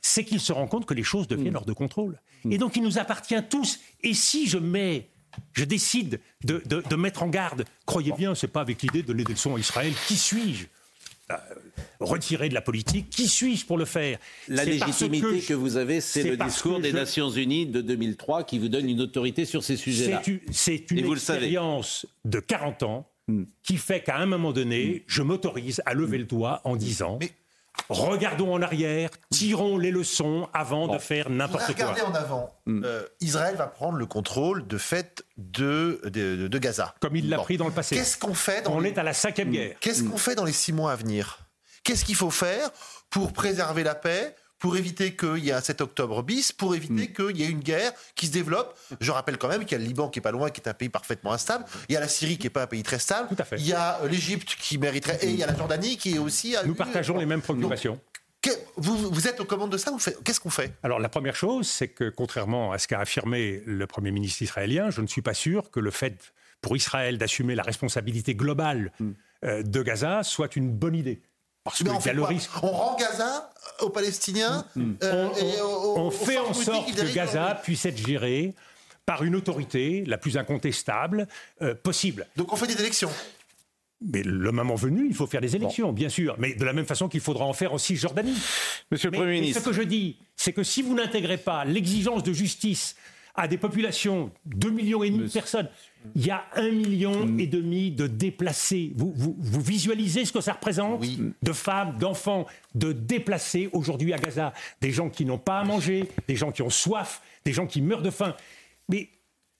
c'est 0.00 0.24
qu'il 0.24 0.40
se 0.40 0.50
rend 0.50 0.66
compte 0.66 0.86
que 0.86 0.94
les 0.94 1.02
choses 1.02 1.28
deviennent 1.28 1.56
hors 1.56 1.66
de 1.66 1.74
contrôle. 1.74 2.18
Et 2.50 2.56
donc 2.56 2.76
il 2.76 2.82
nous 2.82 2.96
appartient 2.98 3.36
tous. 3.50 3.80
Et 4.00 4.14
si 4.14 4.48
je 4.48 4.56
mets, 4.56 5.10
je 5.52 5.64
décide 5.66 6.20
de, 6.42 6.62
de- 6.64 6.82
de 6.88 6.96
mettre 6.96 7.22
en 7.22 7.28
garde, 7.28 7.66
croyez 7.84 8.12
bien, 8.12 8.34
c'est 8.34 8.48
pas 8.48 8.62
avec 8.62 8.80
l'idée 8.80 9.02
de 9.02 9.08
donner 9.08 9.24
des 9.24 9.34
leçons 9.34 9.54
à 9.54 9.58
Israël. 9.58 9.92
Qui 10.06 10.16
suis-je? 10.16 10.64
Retirer 12.00 12.48
de 12.48 12.54
la 12.54 12.60
politique, 12.60 13.10
qui 13.10 13.26
suis-je 13.26 13.66
pour 13.66 13.76
le 13.76 13.84
faire? 13.84 14.18
La 14.46 14.64
légitimité 14.64 15.40
que, 15.40 15.52
vous 15.54 15.76
avez, 15.76 16.00
c'est 16.00 16.22
le 16.22 16.36
discours 16.36 16.78
des 16.80 16.90
je- 16.90 16.94
Nations 16.94 17.28
Unies 17.30 17.66
de 17.66 17.80
2003 17.80 18.44
qui 18.44 18.58
vous 18.58 18.68
donne 18.68 18.88
une 18.88 19.00
autorité 19.00 19.44
sur 19.44 19.64
ces 19.64 19.76
sujets-là. 19.76 20.22
C'est 20.52 20.90
une. 20.92 21.04
Hmm. 21.06 21.12
expérience 21.12 22.06
de 22.24 22.38
40 22.40 22.82
ans 22.84 23.10
qui 23.62 23.76
fait 23.76 24.00
qu'à 24.02 24.16
un 24.16 24.26
moment 24.26 24.52
donné, 24.52 25.02
je 25.06 25.22
m'autorise 25.22 25.82
à 25.86 25.94
lever 25.94 26.18
le 26.18 26.24
doigt 26.24 26.60
en 26.64 26.76
disant 26.76 27.18
Mais- 27.20 27.32
regardons 27.88 28.52
en 28.54 28.62
arrière, 28.62 29.10
tirons 29.30 29.78
les 29.78 29.90
leçons 29.90 30.48
avant 30.52 30.88
de 30.88 30.98
faire 30.98 31.30
n'importe 31.30 31.74
quoi. 31.74 31.86
Regardez 31.90 32.02
en 32.02 32.14
avant. 32.14 32.54
Hmm. 32.66 32.82
Euh, 32.84 33.02
Israël 33.20 33.56
va 33.56 33.66
prendre 33.66 33.98
le 33.98 34.06
contrôle 34.06 34.66
de 34.66 34.78
fait 34.78 35.22
de, 35.36 36.00
de, 36.04 36.48
de 36.48 36.58
Gaza. 36.58 36.94
Comme 37.00 37.16
il 37.16 37.28
l'a 37.28 37.36
Bon. 37.38 37.42
pris 37.44 37.56
dans 37.56 37.66
le 37.66 37.72
passé. 37.72 37.96
Qu'est-ce 37.96 38.18
qu'on 38.18 38.34
fait 38.34 38.62
dans 38.62 38.74
On 38.76 38.80
les- 38.80 38.90
est 38.90 38.98
à 38.98 39.02
la 39.02 39.12
cinquième 39.14 39.50
guerre. 39.50 39.76
Qu'est-ce 39.80 40.02
qu'on 40.02 40.18
fait 40.18 40.34
dans 40.34 40.44
les 40.44 40.52
six 40.52 40.72
mois 40.72 40.92
à 40.92 40.96
venir? 40.96 41.38
Qu'est-ce 41.84 42.04
qu'il 42.04 42.16
faut 42.16 42.30
faire 42.30 42.70
pour 43.10 43.32
préserver 43.32 43.82
la 43.82 43.94
paix 43.94 44.34
pour 44.58 44.76
éviter 44.76 45.14
qu'il 45.14 45.38
y 45.44 45.50
ait 45.50 45.52
un 45.52 45.60
7 45.60 45.80
octobre 45.80 46.22
bis, 46.22 46.52
pour 46.52 46.74
éviter 46.74 47.08
Mm. 47.08 47.12
qu'il 47.12 47.36
y 47.36 47.44
ait 47.44 47.48
une 47.48 47.60
guerre 47.60 47.92
qui 48.16 48.26
se 48.26 48.32
développe. 48.32 48.76
Je 49.00 49.10
rappelle 49.12 49.38
quand 49.38 49.48
même 49.48 49.64
qu'il 49.64 49.72
y 49.72 49.74
a 49.74 49.78
le 49.78 49.84
Liban 49.88 50.08
qui 50.08 50.18
est 50.18 50.22
pas 50.22 50.32
loin, 50.32 50.50
qui 50.50 50.60
est 50.60 50.68
un 50.68 50.74
pays 50.74 50.88
parfaitement 50.88 51.32
instable. 51.32 51.64
Il 51.88 51.92
y 51.92 51.96
a 51.96 52.00
la 52.00 52.08
Syrie 52.08 52.38
qui 52.38 52.46
est 52.48 52.50
pas 52.50 52.62
un 52.62 52.66
pays 52.66 52.82
très 52.82 52.98
stable. 52.98 53.28
Tout 53.28 53.36
à 53.38 53.44
fait. 53.44 53.56
Il 53.58 53.66
y 53.66 53.72
a 53.72 54.00
euh, 54.02 54.08
l'Égypte 54.08 54.56
qui 54.58 54.78
mériterait, 54.78 55.18
et 55.22 55.28
il 55.30 55.36
y 55.36 55.42
a 55.42 55.46
la 55.46 55.56
Jordanie 55.56 55.96
qui 55.96 56.14
est 56.16 56.18
aussi. 56.18 56.56
Nous 56.64 56.72
eu- 56.72 56.76
partageons 56.76 57.18
les 57.18 57.26
mêmes 57.26 57.42
préoccupations. 57.42 58.00
Vous, 58.76 58.96
vous 58.96 59.26
êtes 59.28 59.40
aux 59.40 59.44
commandes 59.44 59.70
de 59.72 59.76
ça 59.76 59.92
Qu'est-ce 60.24 60.40
qu'on 60.40 60.48
fait? 60.50 60.72
Alors 60.82 61.00
la 61.00 61.08
première 61.08 61.36
chose, 61.36 61.66
c'est 61.68 61.88
que 61.88 62.08
contrairement 62.08 62.72
à 62.72 62.78
ce 62.78 62.88
qu'a 62.88 63.00
affirmé 63.00 63.62
le 63.66 63.86
Premier 63.86 64.10
ministre 64.10 64.40
israélien, 64.42 64.90
je 64.90 65.00
ne 65.02 65.06
suis 65.06 65.20
pas 65.22 65.34
sûr 65.34 65.70
que 65.70 65.80
le 65.80 65.90
fait 65.90 66.32
pour 66.62 66.76
Israël 66.76 67.18
d'assumer 67.18 67.54
la 67.54 67.62
responsabilité 67.62 68.34
globale 68.34 68.92
euh, 69.44 69.62
de 69.62 69.82
Gaza 69.82 70.22
soit 70.22 70.56
une 70.56 70.70
bonne 70.70 70.94
idée. 70.94 71.20
Parce 71.70 71.78
qu'il 71.78 71.88
on, 71.88 71.94
y 71.94 71.96
a 71.96 72.00
fait 72.00 72.12
le 72.12 72.20
quoi 72.20 72.28
risque. 72.28 72.50
on 72.62 72.68
rend 72.68 72.96
Gaza 72.96 73.50
aux 73.80 73.90
Palestiniens 73.90 74.64
euh, 74.76 75.28
on, 75.32 75.36
et 75.38 75.60
aux- 75.60 75.98
on 75.98 76.06
aux 76.08 76.10
fait 76.10 76.38
en 76.38 76.52
sorte 76.54 76.92
que 76.94 77.14
Gaza 77.14 77.60
puisse 77.62 77.84
être 77.86 77.98
géré 78.04 78.54
par 79.06 79.22
une 79.24 79.36
autorité 79.36 80.04
la 80.06 80.18
plus 80.18 80.36
incontestable 80.36 81.28
euh, 81.62 81.74
possible. 81.74 82.26
Donc 82.36 82.52
on 82.52 82.56
fait 82.56 82.66
des 82.66 82.78
élections. 82.80 83.10
Mais 84.00 84.22
le 84.22 84.52
moment 84.52 84.76
venu, 84.76 85.06
il 85.08 85.14
faut 85.14 85.26
faire 85.26 85.40
des 85.40 85.56
élections, 85.56 85.92
bien 85.92 86.08
sûr. 86.08 86.36
Mais 86.38 86.54
de 86.54 86.64
la 86.64 86.72
même 86.72 86.86
façon 86.86 87.08
qu'il 87.08 87.20
faudra 87.20 87.44
en 87.44 87.52
faire 87.52 87.72
en 87.72 87.78
Cisjordanie. 87.78 88.36
Monsieur 88.92 89.08
le 89.08 89.12
Mais- 89.12 89.18
Premier 89.18 89.32
mais 89.32 89.40
ministre. 89.40 89.60
ce 89.62 89.66
que 89.68 89.72
je 89.72 89.82
dis, 89.82 90.18
c'est 90.36 90.52
que 90.52 90.62
si 90.62 90.82
vous 90.82 90.94
n'intégrez 90.94 91.38
pas 91.38 91.64
l'exigence 91.64 92.22
de 92.22 92.32
justice 92.32 92.94
à 93.38 93.46
des 93.48 93.56
populations, 93.56 94.30
2 94.46 94.70
millions 94.70 95.02
et 95.04 95.10
demi 95.10 95.26
de 95.28 95.32
personnes, 95.32 95.68
il 96.16 96.26
y 96.26 96.30
a 96.30 96.44
un 96.56 96.70
million 96.70 97.36
et 97.38 97.46
demi 97.46 97.90
de 97.92 98.06
déplacés. 98.06 98.92
Vous, 98.96 99.12
vous- 99.14 99.36
vous 99.38 99.60
visualisez 99.60 100.24
ce 100.24 100.32
que 100.32 100.40
ça 100.40 100.54
représente 100.54 101.02
De 101.42 101.52
femmes, 101.52 101.96
d'enfants, 101.98 102.46
de 102.74 102.92
déplacés 102.92 103.70
aujourd'hui 103.72 104.12
à 104.12 104.18
Gaza? 104.18 104.52
Des 104.80 104.90
gens 104.90 105.08
qui 105.08 105.24
n'ont 105.24 105.38
pas 105.38 105.60
à 105.60 105.64
manger, 105.64 106.08
des 106.26 106.34
gens 106.36 106.50
qui 106.50 106.62
ont 106.62 106.70
soif, 106.70 107.22
des 107.44 107.52
gens 107.52 107.66
qui 107.66 107.80
meurent 107.80 108.02
de 108.02 108.10
faim. 108.10 108.34
Mais 108.88 109.08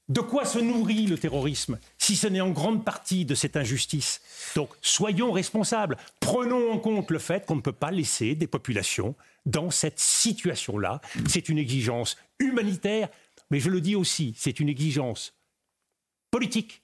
de 0.09 0.21
quoi 0.21 0.45
se 0.45 0.59
nourrit 0.59 1.07
le 1.07 1.19
terrorisme 1.19 1.79
si 1.99 2.17
ce 2.17 2.27
n'est 2.27 2.41
en 2.41 2.51
grande 2.51 2.85
partie 2.85 3.25
de 3.25 3.35
cette 3.37 3.57
injustice? 3.57 4.21
Donc 4.57 4.71
soyons 4.83 5.31
responsables. 5.31 5.97
Prenons 6.19 6.73
en 6.73 6.79
compte 6.79 7.11
le 7.13 7.19
fait 7.21 7.47
qu'on 7.47 7.57
ne 7.57 7.61
peut 7.61 7.73
pas 7.73 7.91
laisser 7.93 8.35
des 8.35 8.47
populations 8.49 9.15
dans 9.47 9.71
cette 9.71 10.01
situation-là. 10.01 11.01
C'est 11.29 11.49
une 11.49 11.59
exigence 11.59 12.17
humanitaire, 12.41 13.09
mais 13.51 13.61
je 13.61 13.71
le 13.71 13.81
dis 13.81 13.97
aussi, 13.97 14.35
c'est 14.37 14.61
une 14.61 14.69
exigence 14.69 15.35
politique 16.31 16.83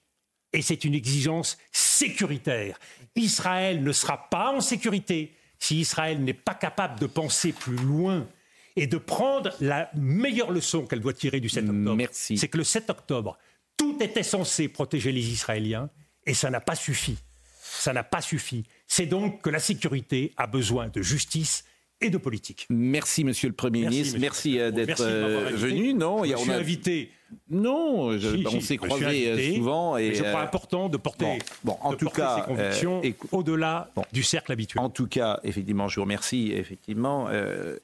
et 0.53 0.61
c'est 0.61 0.85
une 0.85 0.95
exigence 0.95 1.57
sécuritaire. 1.71 2.79
Israël 3.15 3.83
ne 3.83 3.91
sera 3.91 4.29
pas 4.29 4.51
en 4.51 4.61
sécurité 4.61 5.35
si 5.59 5.79
Israël 5.79 6.23
n'est 6.23 6.33
pas 6.33 6.55
capable 6.55 6.99
de 6.99 7.07
penser 7.07 7.51
plus 7.51 7.75
loin 7.75 8.27
et 8.75 8.87
de 8.87 8.97
prendre 8.97 9.51
la 9.61 9.89
meilleure 9.95 10.51
leçon 10.51 10.85
qu'elle 10.85 10.99
doit 10.99 11.13
tirer 11.13 11.39
du 11.39 11.49
7 11.49 11.69
octobre. 11.69 11.95
Merci. 11.95 12.37
C'est 12.37 12.47
que 12.47 12.57
le 12.57 12.63
7 12.63 12.89
octobre, 12.89 13.37
tout 13.77 13.97
était 14.01 14.23
censé 14.23 14.67
protéger 14.67 15.11
les 15.11 15.27
Israéliens 15.29 15.89
et 16.25 16.33
ça 16.33 16.49
n'a 16.49 16.61
pas 16.61 16.75
suffi. 16.75 17.17
Ça 17.61 17.93
n'a 17.93 18.03
pas 18.03 18.21
suffi. 18.21 18.65
C'est 18.87 19.05
donc 19.05 19.41
que 19.41 19.49
la 19.49 19.59
sécurité 19.59 20.33
a 20.37 20.47
besoin 20.47 20.89
de 20.89 21.01
justice 21.01 21.65
et 22.05 22.09
de 22.09 22.17
politique. 22.17 22.65
Merci, 22.69 23.23
Monsieur 23.23 23.47
le 23.49 23.55
Premier 23.55 23.81
Merci, 23.81 23.97
ministre. 23.97 24.19
Merci 24.19 24.59
euh, 24.59 24.71
d'être 24.71 25.01
euh, 25.01 25.51
venu. 25.53 25.93
Non, 25.93 26.23
Je 26.23 26.29
y 26.29 26.33
a- 26.33 26.35
me 26.35 26.41
on 26.41 26.43
suis 26.43 26.51
a- 26.51 26.55
invité. 26.57 27.09
Non, 27.49 28.17
je- 28.17 28.37
Si, 28.37 28.43
on 28.47 28.49
si, 28.51 28.61
s'est 28.61 28.73
me 28.75 28.79
croisés 28.87 29.27
euh, 29.29 29.33
invité, 29.33 29.55
souvent. 29.55 29.97
Et, 29.97 30.09
mais 30.09 30.15
je 30.15 30.23
crois 30.23 30.41
important 30.41 30.89
de 30.89 30.97
porter, 30.97 31.25
bon, 31.63 31.73
bon, 31.73 31.77
en 31.81 31.91
de 31.91 31.95
tout 31.97 32.05
porter 32.05 32.21
cas, 32.21 32.35
ses 32.37 32.41
convictions 32.55 33.01
euh, 33.03 33.11
au-delà 33.31 33.91
Bon. 33.95 34.03
du 34.13 34.23
cercle 34.23 34.51
habituel. 34.51 34.83
En 34.83 34.89
tout 34.89 35.07
cas, 35.07 35.39
effectivement, 35.43 35.87
je 35.87 35.95
vous 35.95 36.03
remercie. 36.03 36.51
Effectivement, 36.53 37.27
euh, 37.29 37.77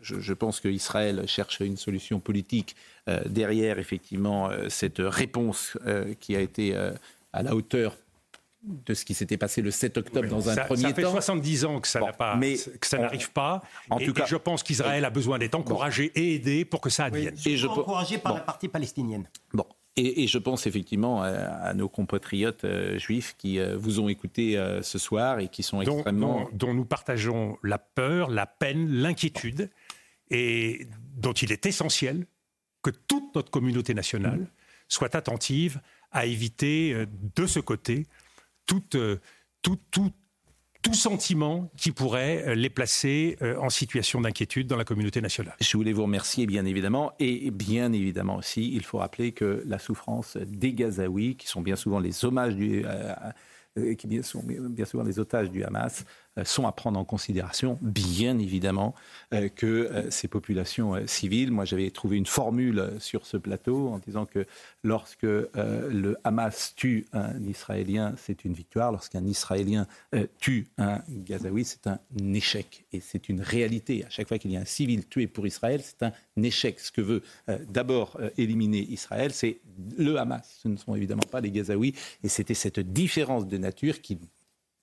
je, 0.00 0.20
je 0.20 0.32
pense 0.32 0.60
qu'Israël 0.60 1.24
cherche 1.26 1.60
une 1.60 1.76
solution 1.76 2.20
politique 2.20 2.76
euh, 3.08 3.20
derrière, 3.26 3.78
effectivement, 3.78 4.48
cette 4.68 4.98
réponse 5.00 5.76
qui 6.20 6.36
a 6.36 6.40
été 6.40 6.74
à 7.32 7.42
la 7.42 7.54
hauteur 7.54 7.96
de 8.66 8.94
ce 8.94 9.04
qui 9.04 9.14
s'était 9.14 9.36
passé 9.36 9.60
le 9.62 9.70
7 9.70 9.98
octobre 9.98 10.28
dans 10.28 10.48
un 10.48 10.54
ça, 10.54 10.64
premier 10.64 10.82
ça 10.82 10.94
fait 10.94 11.02
temps. 11.02 11.10
70 11.12 11.64
ans 11.66 11.80
que 11.80 11.88
ça 11.88 12.00
Bon, 12.00 12.06
n'a 12.06 12.12
pas, 12.12 12.36
mais 12.36 12.54
que 12.56 12.86
ça 12.86 12.98
on- 12.98 13.02
n'arrive 13.02 13.30
pas. 13.32 13.62
en 13.90 13.98
et, 13.98 14.04
tout 14.06 14.10
et 14.12 14.14
cas- 14.14 14.26
je 14.26 14.36
pense 14.36 14.62
qu'Israël 14.62 15.04
a 15.04 15.10
besoin 15.10 15.38
d'être 15.38 15.54
encouragé 15.54 16.10
et 16.14 16.34
aidé 16.34 16.64
pour 16.64 16.80
que 16.80 16.90
ça 16.90 17.04
advienne. 17.06 17.34
Et 17.46 17.56
je- 17.56 17.66
encouragé 17.66 18.18
par 18.18 18.32
bon. 18.32 18.38
la 18.38 18.44
partie 18.44 18.68
palestinienne. 18.68 19.28
Bon. 19.52 19.66
Et, 19.96 20.24
et 20.24 20.26
je 20.26 20.38
pense 20.38 20.66
effectivement 20.66 21.22
à, 21.22 21.28
à 21.28 21.74
nos 21.74 21.88
compatriotes 21.88 22.64
euh, 22.64 22.98
juifs 22.98 23.36
qui 23.38 23.60
euh, 23.60 23.76
vous 23.76 24.00
ont 24.00 24.08
écouté 24.08 24.58
euh, 24.58 24.82
ce 24.82 24.98
soir 24.98 25.38
et 25.38 25.46
qui 25.48 25.62
sont 25.62 25.82
dont, 25.82 25.94
extrêmement. 25.96 26.48
dont- 26.50 26.66
dont 26.68 26.74
nous 26.74 26.84
partageons 26.84 27.58
la 27.62 27.78
peur, 27.78 28.28
la 28.30 28.46
peine, 28.46 28.88
l'inquiétude, 28.88 29.70
et 30.30 30.86
dont 31.16 31.32
il 31.32 31.52
est 31.52 31.66
essentiel 31.66 32.26
que 32.82 32.90
toute 32.90 33.34
notre 33.34 33.50
communauté 33.50 33.94
nationale 33.94 34.40
Mmh. 34.40 34.46
soit 34.88 35.14
attentive 35.14 35.80
à 36.12 36.26
éviter 36.26 36.92
euh, 36.92 37.06
de 37.36 37.46
ce 37.46 37.60
côté 37.60 38.06
euh, 38.94 39.16
tout, 39.62 40.92
sentiment 40.92 41.70
qui 41.76 41.92
pourrait 41.92 42.44
euh, 42.46 42.54
les 42.54 42.68
placer 42.68 43.36
euh, 43.40 43.56
en 43.58 43.70
situation 43.70 44.20
d'inquiétude 44.20 44.66
dans 44.66 44.76
la 44.76 44.84
communauté 44.84 45.20
nationale. 45.20 45.56
Je 45.60 45.76
voulais 45.76 45.92
vous 45.92 46.02
remercier, 46.02 46.46
bien 46.46 46.64
évidemment. 46.66 47.12
Et 47.18 47.50
bien 47.50 47.92
évidemment 47.92 48.36
aussi, 48.36 48.74
il 48.74 48.84
faut 48.84 48.98
rappeler 48.98 49.32
que 49.32 49.62
la 49.66 49.78
souffrance 49.78 50.36
des 50.36 50.74
Gazaouis, 50.74 51.36
qui 51.36 51.48
sont 51.48 51.62
bien 51.62 51.76
souvent 51.76 52.00
les 52.00 52.24
hommages 52.24 52.54
du. 52.54 52.84
qui 53.98 54.22
sont 54.22 54.42
bien 54.44 54.84
souvent 54.84 55.04
les 55.04 55.18
otages 55.18 55.50
du 55.50 55.64
Hamas, 55.64 56.04
sont 56.42 56.66
à 56.66 56.72
prendre 56.72 56.98
en 56.98 57.04
considération, 57.04 57.78
bien 57.80 58.38
évidemment, 58.38 58.94
euh, 59.32 59.48
que 59.48 59.66
euh, 59.66 60.10
ces 60.10 60.26
populations 60.26 60.96
euh, 60.96 61.06
civiles. 61.06 61.52
Moi, 61.52 61.64
j'avais 61.64 61.90
trouvé 61.90 62.16
une 62.16 62.26
formule 62.26 62.80
euh, 62.80 62.98
sur 62.98 63.24
ce 63.26 63.36
plateau 63.36 63.88
en 63.88 63.98
disant 63.98 64.26
que 64.26 64.46
lorsque 64.82 65.22
euh, 65.22 65.46
le 65.54 66.16
Hamas 66.24 66.74
tue 66.74 67.06
un 67.12 67.40
Israélien, 67.46 68.14
c'est 68.18 68.44
une 68.44 68.52
victoire. 68.52 68.90
Lorsqu'un 68.90 69.24
Israélien 69.24 69.86
euh, 70.14 70.26
tue 70.40 70.66
un 70.78 71.02
Gazaoui, 71.08 71.64
c'est 71.64 71.86
un 71.86 71.98
échec. 72.32 72.84
Et 72.92 73.00
c'est 73.00 73.28
une 73.28 73.40
réalité. 73.40 74.04
À 74.04 74.10
chaque 74.10 74.26
fois 74.26 74.38
qu'il 74.38 74.50
y 74.50 74.56
a 74.56 74.60
un 74.60 74.64
civil 74.64 75.06
tué 75.06 75.28
pour 75.28 75.46
Israël, 75.46 75.82
c'est 75.84 76.02
un 76.02 76.42
échec. 76.42 76.80
Ce 76.80 76.90
que 76.90 77.00
veut 77.00 77.22
euh, 77.48 77.58
d'abord 77.68 78.16
euh, 78.18 78.30
éliminer 78.38 78.80
Israël, 78.80 79.32
c'est 79.32 79.60
le 79.96 80.16
Hamas. 80.16 80.58
Ce 80.62 80.68
ne 80.68 80.76
sont 80.76 80.94
évidemment 80.96 81.28
pas 81.30 81.40
les 81.40 81.52
Gazaouis. 81.52 81.94
Et 82.24 82.28
c'était 82.28 82.54
cette 82.54 82.80
différence 82.80 83.46
de 83.46 83.58
nature 83.58 84.00
qui 84.00 84.18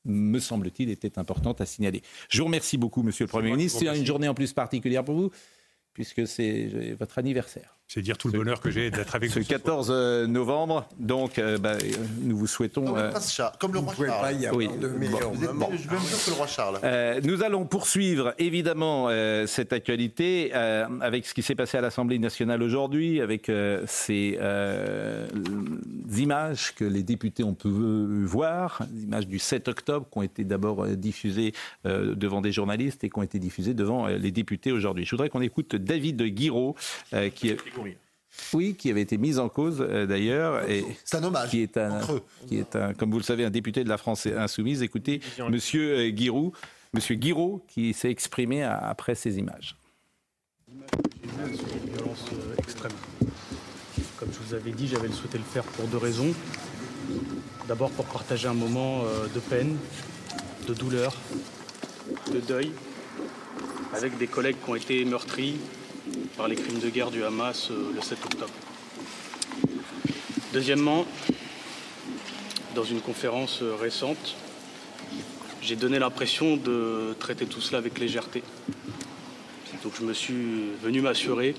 me 0.06 0.40
semble-t-il, 0.40 0.90
était 0.90 1.20
importante 1.20 1.62
à 1.62 1.66
signaler. 1.66 2.02
Je 2.30 2.40
vous 2.40 2.46
remercie 2.46 2.78
beaucoup, 2.78 3.04
Monsieur 3.04 3.26
le 3.26 3.30
Premier 3.30 3.52
ministre. 3.52 3.80
C'est 3.80 3.98
une 3.98 4.06
journée 4.06 4.28
en 4.28 4.34
plus 4.34 4.54
particulière 4.54 5.04
pour 5.04 5.16
vous, 5.16 5.32
puisque 5.94 6.28
c'est 6.28 6.96
votre 7.00 7.18
anniversaire. 7.18 7.78
C'est 7.94 8.02
dire 8.02 8.18
tout 8.18 8.30
le 8.30 8.38
bonheur 8.40 8.62
que 8.62 8.72
j'ai 8.72 8.90
d'être 8.90 9.16
avec 9.16 9.32
Ce 9.32 9.40
vous. 9.40 9.46
14 9.46 9.90
euh, 9.92 10.26
novembre, 10.26 10.88
donc 10.98 11.38
euh, 11.38 11.58
bah, 11.58 11.72
euh, 11.74 11.92
nous 12.22 12.38
vous 12.38 12.48
souhaitons. 12.48 12.86
Comme 12.86 12.96
le 12.96 13.02
euh, 13.02 13.20
Charles, 13.20 13.52
comme 13.60 13.74
le 13.74 13.80
roi 13.80 13.94
pas 13.94 14.06
Charles. 14.06 14.36
y 14.40 14.46
avoir 14.46 14.56
Oui. 14.58 14.70
de 14.80 14.88
meilleur 14.88 15.30
Vous 15.34 15.44
êtes 15.44 15.50
moment. 15.52 15.70
même 15.70 15.78
plus 15.78 16.26
que 16.26 16.30
le 16.30 16.36
roi 16.38 16.48
Charles. 16.48 16.80
Euh, 16.86 17.20
nous 17.22 17.44
allons 17.44 17.66
poursuivre 17.66 18.34
évidemment 18.38 19.08
euh, 19.10 19.46
cette 19.46 19.74
actualité 19.74 20.52
euh, 20.56 20.86
avec 21.02 21.26
ce 21.26 21.34
qui 21.34 21.42
s'est 21.42 21.54
passé 21.54 21.78
à 21.78 21.82
l'Assemblée 21.82 22.18
nationale 22.18 22.64
aujourd'hui, 22.64 23.20
avec 23.20 23.50
euh, 23.50 23.84
ces 23.88 24.38
euh, 24.40 25.28
images 26.18 26.74
que 26.76 26.86
les 26.86 27.04
députés 27.04 27.44
ont 27.44 27.56
pu 27.56 27.68
voir, 28.24 28.84
les 28.94 29.04
images 29.04 29.28
du 29.28 29.38
7 29.38 29.68
octobre 29.68 30.08
qui 30.10 30.18
ont 30.18 30.22
été 30.24 30.46
d'abord 30.46 30.88
diffusées 30.88 31.52
euh, 31.86 32.16
devant 32.16 32.40
des 32.40 32.54
journalistes 32.54 33.04
et 33.04 33.10
qui 33.10 33.20
ont 33.20 33.24
été 33.24 33.38
diffusées 33.38 33.74
devant 33.74 34.08
euh, 34.08 34.18
les 34.18 34.32
députés 34.32 34.72
aujourd'hui. 34.72 35.04
Je 35.04 35.12
voudrais 35.12 35.28
qu'on 35.30 35.42
écoute 35.42 35.76
David 35.76 36.22
Guiraud, 36.24 36.76
euh, 37.14 37.30
qui, 37.30 37.52
oui, 38.54 38.76
qui 38.76 38.90
avait 38.90 39.02
été 39.02 39.18
mis 39.18 39.38
en 39.40 39.50
cause 39.50 39.78
euh, 39.82 40.06
d'ailleurs. 40.06 40.64
C'est 41.04 41.18
un 41.18 41.24
hommage. 41.24 41.50
qui 41.50 41.62
est 41.62 41.78
un, 41.78 42.00
creux. 42.00 42.22
qui 42.48 42.58
est 42.58 42.76
un, 42.76 42.94
comme 42.94 43.12
vous 43.12 43.18
le 43.18 43.24
savez, 43.24 43.44
un 43.46 43.50
député 43.50 43.84
de 43.84 43.90
la 43.90 43.98
France 43.98 44.26
insoumise. 44.26 44.82
Écoutez, 44.82 45.22
Monsieur 45.50 45.98
euh, 46.00 46.10
Guiraud, 46.10 46.54
Monsieur 46.94 47.16
Guiraud, 47.16 47.64
qui 47.68 47.94
s'est 47.94 48.10
exprimé 48.12 48.64
à- 48.64 48.78
après 48.78 49.16
ces 49.16 49.38
images. 49.38 49.76
une 50.70 51.94
violence 51.94 52.26
euh, 52.34 52.56
extrême. 52.58 52.92
Comme 54.18 54.30
je 54.32 54.40
vous 54.48 54.54
avais 54.54 54.72
dit, 54.72 54.88
j'avais 54.88 55.10
souhaité 55.12 55.38
le 55.38 55.44
faire 55.44 55.64
pour 55.64 55.88
deux 55.88 55.98
raisons. 55.98 56.34
D'abord 57.68 57.90
pour 57.92 58.06
partager 58.06 58.48
un 58.48 58.54
moment 58.54 59.04
euh, 59.06 59.28
de 59.34 59.40
peine, 59.40 59.78
de 60.68 60.74
douleur, 60.74 61.16
de 62.34 62.40
deuil, 62.40 62.72
avec 63.94 64.18
des 64.18 64.28
collègues 64.28 64.58
qui 64.64 64.70
ont 64.70 64.76
été 64.76 65.04
meurtris 65.06 65.56
par 66.38 66.48
les 66.48 66.56
crimes 66.56 66.80
de 66.80 66.90
guerre 66.90 67.12
du 67.12 67.24
Hamas 67.24 67.70
euh, 67.72 67.92
le 67.94 68.02
7 68.02 68.18
octobre. 68.26 68.54
Deuxièmement, 70.54 71.06
dans 72.76 72.84
une 72.84 73.02
conférence 73.02 73.62
euh, 73.62 73.76
récente, 73.76 74.36
j'ai 75.62 75.76
donné 75.76 76.00
l'impression 76.00 76.58
de 76.58 77.16
traiter 77.20 77.46
tout 77.46 77.62
cela 77.62 77.78
avec 77.78 78.00
légèreté. 78.00 78.44
Donc 79.84 79.94
je 80.00 80.04
me 80.04 80.14
suis 80.14 80.72
venu 80.84 81.02
m'assurer 81.02 81.56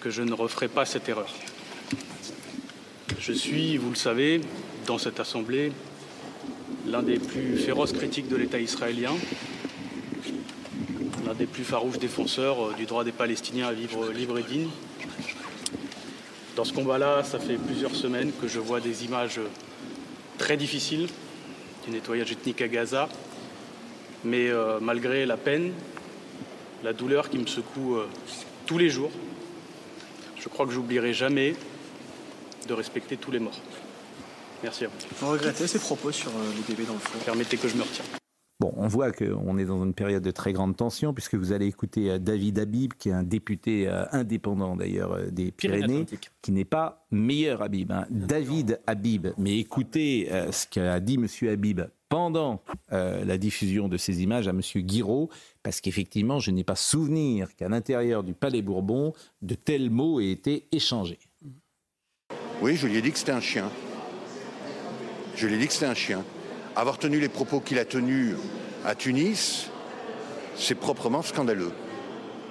que 0.00 0.10
je 0.10 0.22
ne 0.22 0.32
referai 0.32 0.68
pas 0.68 0.84
cette 0.84 1.08
erreur. 1.08 1.32
Je 3.18 3.32
suis, 3.32 3.76
vous 3.78 3.90
le 3.90 3.96
savez, 3.96 4.40
dans 4.86 4.98
cette 4.98 5.18
Assemblée, 5.20 5.72
l'un 6.86 7.02
des 7.02 7.18
plus 7.18 7.56
féroces 7.56 7.92
critiques 7.92 8.28
de 8.28 8.36
l'État 8.36 8.60
israélien, 8.60 9.12
des 11.38 11.46
plus 11.46 11.64
farouches 11.64 11.98
défenseurs 11.98 12.68
euh, 12.68 12.74
du 12.74 12.86
droit 12.86 13.04
des 13.04 13.12
Palestiniens 13.12 13.68
à 13.68 13.72
vivre 13.72 14.10
libre 14.10 14.38
et 14.38 14.42
digne. 14.42 14.68
Dans 16.56 16.64
ce 16.64 16.72
combat-là, 16.72 17.24
ça 17.24 17.38
fait 17.38 17.56
plusieurs 17.56 17.94
semaines 17.94 18.30
que 18.40 18.46
je 18.46 18.60
vois 18.60 18.80
des 18.80 19.04
images 19.04 19.40
très 20.38 20.56
difficiles 20.56 21.08
du 21.84 21.90
nettoyage 21.90 22.32
ethnique 22.32 22.62
à 22.62 22.68
Gaza, 22.68 23.08
mais 24.24 24.48
euh, 24.48 24.78
malgré 24.80 25.26
la 25.26 25.36
peine, 25.36 25.72
la 26.82 26.92
douleur 26.92 27.30
qui 27.30 27.38
me 27.38 27.46
secoue 27.46 27.96
euh, 27.96 28.08
tous 28.66 28.78
les 28.78 28.88
jours. 28.88 29.10
Je 30.38 30.48
crois 30.48 30.66
que 30.66 30.72
j'oublierai 30.72 31.12
jamais 31.12 31.54
de 32.68 32.74
respecter 32.74 33.16
tous 33.16 33.30
les 33.30 33.38
morts. 33.38 33.58
Merci 34.62 34.84
à 34.84 34.88
vous. 34.88 34.94
Vous 35.20 35.30
regrettez 35.30 35.66
ces 35.66 35.78
propos 35.78 36.12
sur 36.12 36.30
euh, 36.30 36.52
les 36.56 36.74
bébés 36.74 36.86
dans 36.86 36.94
le 36.94 36.98
fond? 36.98 37.18
Permettez 37.24 37.56
que 37.56 37.68
je 37.68 37.76
me 37.76 37.82
retire. 37.82 38.04
Bon, 38.64 38.72
on 38.78 38.88
voit 38.88 39.12
qu'on 39.12 39.58
est 39.58 39.66
dans 39.66 39.84
une 39.84 39.92
période 39.92 40.22
de 40.22 40.30
très 40.30 40.54
grande 40.54 40.74
tension, 40.74 41.12
puisque 41.12 41.34
vous 41.34 41.52
allez 41.52 41.66
écouter 41.66 42.12
euh, 42.12 42.18
David 42.18 42.58
Habib, 42.58 42.94
qui 42.94 43.10
est 43.10 43.12
un 43.12 43.22
député 43.22 43.86
euh, 43.86 44.06
indépendant 44.10 44.74
d'ailleurs 44.74 45.12
euh, 45.12 45.26
des 45.30 45.50
Pyrénées, 45.50 46.06
qui 46.40 46.50
n'est 46.50 46.64
pas 46.64 47.04
meilleur 47.10 47.60
Habib. 47.60 47.92
hein. 47.92 48.06
David 48.08 48.80
Habib. 48.86 49.26
Mais 49.36 49.58
écoutez 49.58 50.28
euh, 50.32 50.50
ce 50.50 50.66
qu'a 50.66 50.98
dit 51.00 51.18
Monsieur 51.18 51.50
Habib 51.50 51.82
pendant 52.08 52.62
euh, 52.92 53.22
la 53.26 53.36
diffusion 53.36 53.86
de 53.88 53.98
ces 53.98 54.22
images 54.22 54.48
à 54.48 54.54
Monsieur 54.54 54.80
Guiraud, 54.80 55.28
parce 55.62 55.82
qu'effectivement, 55.82 56.38
je 56.38 56.50
n'ai 56.50 56.64
pas 56.64 56.74
souvenir 56.74 57.54
qu'à 57.56 57.68
l'intérieur 57.68 58.22
du 58.24 58.32
Palais 58.32 58.62
Bourbon, 58.62 59.12
de 59.42 59.54
tels 59.54 59.90
mots 59.90 60.20
aient 60.20 60.30
été 60.30 60.68
échangés. 60.72 61.18
Oui, 62.62 62.76
je 62.76 62.86
lui 62.86 62.96
ai 62.96 63.02
dit 63.02 63.12
que 63.12 63.18
c'était 63.18 63.32
un 63.32 63.40
chien. 63.42 63.70
Je 65.36 65.46
lui 65.48 65.56
ai 65.56 65.58
dit 65.58 65.66
que 65.66 65.72
c'était 65.74 65.84
un 65.84 65.92
chien. 65.92 66.24
Avoir 66.76 66.98
tenu 66.98 67.20
les 67.20 67.28
propos 67.28 67.60
qu'il 67.60 67.78
a 67.78 67.84
tenus 67.84 68.34
à 68.84 68.94
Tunis, 68.94 69.68
c'est 70.56 70.74
proprement 70.74 71.22
scandaleux. 71.22 71.72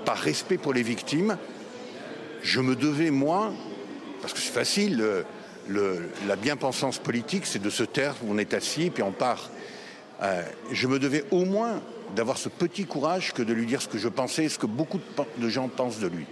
Par 0.06 0.18
respect 0.18 0.58
pour 0.58 0.74
les 0.74 0.84
victimes, 0.84 1.38
je 2.42 2.60
me 2.60 2.76
devais, 2.76 3.12
moi, 3.12 3.52
parce 4.22 4.34
que 4.34 4.40
c'est 4.40 4.52
facile, 4.54 4.98
le- 4.98 5.26
le- 5.68 6.10
la 6.28 6.36
bien-pensance 6.36 7.00
politique, 7.00 7.46
c'est 7.46 7.62
de 7.62 7.70
se 7.70 7.84
taire, 7.84 8.16
on 8.28 8.38
est 8.38 8.54
assis, 8.54 8.90
puis 8.90 9.04
on 9.04 9.12
part. 9.12 9.50
Euh, 10.22 10.44
je 10.72 10.88
me 10.88 11.00
devais 11.00 11.26
au 11.32 11.46
moins 11.46 11.82
d'avoir 12.16 12.38
ce 12.38 12.50
petit 12.50 12.86
courage 12.86 13.34
que 13.34 13.42
de 13.42 13.54
lui 13.54 13.66
dire 13.66 13.82
ce 13.82 13.88
que 13.88 13.98
je 13.98 14.08
pensais 14.08 14.46
et 14.46 14.50
ce 14.50 14.60
que 14.60 14.66
beaucoup 14.68 15.00
de, 15.38 15.50
gens 15.50 15.68
pensent 15.68 16.00
de 16.00 16.08
lui. 16.08 16.26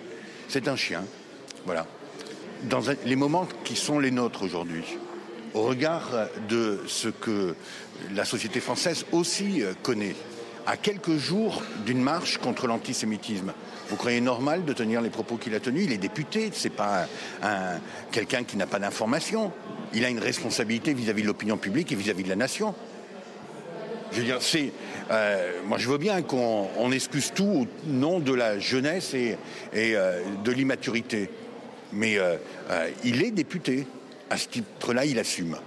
C'est 0.47 0.67
un 0.67 0.75
chien. 0.75 1.03
Voilà 1.65 1.85
dans 2.63 2.81
les 3.05 3.15
moments 3.15 3.47
qui 3.63 3.75
sont 3.75 3.97
les 3.99 4.11
nôtres 4.11 4.43
aujourd'hui, 4.43 4.83
au 5.53 5.63
regard 5.63 6.09
de 6.49 6.79
ce 6.87 7.07
que 7.09 7.55
la 8.13 8.25
société 8.25 8.59
française 8.59 9.05
aussi 9.11 9.63
connaît, 9.83 10.15
à 10.67 10.77
quelques 10.77 11.17
jours 11.17 11.63
d'une 11.85 12.01
marche 12.01 12.37
contre 12.37 12.67
l'antisémitisme, 12.67 13.51
vous 13.89 13.95
croyez 13.95 14.21
normal 14.21 14.63
de 14.63 14.73
tenir 14.73 15.01
les 15.01 15.09
propos 15.09 15.35
qu'il 15.37 15.53
a 15.55 15.59
tenus? 15.59 15.85
Il 15.85 15.91
est 15.91 15.97
député, 15.97 16.49
c'est 16.53 16.69
pas 16.69 17.07
un, 17.41 17.47
un- 17.47 17.79
quelqu'un 18.11 18.43
qui 18.43 18.55
n'a 18.57 18.67
pas 18.67 18.79
d'information. 18.79 19.51
Il 19.93 20.05
a 20.05 20.09
une 20.09 20.19
responsabilité 20.19 20.93
vis-à-vis 20.93 21.23
de 21.23 21.27
l'opinion 21.27 21.57
publique 21.57 21.91
et 21.91 21.95
vis-à-vis 21.95 22.23
de 22.23 22.29
la 22.29 22.35
nation. 22.37 22.73
Je 24.13 24.17
veux 24.19 24.25
dire, 24.25 24.39
euh, 25.11 25.51
moi, 25.65 25.77
je 25.77 25.89
veux 25.89 25.97
bien 25.97 26.21
qu'on 26.21 26.67
on 26.77 26.91
excuse 26.91 27.31
tout 27.33 27.43
au 27.65 27.67
nom 27.87 28.19
de 28.19 28.33
la 28.33 28.59
jeunesse 28.59 29.13
et, 29.13 29.37
euh, 29.73 30.21
de 30.43 30.51
l'immaturité. 30.51 31.29
Mais 31.91 32.17
euh, 32.17 32.37
il 33.03 33.23
est 33.23 33.31
député. 33.31 33.87
À 34.31 34.37
ce 34.37 34.47
titre-là, 34.47 35.03
il 35.05 35.19
assume. 35.19 35.57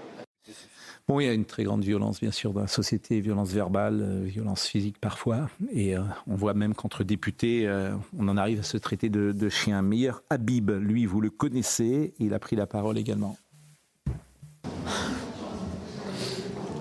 Bon, 1.06 1.20
il 1.20 1.26
y 1.26 1.28
a 1.28 1.34
une 1.34 1.44
très 1.44 1.64
grande 1.64 1.84
violence, 1.84 2.18
bien 2.18 2.30
sûr, 2.30 2.54
dans 2.54 2.62
la 2.62 2.66
société, 2.66 3.20
violence 3.20 3.50
verbale, 3.50 4.00
euh, 4.00 4.22
violence 4.24 4.66
physique 4.66 4.96
parfois. 4.98 5.50
Et 5.70 5.94
euh, 5.94 6.00
on 6.26 6.34
voit 6.34 6.54
même 6.54 6.74
qu'entre 6.74 7.04
députés, 7.04 7.68
euh, 7.68 7.94
on 8.18 8.26
en 8.26 8.38
arrive 8.38 8.60
à 8.60 8.62
se 8.62 8.78
traiter 8.78 9.10
de, 9.10 9.32
de 9.32 9.48
chien. 9.50 9.82
Meilleur 9.82 10.22
Habib, 10.30 10.70
lui, 10.70 11.04
vous 11.04 11.20
le 11.20 11.28
connaissez, 11.28 12.14
il 12.18 12.32
a 12.32 12.38
pris 12.38 12.56
la 12.56 12.66
parole 12.66 12.96
également. 12.96 13.36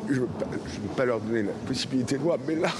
Je 0.07 0.13
ne 0.13 0.19
veux, 0.21 0.25
pas- 0.27 0.47
je 0.73 0.79
veux 0.79 0.95
pas 0.95 1.03
leur 1.03 1.19
donner 1.19 1.43
la 1.43 1.51
possibilité 1.67 2.15
de 2.17 2.21
voir, 2.21 2.37
mais 2.47 2.55
là, 2.55 2.71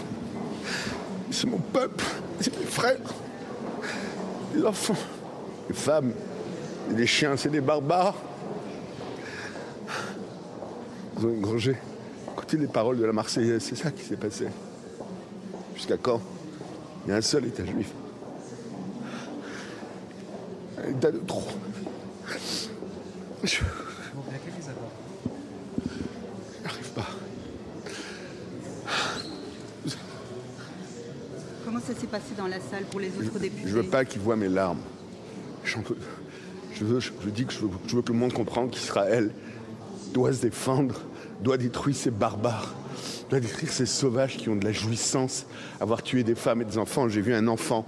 c'est 1.30 1.47
mon 1.47 1.58
peuple, 1.60 2.06
c'est 2.39 2.58
mes 2.58 2.66
frères, 2.66 2.99
les 4.56 4.64
enfants, 4.64 4.95
les 5.68 5.76
femmes, 5.76 6.14
les 6.95 7.06
chiens, 7.06 7.36
c'est 7.36 7.49
des 7.49 7.60
barbares. 7.60 8.16
Engrangé. 11.28 11.76
Écoutez 12.34 12.58
les 12.58 12.68
paroles 12.68 12.98
de 12.98 13.06
la 13.06 13.14
Marseillaise, 13.14 13.64
c'est 13.64 13.76
ça 13.76 13.92
qui 13.92 14.04
s'est 14.04 14.18
passé. 14.18 14.48
Jusqu'à 15.76 15.98
quand? 15.98 16.22
Il 17.06 17.12
y 17.12 17.14
a 17.14 17.18
un 17.18 17.22
seul 17.22 17.46
État 17.46 17.66
juif. 17.66 17.92
Un 20.78 20.92
État 20.92 21.12
de 21.12 21.20
trop. 21.20 21.44
Je 23.44 23.60
pas. 26.96 27.08
Comment 31.66 31.80
ça 31.80 31.96
s'est 31.96 32.08
passé 32.08 32.36
dans 32.38 32.48
la 32.48 32.60
salle 32.60 32.84
pour 32.86 33.00
les 33.00 33.10
autres 33.18 33.40
députés? 33.40 33.68
Je 33.68 33.74
veux 33.74 33.84
pas 33.84 34.06
qu'ils 34.06 34.22
voient 34.22 34.36
mes 34.36 34.50
larmes. 34.50 34.82
Je, 35.64 35.78
veux, 36.86 37.00
je, 37.00 37.12
je 37.24 37.30
dis 37.30 37.46
que 37.46 37.54
je 37.54 37.60
veux, 37.60 37.70
je 37.88 37.96
veux 37.96 38.02
que 38.02 38.12
le 38.12 38.18
monde 38.18 38.34
comprenne 38.34 38.70
qu'Israël 38.70 39.32
doit 40.14 40.32
se 40.32 40.41
défendre, 40.41 41.01
doit 41.41 41.57
détruire 41.57 41.95
ces 41.95 42.11
barbares, 42.11 42.74
doit 43.30 43.39
détruire 43.39 43.72
ces 43.72 43.86
sauvages 43.86 44.38
qui 44.38 44.47
ont 44.47 44.55
de 44.55 44.64
la 44.64 44.72
jouissance, 44.72 45.45
avoir 45.82 46.03
tué 46.03 46.24
des 46.24 46.36
femmes 46.36 46.61
et 46.61 46.66
des 46.66 46.78
enfants. 46.78 47.09
J'ai 47.09 47.22
vu 47.22 47.34
un 47.34 47.47
enfant 47.47 47.86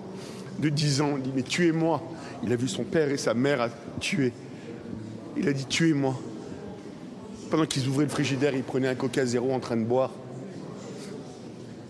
de 0.60 0.70
10 0.70 1.02
ans, 1.02 1.14
il 1.18 1.24
dit 1.24 1.32
mais 1.34 1.44
tuez-moi. 1.44 2.02
Il 2.44 2.52
a 2.52 2.56
vu 2.56 2.68
son 2.68 2.84
père 2.84 3.10
et 3.10 3.18
sa 3.18 3.34
mère 3.34 3.62
à 3.62 3.70
tuer. 4.00 4.34
Il 5.38 5.48
a 5.48 5.54
dit 5.54 5.66
tuez-moi. 5.66 6.20
Pendant 7.50 7.66
qu'ils 7.66 7.88
ouvraient 7.88 8.06
le 8.06 8.10
frigidaire, 8.10 8.56
ils 8.56 8.64
prenaient 8.64 8.88
un 8.88 8.96
coca 8.96 9.26
zéro 9.26 9.54
en 9.54 9.60
train 9.60 9.78
de 9.78 9.84
boire. 9.84 10.12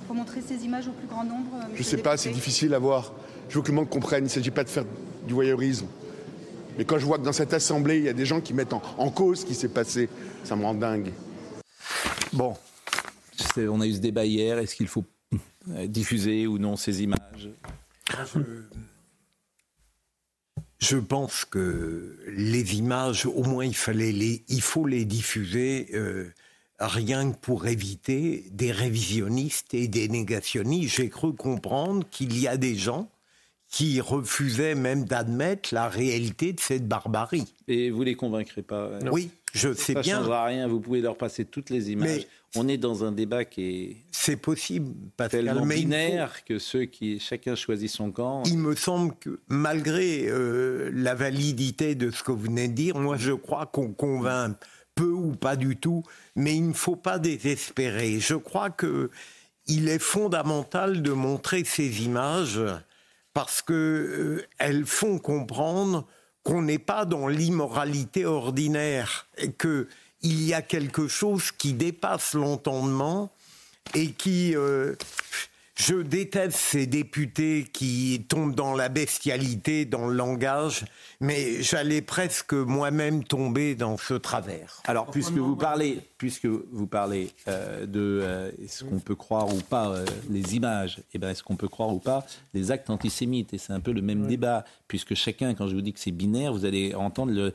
Faut 0.08 0.14
montrer 0.14 0.42
ces 0.42 0.64
images 0.66 0.88
au 0.88 0.92
plus 0.92 1.08
grand 1.08 1.24
nombre 1.24 1.50
euh, 1.56 1.66
Je 1.74 1.80
monsieur 1.80 1.98
sais 1.98 2.04
pas, 2.04 2.18
c'est 2.18 2.30
difficile 2.30 2.74
à 2.74 2.80
voir. 2.80 3.14
Je 3.50 3.56
veux 3.56 3.62
que 3.62 3.70
le 3.70 3.76
monde 3.76 3.90
comprenne, 3.90 4.24
il 4.24 4.28
ne 4.28 4.30
s'agit 4.30 4.52
pas 4.52 4.64
de 4.64 4.70
faire 4.70 4.86
du 5.26 5.34
voyeurisme. 5.34 5.88
Mais 6.78 6.86
quand 6.86 6.98
je 6.98 7.06
vois 7.06 7.18
que 7.18 7.24
dans 7.24 7.34
cette 7.34 7.54
assemblée, 7.54 7.98
il 7.98 8.04
y 8.04 8.10
a 8.10 8.14
des 8.14 8.26
gens 8.26 8.42
qui 8.42 8.54
mettent 8.54 8.74
en, 8.74 8.82
en 8.98 9.10
cause 9.10 9.42
ce 9.42 9.46
qui 9.46 9.56
s'est 9.56 9.70
passé, 9.70 10.10
ça 10.44 10.56
me 10.56 10.64
rend 10.64 10.74
dingue. 10.74 11.12
Bon, 12.34 12.56
on 13.58 13.82
a 13.82 13.88
eu 13.88 13.94
ce 13.94 14.00
débat 14.00 14.26
hier, 14.26 14.58
est-ce 14.60 14.76
qu'il 14.76 14.88
faut 14.88 15.06
euh, 15.70 15.88
diffuser 15.88 16.48
ou 16.48 16.58
non 16.58 16.76
ces 16.76 17.04
images? 17.04 17.50
Je 20.80 20.98
pense 20.98 21.46
que 21.46 22.20
les 22.28 22.76
images, 22.76 23.26
au 23.26 23.44
moins 23.44 23.66
il 23.66 23.76
fallait 23.76 24.12
les, 24.12 24.44
il 24.50 24.62
faut 24.62 24.86
les 24.86 25.06
diffuser. 25.06 25.90
Euh, 25.94 26.32
rien 26.80 27.32
que 27.32 27.38
pour 27.38 27.68
éviter 27.68 28.46
des 28.52 28.72
révisionnistes 28.72 29.74
et 29.74 29.88
des 29.88 30.08
négationnistes. 30.08 30.96
J'ai 30.96 31.10
cru 31.10 31.34
comprendre 31.34 32.08
qu'il 32.10 32.38
y 32.38 32.48
a 32.48 32.58
des 32.58 32.76
gens 32.76 33.10
qui 33.76 34.00
refusaient 34.00 34.74
même 34.74 35.04
d'admettre 35.04 35.74
la 35.74 35.90
réalité 35.90 36.54
de 36.54 36.62
cette 36.62 36.88
barbarie. 36.88 37.54
Et 37.68 37.90
vous 37.90 38.04
les 38.04 38.16
convaincrez 38.16 38.62
pas 38.62 38.92
Oui, 39.12 39.32
je 39.54 39.74
sais 39.74 39.96
bien. 39.96 40.04
Ça 40.04 40.10
ne 40.12 40.16
changera 40.20 40.46
rien, 40.46 40.66
vous 40.70 40.80
pouvez 40.80 41.02
leur 41.02 41.18
passer 41.18 41.44
toutes 41.44 41.70
les 41.70 41.92
images. 41.92 42.26
On 42.56 42.70
est 42.70 42.78
dans 42.78 43.04
un 43.04 43.12
débat 43.12 43.44
qui 43.44 43.64
est 43.64 43.98
c'est 44.14 44.38
possible, 44.38 44.94
tellement 45.30 45.66
binaire 45.66 46.46
que 46.46 46.58
ceux 46.58 46.86
qui 46.86 47.20
chacun 47.20 47.56
choisit 47.56 47.90
son 47.90 48.12
camp. 48.12 48.44
Il 48.46 48.60
me 48.60 48.78
semble 48.78 49.14
que 49.20 49.42
malgré 49.50 50.30
euh, 50.30 50.90
la 50.94 51.14
validité 51.14 51.96
de 51.96 52.12
ce 52.12 52.24
que 52.24 52.32
vous 52.32 52.44
venez 52.46 52.70
de 52.70 52.74
dire, 52.74 52.98
moi 52.98 53.18
je 53.18 53.34
crois 53.34 53.66
qu'on 53.66 53.92
convainc 53.92 54.56
peu 54.96 55.12
ou 55.12 55.34
pas 55.34 55.58
du 55.58 55.76
tout, 55.76 56.04
mais 56.38 56.56
il 56.56 56.70
ne 56.70 56.74
faut 56.74 56.96
pas 56.96 57.20
désespérer. 57.20 58.22
Je 58.22 58.36
crois 58.36 58.70
que 58.70 59.10
il 59.68 59.90
est 59.90 60.00
fondamental 60.00 61.02
de 61.02 61.12
montrer 61.12 61.66
ces 61.66 62.06
images 62.06 62.62
parce 63.36 63.62
qu'elles 63.62 63.76
euh, 64.62 64.86
font 64.86 65.20
comprendre 65.20 66.08
qu'on 66.44 66.62
n'est 66.62 66.80
pas 66.80 67.04
dans 67.04 67.28
l'immoralité 67.28 68.26
ordinaire 68.26 69.28
et 69.38 69.52
que 69.52 69.90
il 70.22 70.42
y 70.42 70.54
a 70.54 70.62
quelque 70.62 71.10
chose 71.10 71.52
qui 71.52 71.74
dépasse 71.74 72.34
l'entendement 72.34 73.34
et 73.94 74.12
qui 74.14 74.56
euh, 74.56 74.96
je 75.76 75.96
déteste 75.96 76.58
ces 76.58 76.88
députés 76.88 77.66
qui 77.72 78.26
tombent 78.30 78.56
dans 78.56 78.74
la 78.74 78.88
bestialité, 78.88 79.86
dans 79.86 80.08
le 80.08 80.16
langage, 80.16 80.86
mais 81.20 81.62
j'allais 81.62 82.02
presque 82.02 82.54
moi-même 82.54 83.26
tomber 83.26 83.76
dans 83.76 83.98
ce 83.98 84.14
travers. 84.14 84.82
Alors, 84.86 85.12
puisque 85.12 85.34
vous 85.34 85.58
parlez, 85.58 86.00
puisque 86.18 86.46
vous 86.46 86.88
parlez 86.88 87.32
euh, 87.50 87.86
de 87.86 88.22
euh, 88.24 88.52
est-ce 88.64 88.86
qu'on 88.86 89.00
peut 89.00 89.16
croire 89.16 89.54
ou 89.54 89.60
pas 89.60 89.90
euh, 89.90 90.06
les 90.30 90.56
images, 90.56 91.00
et 91.00 91.04
eh 91.16 91.20
ben 91.20 91.30
est-ce 91.30 91.44
qu'on 91.44 91.58
peut 91.58 91.68
croire 91.68 91.94
ou 91.94 92.00
pas 92.00 92.26
les 92.54 92.72
actes 92.72 92.90
antisémites? 92.90 93.54
Et 93.54 93.58
c'est 93.58 93.74
un 93.74 93.82
peu 93.82 93.92
le 93.92 94.02
même 94.02 94.28
débat, 94.28 94.64
puisque 94.88 95.14
chacun, 95.14 95.54
quand 95.56 95.68
je 95.68 95.76
vous 95.76 95.82
dis 95.82 95.92
que 95.92 96.00
c'est 96.00 96.12
binaire, 96.12 96.54
vous 96.54 96.66
allez 96.66 96.96
entendre 96.96 97.34
le 97.34 97.54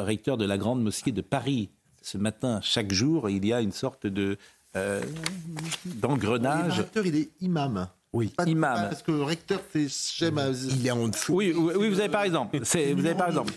recteur 0.00 0.36
de 0.36 0.44
la 0.44 0.58
grande 0.58 0.82
mosquée 0.82 1.12
de 1.12 1.22
Paris 1.22 1.70
ce 2.02 2.18
matin, 2.18 2.60
chaque 2.62 2.92
jour, 2.92 3.28
il 3.28 3.44
y 3.44 3.52
a 3.52 3.60
une 3.60 3.72
sorte 3.72 4.06
de 4.06 4.38
euh, 4.76 5.02
d'engrenage. 5.84 6.76
Le 6.76 6.82
recteur, 6.82 7.06
il 7.06 7.16
est 7.16 7.28
imam. 7.40 7.88
Oui, 8.12 8.32
pas 8.36 8.44
imam. 8.44 8.88
parce 8.90 9.04
que 9.04 9.12
le 9.12 9.22
recteur, 9.22 9.60
c'est 9.72 9.88
Chem. 9.88 10.40
Il 10.68 10.84
est 10.84 10.90
en 10.90 11.06
dessous. 11.06 11.34
Oui, 11.34 11.54
oui, 11.56 11.88
vous 11.88 12.00
avez 12.00 12.08
par 12.08 12.22
exemple. 12.22 12.58
C'est, 12.64 12.92
vous 12.92 13.06
avez 13.06 13.14
par 13.14 13.28
exemple. 13.28 13.52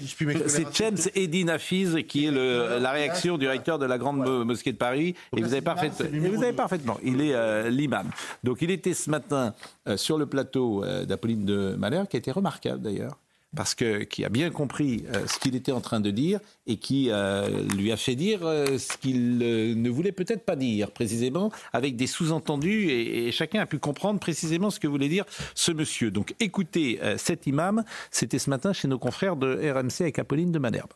C'est 0.47 0.71
Chem 0.71 0.95
Edin 1.15 1.47
Hafiz 1.47 1.97
qui 2.07 2.25
est 2.25 2.31
le, 2.31 2.77
la 2.79 2.91
réaction 2.91 3.39
du 3.39 3.47
recteur 3.47 3.79
de 3.79 3.87
la 3.87 3.97
grande 3.97 4.19
mosquée 4.45 4.71
de 4.71 4.77
Paris. 4.77 5.15
Et 5.35 5.41
vous 5.41 5.53
avez, 5.53 5.61
parfait, 5.61 5.89
vous 5.89 6.43
avez 6.43 6.53
parfaitement. 6.53 6.99
Il 7.03 7.21
est 7.21 7.33
euh, 7.33 7.69
l'imam. 7.69 8.09
Donc 8.43 8.61
il 8.61 8.69
était 8.69 8.93
ce 8.93 9.09
matin 9.09 9.55
euh, 9.87 9.97
sur 9.97 10.19
le 10.19 10.27
plateau 10.27 10.85
d'Apolline 11.05 11.45
de 11.45 11.75
Malheur, 11.75 12.07
qui 12.07 12.17
a 12.17 12.19
été 12.19 12.31
remarquable 12.31 12.81
d'ailleurs 12.83 13.17
parce 13.55 13.75
que 13.75 14.03
qui 14.03 14.25
a 14.25 14.29
bien 14.29 14.49
compris 14.49 15.05
euh, 15.13 15.27
ce 15.27 15.39
qu'il 15.39 15.55
était 15.55 15.71
en 15.71 15.81
train 15.81 15.99
de 15.99 16.11
dire 16.11 16.39
et 16.67 16.77
qui 16.77 17.07
euh, 17.09 17.63
lui 17.75 17.91
a 17.91 17.97
fait 17.97 18.15
dire 18.15 18.39
euh, 18.43 18.77
ce 18.77 18.97
qu'il 18.97 19.37
ne 19.37 19.89
voulait 19.89 20.11
peut-être 20.11 20.43
pas 20.43 20.55
dire 20.55 20.91
précisément, 20.91 21.51
avec 21.71 21.95
des 21.95 22.07
sous-entendus 22.07 22.89
et, 22.89 23.31
chacun 23.31 23.61
a 23.61 23.65
pu 23.65 23.79
comprendre 23.79 24.19
précisément 24.19 24.69
ce 24.69 24.79
que 24.79 24.87
voulait 24.87 25.09
dire 25.09 25.25
ce 25.55 25.71
monsieur. 25.71 26.11
Donc 26.11 26.35
écoutez 26.39 26.99
cet 27.17 27.47
imam, 27.47 27.83
c'était 28.11 28.37
ce 28.37 28.49
matin 28.49 28.73
chez 28.73 28.87
nos 28.87 28.99
confrères 28.99 29.35
de 29.35 29.71
RMC 29.71 30.01
avec 30.01 30.19
Apolline 30.19 30.51
de 30.51 30.59
Manerbe. 30.59 30.91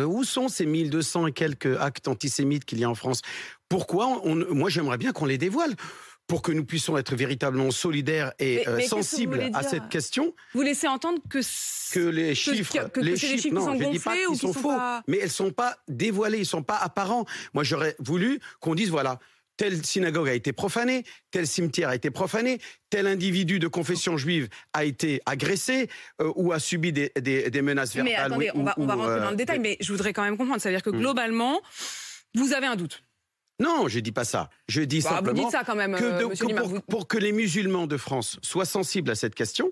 Où 0.00 0.24
sont 0.24 0.48
ces 0.48 0.66
1200 0.66 1.28
et 1.28 1.32
quelques 1.32 1.78
actes 1.78 2.08
antisémites 2.08 2.64
qu'il 2.64 2.78
y 2.78 2.84
a 2.84 2.90
en 2.90 2.94
France? 2.94 3.22
Pourquoi 3.68 4.20
Moi, 4.24 4.70
j'aimerais 4.70 4.98
bien 4.98 5.12
qu'on 5.12 5.26
les 5.26 5.38
dévoile 5.38 5.74
pour 6.30 6.42
que 6.42 6.52
nous 6.52 6.64
puissions 6.64 6.96
être 6.96 7.16
véritablement 7.16 7.72
solidaires 7.72 8.32
et 8.38 8.68
euh, 8.68 8.78
sensibles 8.82 9.50
à 9.52 9.64
cette 9.64 9.88
question. 9.88 10.32
Vous 10.54 10.62
laissez 10.62 10.86
entendre 10.86 11.18
que 11.28 11.40
que 11.92 12.08
les 12.08 12.36
chiffres, 12.36 12.88
que, 12.88 13.00
les 13.00 13.16
chiffres, 13.16 13.48
sont 13.48 13.74
gonflés 13.74 14.26
ou 14.28 14.36
sont, 14.36 14.52
faux, 14.52 14.72
mais 15.08 15.18
elles 15.18 15.30
sont 15.30 15.50
pas 15.50 15.76
dévoilées, 15.88 16.38
ils 16.38 16.46
sont 16.46 16.62
pas 16.62 16.76
apparents. 16.76 17.24
Moi, 17.52 17.64
j'aurais 17.64 17.96
voulu 17.98 18.38
qu'on 18.60 18.76
dise 18.76 18.90
voilà. 18.90 19.18
Telle 19.56 19.84
synagogue 19.84 20.28
a 20.28 20.32
été 20.32 20.52
profanée, 20.52 21.02
tel 21.32 21.48
cimetière 21.48 21.88
a 21.88 21.96
été 21.96 22.12
profané, 22.12 22.60
tel 22.90 23.08
individu 23.08 23.58
de 23.58 23.66
confession 23.66 24.16
juive 24.16 24.48
a 24.72 24.84
été 24.84 25.20
agressé 25.26 25.88
euh, 26.22 26.32
ou 26.36 26.52
a 26.52 26.60
subi 26.60 26.92
des, 26.92 27.10
des, 27.16 27.60
menaces 27.60 27.92
verbales. 27.92 28.12
Mais 28.12 28.18
attendez, 28.18 28.50
on 28.54 28.62
va, 28.62 28.74
on 28.76 28.86
va 28.86 28.94
rentrer 28.94 29.18
dans 29.18 29.26
le 29.26 29.32
euh, 29.32 29.34
détail, 29.34 29.58
mais 29.58 29.76
je 29.80 29.90
voudrais 29.90 30.12
quand 30.12 30.22
même 30.22 30.36
comprendre. 30.36 30.62
Ça 30.62 30.68
veut 30.68 30.76
dire 30.76 30.84
que 30.84 30.90
hmm. 30.90 31.00
globalement, 31.00 31.60
vous 32.36 32.52
avez 32.52 32.68
un 32.68 32.76
doute. 32.76 33.02
Non, 33.60 33.88
je 33.88 34.00
dis 34.00 34.10
pas 34.10 34.24
ça. 34.24 34.50
Je 34.68 34.82
dis 34.82 35.00
bah, 35.02 35.10
simplement 35.10 35.44
vous 35.44 35.50
ça 35.50 35.62
quand 35.64 35.76
même, 35.76 35.94
que, 35.94 36.04
euh, 36.04 36.80
pour, 36.88 37.06
que 37.06 37.18
les 37.18 37.32
musulmans 37.32 37.86
de 37.86 37.96
France 37.96 38.38
soient 38.42 38.64
sensibles 38.64 39.10
à 39.10 39.14
cette 39.14 39.34
question, 39.34 39.70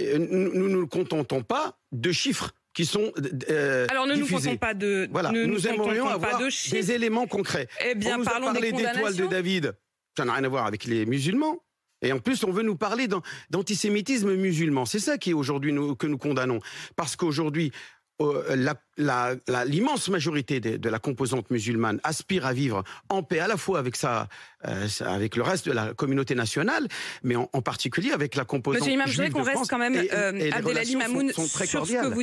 euh, 0.00 0.18
nous 0.18 0.68
ne 0.68 0.68
nous 0.68 0.86
contentons 0.86 1.42
pas 1.42 1.78
de 1.92 2.12
chiffres 2.12 2.52
qui 2.72 2.86
sont 2.86 3.12
euh, 3.50 3.86
Alors 3.90 4.06
ne 4.06 4.14
nous 4.14 4.26
contentons 4.26 4.56
pas 4.56 4.74
de 4.74 5.08
voilà, 5.10 5.32
nous, 5.32 5.66
aimerions 5.66 6.08
avoir 6.08 6.38
des 6.38 6.92
éléments 6.92 7.26
concrets. 7.26 7.68
Eh 7.84 7.94
bien, 7.94 8.14
on 8.14 8.18
nous 8.18 8.24
parlons 8.24 8.48
a 8.48 8.52
parlé 8.52 8.72
d'étoiles 8.72 9.16
de 9.16 9.26
David. 9.26 9.72
Ça 10.16 10.24
n'a 10.24 10.34
rien 10.34 10.44
à 10.44 10.48
voir 10.48 10.66
avec 10.66 10.84
les 10.84 11.04
musulmans. 11.04 11.62
Et 12.02 12.12
en 12.12 12.18
plus, 12.18 12.44
on 12.44 12.50
veut 12.50 12.62
nous 12.62 12.76
parler 12.76 13.08
d'antisémitisme 13.50 14.34
musulman. 14.34 14.84
C'est 14.84 14.98
ça 14.98 15.16
qui 15.18 15.30
est 15.30 15.34
aujourd'hui 15.34 15.74
que 15.98 16.06
nous 16.06 16.18
condamnons. 16.18 16.60
Parce 16.94 17.16
qu'aujourd'hui, 17.16 17.72
l'immense 19.66 20.08
majorité 20.08 20.60
de, 20.60 20.88
la 20.88 20.98
composante 20.98 21.50
musulmane 21.50 22.00
aspire 22.02 22.46
à 22.46 22.52
vivre 22.52 22.82
en 23.08 23.22
paix 23.22 23.40
à 23.40 23.48
la 23.48 23.56
fois 23.56 23.78
avec 23.78 23.96
sa, 23.96 24.28
euh, 24.66 24.86
avec 25.00 25.36
le 25.36 25.42
reste 25.42 25.66
de 25.66 25.72
la 25.72 25.94
communauté 25.94 26.34
nationale, 26.34 26.88
mais 27.22 27.36
en, 27.36 27.46
particulier 27.62 28.12
avec 28.12 28.34
la 28.36 28.44
composante 28.44 28.80
Monsieur 28.80 28.94
Imam, 28.94 29.06
je 29.08 29.12
voudrais 29.12 29.30
qu'on 29.30 29.42
reste 29.42 29.68
quand 29.68 29.78
même, 29.78 29.96
euh, 29.96 30.50
Abdelali 30.52 30.96
Mamoun, 30.96 31.32
sur 31.32 31.46
ce 31.46 31.64
que 31.64 32.14
vous 32.14 32.22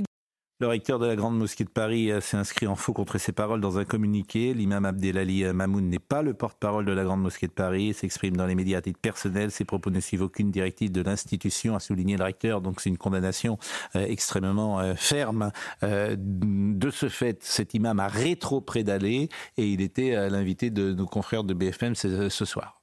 le 0.63 0.69
recteur 0.69 0.97
de 0.97 1.05
la 1.05 1.17
Grande 1.17 1.37
Mosquée 1.37 1.65
de 1.65 1.69
Paris 1.69 2.09
euh, 2.09 2.21
s'est 2.21 2.37
inscrit 2.37 2.67
en 2.67 2.75
faux 2.75 2.93
contre 2.93 3.17
ses 3.17 3.33
paroles 3.33 3.59
dans 3.59 3.79
un 3.79 3.83
communiqué. 3.83 4.53
L'imam 4.53 4.85
Abdelali 4.85 5.43
euh, 5.43 5.51
Mamoun 5.51 5.89
n'est 5.89 5.99
pas 5.99 6.21
le 6.21 6.33
porte-parole 6.33 6.85
de 6.85 6.93
la 6.93 7.03
Grande 7.03 7.21
Mosquée 7.21 7.47
de 7.47 7.51
Paris 7.51 7.89
et 7.89 7.93
s'exprime 7.93 8.37
dans 8.37 8.45
les 8.45 8.55
médias 8.55 8.77
à 8.77 8.81
titre 8.81 9.01
personnel. 9.01 9.51
Ses 9.51 9.65
propos 9.65 9.89
ne 9.89 9.99
suivent 9.99 10.21
aucune 10.21 10.51
directive 10.51 10.89
de 10.89 11.01
l'institution, 11.01 11.75
a 11.75 11.81
souligné 11.81 12.15
le 12.15 12.23
recteur. 12.23 12.61
Donc 12.61 12.79
c'est 12.79 12.89
une 12.89 12.97
condamnation 12.97 13.57
euh, 13.97 14.05
extrêmement 14.07 14.81
ferme. 14.95 15.51
de 15.81 16.89
ce 16.89 17.09
fait, 17.09 17.43
cet 17.43 17.73
imam 17.73 17.99
a 17.99 18.07
rétro-prédalé 18.07 19.27
et 19.57 19.67
il 19.67 19.81
était 19.81 20.29
l'invité 20.29 20.69
de 20.69 20.93
nos 20.93 21.07
confrères 21.07 21.43
de 21.43 21.53
BFM 21.53 21.93
ce 21.95 22.45
soir. 22.45 22.82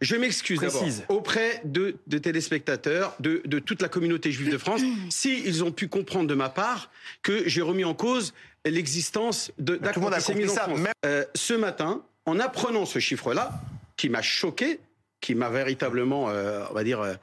Je 0.00 0.16
m'excuse 0.16 0.60
d'abord 0.60 0.84
auprès 1.08 1.60
de, 1.64 1.96
téléspectateurs, 2.18 3.14
de, 3.20 3.58
toute 3.58 3.82
la 3.82 3.88
communauté 3.88 4.32
juive 4.32 4.50
de 4.50 4.58
France, 4.58 4.82
s'ils 5.10 5.64
ont 5.64 5.72
pu 5.72 5.88
comprendre 5.88 6.26
de 6.26 6.34
ma 6.34 6.48
part 6.48 6.90
que 7.22 7.48
j'ai 7.48 7.62
remis 7.62 7.84
en 7.84 7.94
cause 7.94 8.34
l'existence 8.64 9.52
d'actes 9.58 9.98
antisémites 9.98 10.50
en 10.50 10.54
France. 10.54 10.80
Euh, 11.04 11.24
ce 11.34 11.54
matin, 11.54 12.02
en 12.26 12.40
apprenant 12.40 12.86
ce 12.86 12.98
chiffre-là, 12.98 13.52
qui 13.96 14.08
m'a 14.08 14.22
choqué, 14.22 14.80
qui 15.20 15.34
m'a 15.34 15.48
véritablement, 15.48 16.28
euh, 16.28 16.64
on 16.70 16.74
va 16.74 16.84
dire, 16.84 17.00
euh, 17.00 17.14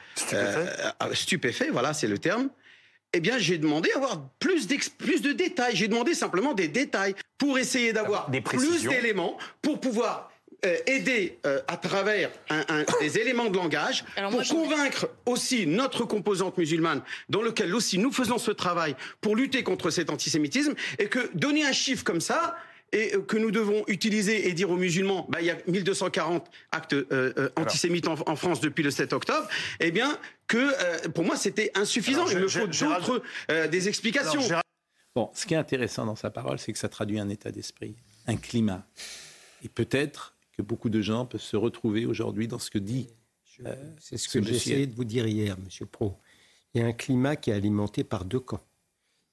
stupéfait. 1.14 1.70
voilà, 1.70 1.94
c'est 1.94 2.08
le 2.08 2.18
terme. 2.18 2.50
Eh 3.14 3.20
bien, 3.20 3.38
j'ai 3.38 3.58
demandé 3.58 3.92
à 3.92 3.98
avoir 3.98 4.22
plus, 4.40 4.68
plus 4.98 5.22
de 5.22 5.34
détails. 5.34 5.76
J'ai 5.76 5.90
demandé 5.90 6.14
simplement 6.14 6.54
des 6.54 6.70
détails 6.70 7.14
pour 7.38 7.60
essayer 7.60 7.92
d'avoir 7.92 8.32
plus 8.32 8.84
d'éléments 8.84 9.38
pour 9.62 9.82
pouvoir 9.82 10.31
euh, 10.64 10.78
aider 10.86 11.39
euh, 11.47 11.59
à 11.68 11.76
travers 11.76 12.30
des 12.99 13.18
éléments 13.18 13.49
de 13.49 13.57
langage 13.57 14.05
pour 14.30 14.47
convaincre 14.47 15.09
aussi 15.26 15.66
notre 15.66 16.05
composante 16.05 16.59
musulmane, 16.59 17.01
dans 17.30 17.41
lequel 17.41 17.74
aussi 17.74 17.97
nous 17.97 18.12
faisons 18.12 18.38
ce 18.38 18.51
travail 18.51 18.95
pour 19.22 19.36
lutter 19.36 19.64
contre 19.64 19.89
cet 19.89 20.12
antisémitisme, 20.12 20.76
et 20.99 21.07
que 21.07 21.32
donner 21.34 21.66
un 21.66 21.72
chiffre 21.72 22.03
comme 22.03 22.22
ça, 22.22 22.55
et 22.91 23.14
que 23.28 23.38
nous 23.38 23.49
devons 23.49 23.84
utiliser 23.88 24.49
et 24.49 24.53
dire 24.53 24.70
aux 24.70 24.78
musulmans, 24.78 25.26
bah, 25.30 25.41
il 25.41 25.47
y 25.47 25.49
a 25.49 25.57
1240 25.66 26.51
actes 26.72 26.93
euh, 26.93 27.49
antisémites 27.55 28.07
en, 28.07 28.36
France 28.36 28.62
depuis 28.62 28.84
le 28.84 28.91
7 28.91 29.14
octobre, 29.14 29.47
eh 29.80 29.89
bien, 29.89 30.16
que 30.45 31.07
pour 31.07 31.24
moi 31.24 31.38
c'était 31.38 31.72
insuffisant. 31.74 32.28
il 32.28 32.38
me 32.38 32.47
faut 32.47 32.68
d'autres 32.68 33.24
des 33.68 33.88
explications. 33.88 34.41
bon, 35.16 35.32
ce 35.34 35.47
qui 35.47 35.55
est 35.55 35.57
intéressant 35.57 36.05
dans 36.05 36.16
sa 36.16 36.30
parole, 36.30 36.59
c'est 36.59 36.72
que 36.72 36.78
ça 36.78 36.89
traduit 36.89 37.20
un 37.20 37.30
état 37.30 37.49
d'esprit, 37.49 37.95
un 38.28 38.36
climat. 38.36 38.86
Et 39.64 39.70
peut-être 39.70 40.36
que 40.62 40.68
beaucoup 40.68 40.89
de 40.89 41.01
gens 41.01 41.26
peuvent 41.26 41.41
se 41.41 41.57
retrouver 41.57 42.05
aujourd'hui 42.05 42.47
dans 42.47 42.59
ce 42.59 42.70
que 42.70 42.80
dit. 42.80 43.07
Euh, 43.66 43.76
c'est 43.99 44.18
ce, 44.18 44.28
que 44.30 44.43
j'essayais 44.45 44.88
de 44.88 44.95
vous 44.95 45.03
dire 45.03 45.28
hier, 45.28 45.57
Monsieur 45.64 45.86
Pro. 45.86 46.16
Il 46.74 46.82
y 46.82 46.84
a 46.84 46.88
un 46.88 46.93
climat 46.93 47.36
qui 47.36 47.49
est 47.51 47.53
alimenté 47.53 48.03
par 48.03 48.26
deux 48.26 48.39
camps. 48.39 48.64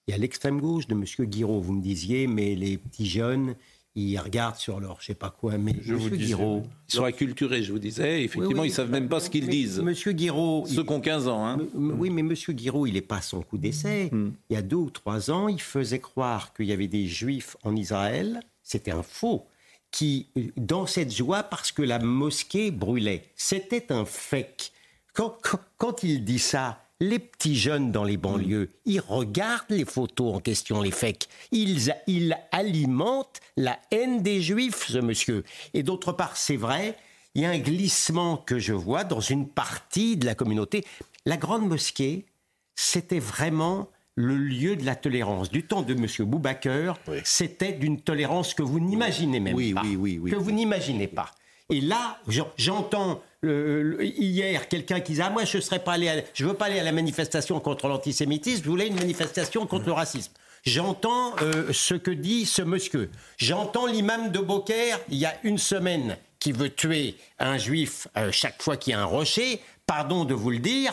Il 0.07 0.11
y 0.11 0.15
a 0.15 0.19
l'extrême 0.19 0.61
gauche 0.61 0.87
de 0.87 0.95
Monsieur 0.95 1.25
Guiraud. 1.25 1.61
Vous 1.61 1.73
me 1.73 1.83
disiez, 1.83 2.27
mais 2.27 2.55
les 2.55 2.79
petits 2.79 3.07
jeunes, 3.07 3.55
ils 3.95 4.19
regardent 4.19 4.57
sur 4.57 4.81
leur 4.81 5.01
je 5.01 5.07
sais 5.07 5.15
pas 5.15 5.31
quoi, 5.31 5.57
mais 5.57 5.75
je 5.83 5.95
vous 5.95 6.11
Guiraud. 6.11 6.65
Ils 6.89 6.95
sont 6.97 7.05
acculturés, 7.05 7.63
je 7.63 7.73
vous 7.73 7.79
disais. 7.79 8.25
Effectivement, 8.25 8.63
Oui, 8.63 8.69
oui. 8.69 8.69
ils 8.69 8.73
savent 8.75 8.91
même 8.91 9.09
pas 9.09 9.21
ce 9.21 9.31
qu'ils 9.31 9.49
disent. 9.49 9.81
Monsieur 9.81 10.13
Guiraud. 10.13 10.65
Ceux 10.67 10.83
qui 10.85 10.91
ont 10.93 11.01
15 11.01 11.29
ans. 11.29 11.47
Hein. 11.47 11.59
M- 11.75 11.95
Oui, 11.99 12.11
mais 12.11 12.23
Monsieur 12.23 12.53
Guiraud, 12.53 12.87
il 12.87 12.95
n'est 12.95 13.01
pas 13.01 13.19
à 13.19 13.23
son 13.23 13.41
coup 13.43 13.57
d'essai. 13.59 14.11
Il 14.13 14.33
y 14.55 14.57
a 14.57 14.63
deux 14.63 14.77
ou 14.77 14.91
trois 14.91 15.31
ans, 15.31 15.49
il 15.49 15.61
faisait 15.61 16.01
croire 16.01 16.53
qu'il 16.55 16.67
y 16.67 16.73
avait 16.73 16.89
des 16.89 17.07
Juifs 17.07 17.57
en 17.63 17.77
Israël. 17.77 18.41
C'était 18.63 18.91
un 18.91 19.03
faux. 19.03 19.47
Qui, 19.91 20.29
dans 20.57 20.87
cette 20.87 21.15
joie, 21.15 21.43
parce 21.43 21.73
que 21.73 21.83
la 21.83 21.99
mosquée 21.99 22.71
brûlait. 22.71 23.25
C'était 23.37 23.91
un 23.93 24.05
fake. 24.05 24.73
Quand, 25.15 25.37
quand- 25.43 25.61
quand 25.79 26.03
il 26.03 26.25
dit 26.25 26.39
ça, 26.39 26.85
les 27.01 27.19
petits 27.19 27.57
jeunes 27.57 27.91
dans 27.91 28.05
les 28.05 28.17
banlieues, 28.19 28.69
ils 28.85 29.01
regardent 29.01 29.71
les 29.71 29.85
photos 29.87 30.35
en 30.35 30.41
question, 30.41 30.83
les 30.83 30.91
fakes. 30.91 31.29
Ils, 31.53 31.95
ils 32.07 32.37
alimentent 32.53 33.41
la 33.57 33.79
haine 33.91 34.23
des 34.23 34.43
Juifs, 34.43 34.89
ce 34.89 34.99
monsieur. 34.99 35.45
Et 35.75 35.83
d'autre 35.83 36.13
part, 36.13 36.37
c'est 36.37 36.57
vrai, 36.57 36.97
il 37.35 37.43
y 37.43 37.45
a 37.47 37.51
un 37.51 37.59
glissement 37.59 38.37
que 38.37 38.59
je 38.59 38.73
vois 38.75 39.05
dans 39.05 39.21
une 39.21 39.49
partie 39.49 40.17
de 40.17 40.27
la 40.27 40.35
communauté. 40.35 40.85
La 41.25 41.37
grande 41.37 41.67
mosquée, 41.69 42.27
c'était 42.75 43.21
vraiment 43.21 43.89
le 44.21 44.37
lieu 44.37 44.75
de 44.75 44.85
la 44.85 44.97
tolérance. 44.97 45.49
Du 45.49 45.63
temps 45.63 45.83
de 45.83 45.95
M. 45.95 46.07
Boubaker, 46.27 46.95
c'était 47.25 47.71
d'une 47.73 48.01
tolérance 48.01 48.53
que 48.53 48.63
vous 48.65 48.81
n'imaginez 48.81 49.39
même 49.39 49.55
pas. 49.75 49.83
que 49.83 50.35
vous 50.37 50.51
n'imaginez 50.51 51.07
pas. 51.07 51.31
Et 51.71 51.81
là, 51.81 52.19
j'en- 52.27 52.49
j'entends 52.57 53.23
le- 53.43 54.03
hier 54.05 54.67
quelqu'un 54.69 54.99
qui 54.99 55.13
disait 55.13 55.23
ah, 55.27 55.31
moi 55.31 55.45
je 55.45 55.61
serais 55.61 55.79
pas 55.79 55.93
allé, 55.93 56.09
à- 56.09 56.23
je 56.35 56.45
veux 56.45 56.55
pas 56.55 56.65
aller 56.67 56.81
à 56.81 56.83
la 56.83 56.91
manifestation 56.91 57.61
contre 57.61 57.87
l'antisémitisme, 57.87 58.65
je 58.65 58.69
voulais 58.69 58.89
une 58.89 58.97
manifestation 58.97 59.67
contre 59.67 59.87
le 59.87 59.93
racisme. 59.93 60.33
J'entends 60.65 61.37
euh, 61.43 61.73
ce 61.73 61.95
que 61.95 62.11
dit 62.11 62.45
ce 62.45 62.63
monsieur. 62.63 63.11
J'entends 63.37 63.87
l'imam 63.87 64.33
de 64.33 64.41
Beaucaire 64.41 64.99
il 65.11 65.19
y 65.19 65.27
a 65.27 65.35
une 65.45 65.59
semaine 65.59 66.17
qui 66.41 66.51
veut 66.51 66.71
tuer 66.71 67.15
un 67.39 67.57
juif 67.57 68.09
euh, 68.17 68.31
chaque 68.33 68.61
fois 68.63 68.77
qu'il 68.77 68.93
y 68.93 68.95
a 68.95 69.01
un 69.01 69.05
rocher. 69.05 69.61
Pardon 69.87 70.25
de 70.25 70.35
vous 70.35 70.51
le 70.51 70.59
dire, 70.59 70.93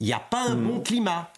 il 0.00 0.06
n'y 0.06 0.12
a 0.12 0.20
pas 0.20 0.48
un 0.48 0.54
bon 0.54 0.80
climat. 0.80 1.32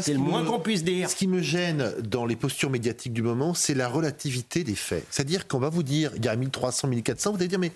C'est 0.00 0.12
le 0.12 0.18
moins 0.18 0.44
qu'on 0.44 0.60
puisse 0.60 0.84
dire. 0.84 1.10
Ce 1.10 1.16
qui 1.16 1.26
me 1.26 1.40
gêne 1.42 1.92
dans 2.02 2.26
les 2.26 2.36
postures 2.36 2.70
médiatiques 2.70 3.12
du 3.12 3.22
moment, 3.22 3.54
c'est 3.54 3.74
la 3.74 3.88
relativité 3.88 4.62
des 4.64 4.74
faits. 4.76 5.04
C'est-à-dire 5.10 5.48
qu'on 5.48 5.58
va 5.58 5.68
vous 5.68 5.82
dire, 5.82 6.12
il 6.16 6.24
y 6.24 6.28
a 6.28 6.36
1300, 6.36 6.88
1400, 6.88 7.30
vous 7.32 7.36
allez 7.38 7.48
dire, 7.48 7.58
mais 7.58 7.72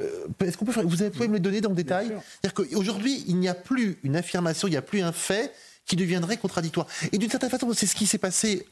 euh, 0.00 0.26
est-ce 0.44 0.56
qu'on 0.56 0.64
peut 0.66 0.72
faire, 0.72 0.86
vous 0.86 1.02
avez- 1.02 1.10
pouvez 1.10 1.28
me 1.28 1.34
les 1.34 1.40
donner 1.40 1.60
dans 1.60 1.70
le 1.70 1.74
détail 1.76 2.08
C'est-à-dire 2.42 2.54
qu'aujourd'hui, 2.54 3.24
il 3.28 3.36
n'y 3.36 3.48
a 3.48 3.54
plus 3.54 3.98
une 4.04 4.14
affirmation, 4.16 4.68
il 4.68 4.72
n'y 4.72 4.76
a 4.76 4.82
plus 4.82 5.00
un 5.02 5.12
fait 5.12 5.52
qui 5.86 5.96
deviendrait 5.96 6.36
contradictoire. 6.36 6.86
Et 7.12 7.18
d'une 7.18 7.30
certaine 7.30 7.50
façon, 7.50 7.72
c'est 7.72 7.86
ce 7.86 7.94
qui 7.96 8.06
s'est 8.06 8.18
passé 8.18 8.66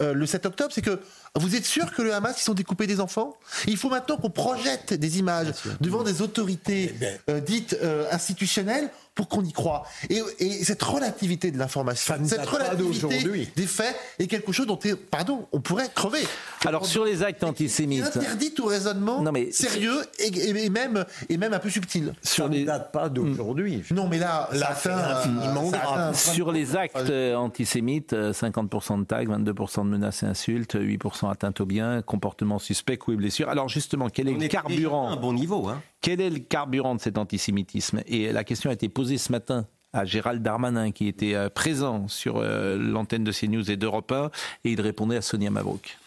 euh, 0.00 0.12
le 0.12 0.26
7 0.26 0.46
octobre, 0.46 0.70
c'est 0.72 0.82
que 0.82 1.00
vous 1.34 1.56
êtes 1.56 1.64
sûr 1.64 1.92
que 1.92 2.02
le 2.02 2.14
Hamas, 2.14 2.38
ils 2.38 2.44
sont 2.44 2.54
découpés 2.54 2.86
des 2.86 3.00
enfants? 3.00 3.36
Il 3.66 3.76
faut 3.76 3.88
maintenant 3.90 4.16
qu'on 4.16 4.30
projette 4.30 4.94
des 4.94 5.18
images 5.18 5.48
devant 5.80 6.04
des 6.04 6.22
autorités 6.22 6.94
euh, 7.28 7.40
dites 7.40 7.76
euh, 7.82 8.06
institutionnelles 8.12 8.90
pour 9.18 9.26
qu'on 9.28 9.42
y 9.42 9.52
croit. 9.52 9.82
Et, 10.10 10.22
et 10.38 10.64
cette 10.64 10.80
relativité 10.82 11.50
de 11.50 11.58
l'information, 11.58 12.14
ne 12.20 12.24
cette 12.28 12.46
relativité 12.46 13.48
des 13.56 13.66
faits 13.66 13.96
est 14.20 14.28
quelque 14.28 14.52
chose 14.52 14.68
dont, 14.68 14.78
pardon, 15.10 15.48
on 15.50 15.60
pourrait 15.60 15.88
crever. 15.92 16.20
Alors 16.64 16.86
sur 16.86 17.04
les 17.04 17.24
actes 17.24 17.42
antisémites. 17.42 18.04
interdit 18.16 18.54
tout 18.54 18.66
raisonnement 18.66 19.20
sérieux 19.50 20.04
et, 20.20 20.28
et- 20.28 20.64
et 20.66 20.70
même, 20.70 21.04
et 21.28 21.36
même 21.36 21.52
un 21.52 21.58
peu 21.58 21.68
subtil. 21.68 22.12
Sur 22.22 22.46
les... 22.48 22.64
date 22.64 22.92
pas 22.92 23.08
d'aujourd'hui. 23.08 23.82
Non, 23.90 24.06
mais 24.06 24.18
là, 24.18 24.48
ça 24.52 24.68
atteint, 24.68 24.98
euh, 24.98 25.70
ça 25.72 25.82
atteint 25.82 26.12
Sur 26.14 26.52
les 26.52 26.76
actes 26.76 26.96
euh, 26.96 27.34
antisémites, 27.34 28.12
euh, 28.12 28.32
50% 28.32 29.00
de 29.00 29.04
tags, 29.04 29.24
22% 29.24 29.78
de 29.84 29.88
menaces 29.90 30.22
et 30.22 30.26
insultes, 30.26 30.76
8% 30.76 31.28
atteintes 31.28 31.60
aux 31.60 31.66
biens, 31.66 32.02
comportement 32.02 32.60
suspect, 32.60 32.96
coups 32.98 33.14
et 33.16 33.18
blessures. 33.18 33.48
Alors 33.48 33.68
justement, 33.68 34.08
quel 34.10 34.28
est 34.28 34.34
On 34.36 34.38
le 34.38 34.46
carburant 34.46 35.08
à 35.08 35.12
un 35.14 35.16
bon 35.16 35.32
niveau. 35.32 35.66
Hein. 35.66 35.82
Quel 36.00 36.20
est 36.20 36.30
le 36.30 36.38
carburant 36.38 36.94
de 36.94 37.00
cet 37.00 37.18
antisémitisme? 37.18 38.02
Et 38.06 38.32
la 38.32 38.44
question 38.44 38.70
a 38.70 38.72
été 38.72 38.88
posée 38.88 39.18
ce 39.18 39.32
matin 39.32 39.66
à 39.92 40.04
Gérald 40.04 40.42
Darmanin, 40.42 40.90
qui 40.90 41.08
était 41.08 41.34
euh, 41.34 41.48
présent 41.48 42.08
sur 42.08 42.36
euh, 42.36 42.76
l'antenne 42.76 43.24
de 43.24 43.32
CNews 43.32 43.70
et 43.70 43.76
d'Europe 43.76 44.12
1, 44.12 44.30
et 44.64 44.72
il 44.72 44.80
répondait 44.80 45.16
à 45.16 45.22
Sonia 45.22 45.50
Mabrouk. 45.50 45.98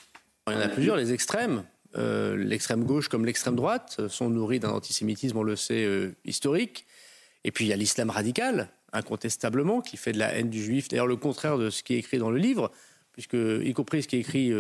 Il 0.48 0.54
y 0.54 0.56
en 0.56 0.60
a 0.60 0.70
plusieurs, 0.70 0.96
les 0.96 1.14
extrêmes. 1.14 1.64
Euh, 1.98 2.38
l'extrême 2.38 2.86
gauche 2.86 3.10
comme 3.10 3.26
l'extrême 3.26 3.56
droite 3.56 4.08
sont 4.08 4.30
nourris 4.30 4.60
d'un 4.60 4.70
antisémitisme, 4.70 5.38
on 5.38 5.44
le 5.44 5.56
sait, 5.56 5.88
historique. 6.26 6.86
Et 7.44 7.52
puis 7.52 7.66
il 7.66 7.68
y 7.68 7.74
a 7.74 7.76
l'islam 7.76 8.10
radical, 8.10 8.70
incontestablement, 8.94 9.82
qui 9.82 9.98
fait 9.98 10.12
de 10.12 10.20
la 10.20 10.34
haine 10.34 10.50
du 10.50 10.64
juif. 10.64 10.88
D'ailleurs, 10.88 11.08
le 11.08 11.16
contraire 11.16 11.58
de 11.58 11.70
ce 11.70 11.84
qui 11.84 11.96
est 11.96 12.00
écrit 12.00 12.18
dans 12.18 12.32
le 12.32 12.38
livre, 12.38 12.72
puisque, 13.14 13.34
y 13.36 13.74
compris 13.74 14.04
ce 14.04 14.08
qui 14.08 14.16
est 14.16 14.20
écrit 14.20 14.52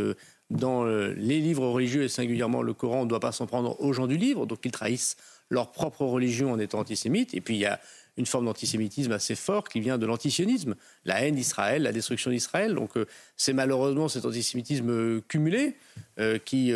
dans 0.52 0.86
euh, 0.86 1.14
les 1.18 1.40
livres 1.40 1.66
religieux, 1.66 2.04
et 2.04 2.10
singulièrement 2.10 2.62
le 2.62 2.74
Coran, 2.74 3.02
on 3.02 3.06
ne 3.06 3.10
doit 3.10 3.22
pas 3.22 3.32
s'en 3.32 3.48
prendre 3.48 3.80
aux 3.82 3.94
gens 3.94 4.06
du 4.06 4.18
livre, 4.18 4.46
donc 4.46 4.60
ils 4.66 4.72
trahissent 4.72 5.16
leur 5.50 5.72
propre 5.72 6.04
religion 6.04 6.52
en 6.52 6.60
étant 6.60 6.80
antisémites. 6.80 7.34
Et 7.34 7.42
puis 7.42 7.56
il 7.56 7.60
y 7.60 7.66
a 7.66 7.80
une 8.18 8.26
forme 8.26 8.46
d'antisémitisme 8.46 9.14
assez 9.14 9.36
fort 9.36 9.70
qui 9.70 9.80
vient 9.80 9.98
de 9.98 10.06
l'antisionisme, 10.06 10.76
la 11.06 11.22
haine 11.22 11.36
d'Israël, 11.36 11.84
la 11.84 11.94
destruction 11.94 12.32
d'Israël. 12.32 12.76
Donc 12.76 12.98
euh, 12.98 13.06
c'est 13.38 13.54
malheureusement 13.54 14.10
cet 14.10 14.26
antisémitisme 14.26 14.90
euh, 14.90 15.22
cumulé 15.28 15.76
qui 16.46 16.72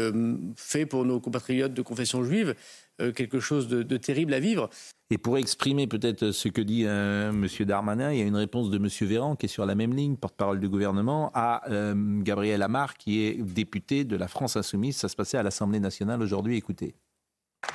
fait 0.55 0.87
pour 0.87 1.05
nos 1.05 1.19
compatriotes 1.19 1.73
de 1.73 1.81
confession 1.83 2.23
juive 2.23 2.55
quelque 3.15 3.39
chose 3.39 3.67
de, 3.67 3.83
de 3.83 3.97
terrible 3.97 4.33
à 4.33 4.39
vivre. 4.39 4.69
Et 5.11 5.19
pour 5.19 5.37
exprimer 5.37 5.85
peut-être 5.85 6.31
ce 6.31 6.47
que 6.47 6.61
dit 6.61 6.83
euh, 6.85 7.29
M. 7.29 7.47
Darmanin, 7.59 8.11
il 8.11 8.19
y 8.19 8.21
a 8.23 8.25
une 8.25 8.35
réponse 8.35 8.71
de 8.71 8.77
M. 8.77 8.87
Véran 9.07 9.35
qui 9.35 9.45
est 9.45 9.49
sur 9.49 9.65
la 9.65 9.75
même 9.75 9.93
ligne, 9.93 10.15
porte-parole 10.15 10.59
du 10.59 10.67
gouvernement, 10.67 11.31
à 11.35 11.69
euh, 11.69 11.93
Gabriel 12.23 12.63
Amar, 12.63 12.95
qui 12.95 13.21
est 13.21 13.33
député 13.39 14.03
de 14.03 14.15
la 14.15 14.27
France 14.27 14.55
Insoumise. 14.55 14.97
Ça 14.97 15.07
se 15.07 15.15
passait 15.15 15.37
à 15.37 15.43
l'Assemblée 15.43 15.79
nationale 15.79 16.23
aujourd'hui. 16.23 16.57
Écoutez. 16.57 16.95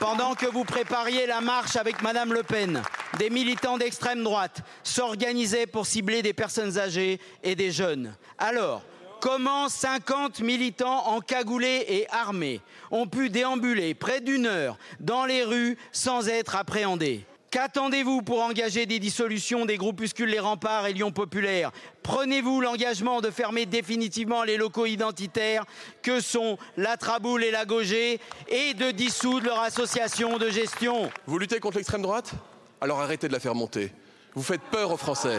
Pendant 0.01 0.35
que 0.35 0.47
vous 0.47 0.65
prépariez 0.65 1.27
la 1.27 1.41
marche 1.41 1.77
avec 1.77 2.03
Madame 2.03 2.33
Le 2.33 2.43
Pen, 2.43 2.83
des 3.19 3.31
militants 3.31 3.79
d'extrême 3.79 4.25
droite 4.25 4.63
s'organisaient 4.83 5.67
pour 5.67 5.87
cibler 5.87 6.23
des 6.23 6.33
personnes 6.33 6.79
âgées 6.79 7.21
et 7.45 7.55
des 7.55 7.71
jeunes. 7.71 8.13
Alors, 8.39 8.83
comment 9.21 9.69
50 9.69 10.41
militants 10.41 11.09
encagoulés 11.09 11.85
et 11.89 12.07
armés 12.11 12.61
ont 12.91 13.07
pu 13.07 13.31
déambuler 13.31 13.95
près 13.95 14.21
d'une 14.21 14.47
heure 14.47 14.79
dans 14.99 15.25
les 15.25 15.45
rues 15.45 15.77
sans 15.93 16.29
être 16.29 16.57
appréhendés? 16.57 17.25
Qu'attendez-vous 17.51 18.23
pour 18.23 18.43
engager 18.43 18.87
des 18.87 19.01
dissolutions 19.01 19.67
des 19.67 19.77
groupuscules 19.77 20.29
Les 20.29 20.39
Remparts 20.39 20.87
et 20.87 20.93
Lyon 20.93 21.11
Populaire 21.11 21.73
Prenez-vous 22.05 22.61
l'engagement 22.61 23.21
de 23.21 23.31
fermer 23.31 23.67
définitivement 23.67 24.45
les 24.45 24.57
locaux 24.57 24.87
identitaires 24.87 25.65
que 26.01 26.21
sont 26.21 26.59
la 26.77 26.97
Traboule 26.97 27.43
et 27.43 27.51
la 27.51 27.65
Gaugée 27.65 28.21
et 28.47 28.75
de 28.75 28.93
dissoudre 28.93 29.47
leur 29.47 29.61
association 29.61 30.39
de 30.39 30.49
gestion? 30.49 31.11
Vous 31.27 31.39
luttez 31.41 31.59
contre 31.59 31.79
l'extrême 31.79 32.03
droite? 32.03 32.33
Alors 32.81 33.01
arrêtez 33.01 33.27
de 33.27 33.33
la 33.33 33.41
faire 33.41 33.57
monter. 33.57 33.93
Vous 34.35 34.45
faites 34.45 34.63
peur 34.71 34.93
aux 34.93 34.97
Français. 34.97 35.39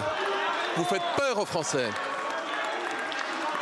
Vous 0.76 0.84
faites 0.84 1.02
peur 1.16 1.40
aux 1.40 1.46
Français. 1.46 1.90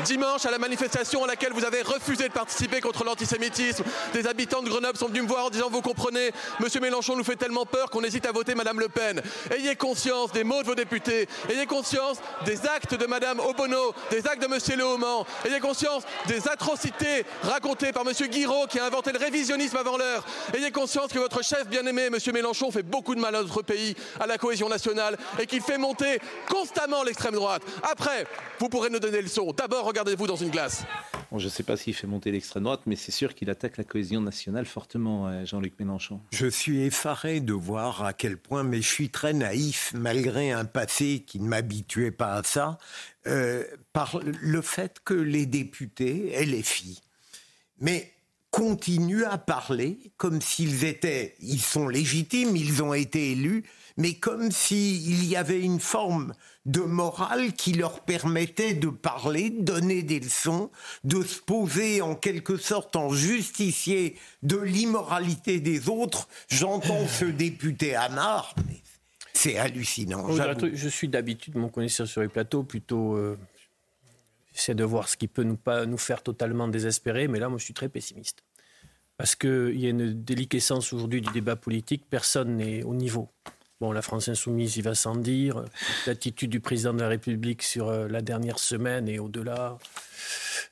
Dimanche, 0.05 0.45
à 0.45 0.51
la 0.51 0.59
manifestation 0.59 1.23
à 1.23 1.27
laquelle 1.27 1.51
vous 1.51 1.65
avez 1.65 1.81
refusé 1.81 2.27
de 2.29 2.33
participer 2.33 2.79
contre 2.79 3.03
l'antisémitisme, 3.03 3.83
des 4.13 4.27
habitants 4.27 4.61
de 4.61 4.69
Grenoble 4.69 4.97
sont 4.97 5.07
venus 5.07 5.23
me 5.23 5.27
voir 5.27 5.45
en 5.45 5.49
disant 5.49 5.69
Vous 5.69 5.81
comprenez, 5.81 6.31
Monsieur 6.59 6.79
Mélenchon 6.79 7.17
nous 7.17 7.23
fait 7.23 7.35
tellement 7.35 7.65
peur 7.65 7.89
qu'on 7.89 8.01
hésite 8.03 8.25
à 8.25 8.31
voter 8.31 8.55
Madame 8.55 8.79
Le 8.79 8.87
Pen. 8.87 9.21
Ayez 9.51 9.75
conscience 9.75 10.31
des 10.31 10.45
mots 10.45 10.61
de 10.61 10.67
vos 10.67 10.75
députés, 10.75 11.27
ayez 11.49 11.65
conscience 11.65 12.19
des 12.45 12.65
actes 12.65 12.95
de 12.95 13.05
Madame 13.05 13.39
Obono, 13.41 13.93
des 14.09 14.25
actes 14.25 14.41
de 14.41 14.47
Monsieur 14.47 14.77
Lehoman, 14.77 15.25
ayez 15.45 15.59
conscience 15.59 16.03
des 16.27 16.47
atrocités 16.47 17.25
racontées 17.43 17.91
par 17.91 18.05
Monsieur 18.05 18.27
Guiraud 18.27 18.67
qui 18.69 18.79
a 18.79 18.85
inventé 18.85 19.11
le 19.11 19.19
révisionnisme 19.19 19.77
avant 19.77 19.97
l'heure. 19.97 20.25
Ayez 20.53 20.71
conscience 20.71 21.11
que 21.11 21.19
votre 21.19 21.43
chef 21.43 21.67
bien-aimé, 21.67 22.09
Monsieur 22.09 22.31
Mélenchon, 22.31 22.71
fait 22.71 22.83
beaucoup 22.83 23.15
de 23.15 23.19
mal 23.19 23.35
à 23.35 23.41
notre 23.41 23.61
pays, 23.63 23.95
à 24.19 24.27
la 24.27 24.37
cohésion 24.37 24.69
nationale, 24.69 25.17
et 25.39 25.45
qu'il 25.45 25.61
fait 25.61 25.77
monter 25.77 26.19
constamment 26.49 27.03
l'extrême 27.03 27.35
droite. 27.35 27.63
Après, 27.83 28.25
vous 28.59 28.69
pourrez 28.69 28.89
nous 28.89 28.99
donner 28.99 29.17
des 29.17 29.23
leçons. 29.23 29.53
D'abord, 29.55 29.88
regardez-vous 29.89 30.27
dans 30.27 30.35
une 30.35 30.49
glace. 30.49 30.85
Bon, 31.31 31.39
je 31.39 31.45
ne 31.45 31.49
sais 31.49 31.63
pas 31.63 31.75
s'il 31.75 31.93
fait 31.93 32.07
monter 32.07 32.31
l'extrême 32.31 32.63
droite, 32.63 32.81
mais 32.85 32.95
c'est 32.95 33.11
sûr 33.11 33.35
qu'il 33.35 33.49
attaque 33.49 33.77
la 33.77 33.83
cohésion 33.83 34.21
nationale 34.21 34.65
fortement, 34.65 35.27
euh, 35.27 35.45
Jean-Luc 35.45 35.73
Mélenchon. 35.79 36.21
Je 36.31 36.47
suis 36.47 36.81
effaré 36.81 37.39
de 37.39 37.53
voir 37.53 38.03
à 38.03 38.13
quel 38.13 38.37
point, 38.37 38.63
mais 38.63 38.81
je 38.81 38.87
suis 38.87 39.09
très 39.09 39.33
naïf, 39.33 39.91
malgré 39.95 40.51
un 40.51 40.65
passé 40.65 41.23
qui 41.25 41.39
ne 41.39 41.47
m'habituait 41.47 42.11
pas 42.11 42.35
à 42.35 42.43
ça, 42.43 42.77
euh, 43.27 43.63
par 43.91 44.19
le 44.23 44.61
fait 44.61 44.97
que 45.03 45.13
les 45.13 45.45
députés, 45.45 46.39
et 46.39 46.45
les 46.45 46.63
filles, 46.63 46.99
mais 47.79 48.11
continuent 48.51 49.25
à 49.25 49.37
parler 49.37 50.11
comme 50.17 50.41
s'ils 50.41 50.85
étaient, 50.85 51.35
ils 51.39 51.61
sont 51.61 51.87
légitimes, 51.87 52.55
ils 52.55 52.81
ont 52.81 52.93
été 52.93 53.31
élus, 53.31 53.63
mais 53.99 54.13
comme 54.13 54.49
s'il 54.49 55.25
y 55.25 55.35
avait 55.35 55.59
une 55.59 55.81
forme 55.81 56.33
de 56.65 56.79
morale 56.79 57.51
qui 57.51 57.73
leur 57.73 57.99
permettait 57.99 58.73
de 58.73 58.87
parler, 58.87 59.49
de 59.49 59.61
donner 59.61 60.03
des 60.03 60.21
leçons, 60.21 60.71
de 61.03 61.21
se 61.21 61.41
poser 61.41 62.01
en 62.01 62.15
quelque 62.15 62.55
sorte 62.55 62.95
en 62.95 63.11
justicier 63.11 64.15
de 64.41 64.57
l'immoralité 64.57 65.59
des 65.59 65.89
autres. 65.89 66.29
J'entends 66.47 67.07
ce 67.07 67.25
député 67.45 67.93
Amar, 67.93 68.55
c'est 69.33 69.57
hallucinant. 69.57 70.29
Je 70.31 70.89
suis 70.89 71.09
d'habitude, 71.09 71.57
mon 71.57 71.67
connaisseur 71.67 72.07
sur 72.07 72.21
les 72.21 72.29
plateaux, 72.29 72.63
plutôt. 72.63 73.15
Euh, 73.17 73.37
J'essaie 74.53 74.75
de 74.75 74.83
voir 74.83 75.07
ce 75.07 75.17
qui 75.17 75.27
peut 75.27 75.43
nous, 75.43 75.57
pas, 75.57 75.85
nous 75.85 75.97
faire 75.97 76.23
totalement 76.23 76.67
désespérer, 76.67 77.27
mais 77.27 77.39
là, 77.39 77.49
moi, 77.49 77.59
je 77.59 77.65
suis 77.65 77.73
très 77.73 77.87
pessimiste. 77.87 78.43
Parce 79.17 79.35
qu'il 79.35 79.79
y 79.79 79.85
a 79.85 79.89
une 79.89 80.23
déliquescence 80.23 80.91
aujourd'hui 80.93 81.21
du 81.21 81.31
débat 81.31 81.55
politique, 81.55 82.05
personne 82.09 82.55
n'est 82.57 82.83
au 82.83 82.93
niveau. 82.93 83.29
Bon, 83.81 83.93
la 83.93 84.01
France 84.01 84.27
insoumise, 84.27 84.75
il 84.75 84.83
va 84.83 84.93
sans 84.93 85.15
dire. 85.15 85.63
L'attitude 86.05 86.49
du 86.49 86.59
président 86.59 86.93
de 86.93 86.99
la 86.99 87.07
République 87.07 87.63
sur 87.63 87.87
euh, 87.87 88.07
la 88.09 88.21
dernière 88.21 88.59
semaine 88.59 89.07
et 89.07 89.19
au-delà, 89.19 89.77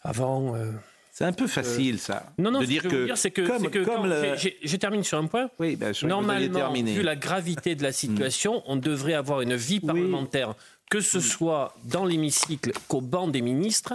avant. 0.03 0.55
euh, 0.57 0.71
C'est 1.13 1.23
un 1.23 1.31
peu 1.31 1.47
facile, 1.47 1.99
ça. 1.99 2.33
non, 2.37 2.51
non, 2.51 2.59
de 2.59 2.65
ce 2.65 2.69
dire 2.69 2.83
que 2.83 2.89
je 2.89 2.95
veux 2.95 3.01
que, 3.01 3.05
dire, 3.05 3.17
c'est 3.17 3.31
que, 3.31 3.41
comme, 3.47 3.69
que 3.71 3.85
comme 3.85 4.07
le- 4.09 4.35
je 4.61 4.75
termine 4.75 5.03
sur 5.05 5.17
un 5.19 5.27
point. 5.27 5.49
Oui, 5.57 5.77
ben, 5.77 5.93
je 5.93 6.05
Normalement, 6.05 6.73
vu 6.73 7.01
la 7.01 7.15
gravité 7.15 7.75
de 7.75 7.83
la 7.83 7.93
situation, 7.93 8.61
on 8.65 8.75
devrait 8.75 9.13
avoir 9.13 9.39
une 9.39 9.55
vie 9.55 9.79
parlementaire, 9.79 10.53
que 10.89 10.99
ce 10.99 11.21
soit 11.21 11.75
dans 11.85 12.03
l'hémicycle 12.03 12.71
qu'au 12.89 12.99
banc 13.01 13.29
des 13.29 13.41
ministres, 13.41 13.93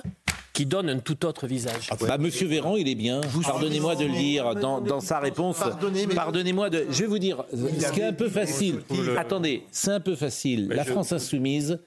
qui 0.53 0.67
donne 0.67 0.91
un 0.91 0.99
tout 0.99 1.25
autre 1.25 1.47
visage. 1.47 1.91
Bah, 2.01 2.19
Monsieur 2.19 2.47
Véran, 2.47 2.77
il 2.77 2.89
est 2.89 2.95
bien. 2.95 3.21
Pardonnez-moi 3.43 3.97
de 3.97 4.05
le 4.05 4.13
dire 4.13 4.55
dans, 4.55 4.81
dans 4.81 5.01
sa 5.01 5.19
réponse. 5.19 5.59
Pardonnez-moi 6.15 6.71
de. 6.71 6.87
Je 6.91 7.03
vais 7.03 7.07
vous 7.07 7.19
dire, 7.19 7.45
ce 7.53 7.93
qui 7.93 8.01
est 8.01 8.05
un 8.05 8.13
peu 8.13 8.29
facile. 8.29 8.81
Attendez, 9.17 9.65
c'est 9.71 9.93
un 9.93 10.01
peu 10.01 10.15
facile. 10.15 10.69
La 10.69 10.85
France 10.85 11.13
insoumise 11.13 11.79